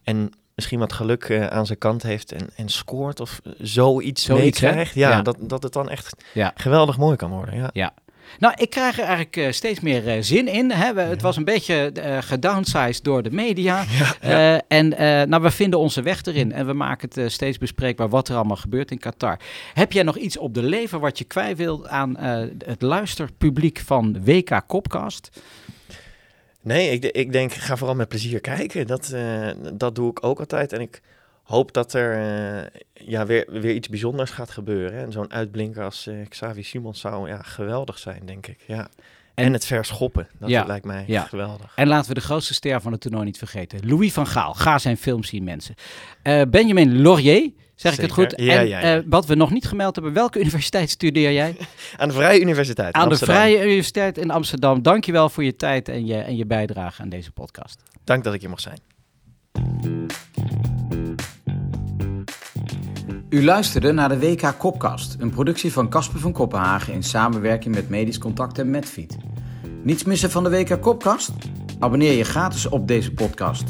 en 0.03 0.33
misschien 0.55 0.79
wat 0.79 0.93
geluk 0.93 1.29
uh, 1.29 1.47
aan 1.47 1.67
zijn 1.67 1.79
kant 1.79 2.03
heeft 2.03 2.33
en, 2.33 2.49
en 2.57 2.69
scoort 2.69 3.21
of 3.21 3.41
zoiets, 3.59 4.23
zoiets 4.25 4.61
meekrijgt, 4.61 4.95
ja, 4.95 5.11
ja, 5.11 5.23
Dat, 5.23 5.37
dat 5.41 5.63
het 5.63 5.73
dan 5.73 5.89
echt 5.89 6.25
ja. 6.35 6.53
geweldig 6.55 6.99
mooi 6.99 7.17
kan 7.17 7.31
worden. 7.31 7.57
Ja. 7.57 7.71
ja. 7.73 7.93
Nou, 8.39 8.55
ik 8.57 8.71
krijg 8.71 8.99
er 8.99 9.05
eigenlijk 9.05 9.37
uh, 9.37 9.51
steeds 9.51 9.81
meer 9.81 10.17
uh, 10.17 10.23
zin 10.23 10.49
in. 10.49 10.71
Hè. 10.71 10.95
We, 10.95 11.01
het 11.01 11.23
was 11.23 11.37
een 11.37 11.45
beetje 11.45 11.93
uh, 11.97 12.19
gedownsized 12.21 13.05
door 13.05 13.23
de 13.23 13.31
media. 13.31 13.85
Ja, 13.99 14.17
ja. 14.21 14.63
en 14.69 14.89
nou, 15.29 15.43
we 15.43 15.51
vinden 15.51 15.79
onze 15.79 16.03
weg 16.03 16.25
erin. 16.25 16.53
En 16.53 16.67
we 16.67 16.73
maken 16.73 17.11
het 17.15 17.33
steeds 17.33 17.59
bespreekbaar 17.59 18.09
wat 18.09 18.29
er 18.29 18.37
allemaal 18.37 18.57
gebeurt 18.57 18.91
in 18.91 18.99
Qatar. 18.99 19.39
Heb 19.75 19.93
jij 19.93 20.03
nog 20.03 20.17
iets 20.17 20.37
op 20.37 20.55
de 20.55 20.63
leven 20.63 21.01
wat 21.01 21.19
je 21.19 21.25
kwijt 21.25 21.57
wilt 21.57 21.89
aan 21.89 22.17
het 22.65 22.83
luisterpubliek 22.83 23.79
van 23.79 24.25
WK 24.25 24.63
Kopcast? 24.67 25.41
Nee, 26.61 26.91
ik, 26.91 27.05
ik, 27.05 27.33
denk, 27.33 27.53
ga 27.53 27.77
vooral 27.77 27.97
met 27.97 28.09
plezier 28.09 28.41
kijken. 28.41 28.87
Dat, 28.87 29.15
dat 29.73 29.95
doe 29.95 30.11
ik 30.11 30.25
ook 30.25 30.39
altijd. 30.39 30.73
En 30.73 30.81
ik 30.81 31.01
hoop 31.49 31.73
dat 31.73 31.93
er 31.93 32.19
uh, 32.19 32.81
ja, 32.93 33.27
weer, 33.27 33.47
weer 33.51 33.75
iets 33.75 33.89
bijzonders 33.89 34.31
gaat 34.31 34.51
gebeuren. 34.51 34.99
En 34.99 35.13
zo'n 35.13 35.33
uitblinker 35.33 35.85
als 35.85 36.07
uh, 36.07 36.29
Xavi 36.29 36.63
Simons 36.63 37.01
zou 37.01 37.29
ja, 37.29 37.43
geweldig 37.43 37.99
zijn, 37.99 38.23
denk 38.25 38.47
ik. 38.47 38.59
Ja. 38.67 38.89
En, 39.35 39.45
en 39.45 39.53
het 39.53 39.67
verschoppen, 39.67 40.29
dat 40.39 40.49
ja, 40.49 40.65
lijkt 40.65 40.85
mij 40.85 41.05
ja. 41.07 41.23
geweldig. 41.23 41.73
En 41.75 41.89
laten 41.89 42.09
we 42.09 42.15
de 42.15 42.21
grootste 42.21 42.55
ster 42.55 42.81
van 42.81 42.93
het 42.93 43.01
toernooi 43.01 43.25
niet 43.25 43.39
vergeten. 43.39 43.89
Louis 43.89 44.13
van 44.13 44.27
Gaal, 44.27 44.55
ga 44.55 44.79
zijn 44.79 44.97
film 44.97 45.25
zien 45.25 45.45
mensen. 45.45 45.75
Uh, 46.23 46.43
Benjamin 46.51 47.03
Laurier, 47.03 47.53
zeg 47.75 47.95
Zeker. 47.95 47.95
ik 47.95 48.01
het 48.01 48.13
goed? 48.13 48.33
Ja, 48.41 48.61
en 48.61 48.69
ja, 48.69 49.03
wat 49.07 49.27
we 49.27 49.35
nog 49.35 49.51
niet 49.51 49.67
gemeld 49.67 49.95
hebben, 49.95 50.13
welke 50.13 50.41
universiteit 50.45 50.91
studeer 50.91 51.33
jij? 51.33 51.57
aan 51.97 52.09
de 52.09 52.15
Vrije 52.15 52.41
Universiteit 52.41 52.95
Aan 52.95 53.09
de 53.09 53.17
Vrije 53.17 53.63
Universiteit 53.63 54.19
in 54.19 54.31
Amsterdam. 54.31 54.83
Dankjewel 54.83 55.29
voor 55.29 55.45
je 55.45 55.57
tijd 55.57 55.89
en 55.89 56.07
je, 56.07 56.17
en 56.17 56.37
je 56.37 56.47
bijdrage 56.47 57.03
aan 57.03 57.09
deze 57.09 57.33
podcast. 57.33 57.83
Dank 58.05 58.25
dat 58.25 58.35
ik 58.35 58.41
hier 58.41 58.51
mocht 58.51 58.63
zijn. 58.63 58.79
U 63.31 63.45
luisterde 63.45 63.93
naar 63.93 64.09
de 64.09 64.19
WK 64.19 64.55
Kopkast, 64.59 65.17
een 65.19 65.31
productie 65.31 65.73
van 65.73 65.89
Casper 65.89 66.21
van 66.21 66.33
Kopenhagen 66.33 66.93
in 66.93 67.03
samenwerking 67.03 67.75
met 67.75 67.89
Medisch 67.89 68.19
Contact 68.19 68.59
en 68.59 68.71
Medfeed. 68.71 69.17
Niets 69.83 70.05
missen 70.05 70.31
van 70.31 70.45
de 70.45 70.51
WK 70.51 70.81
Kopkast? 70.81 71.33
Abonneer 71.79 72.13
je 72.13 72.25
gratis 72.25 72.69
op 72.69 72.89
deze 72.89 73.13
podcast. 73.13 73.65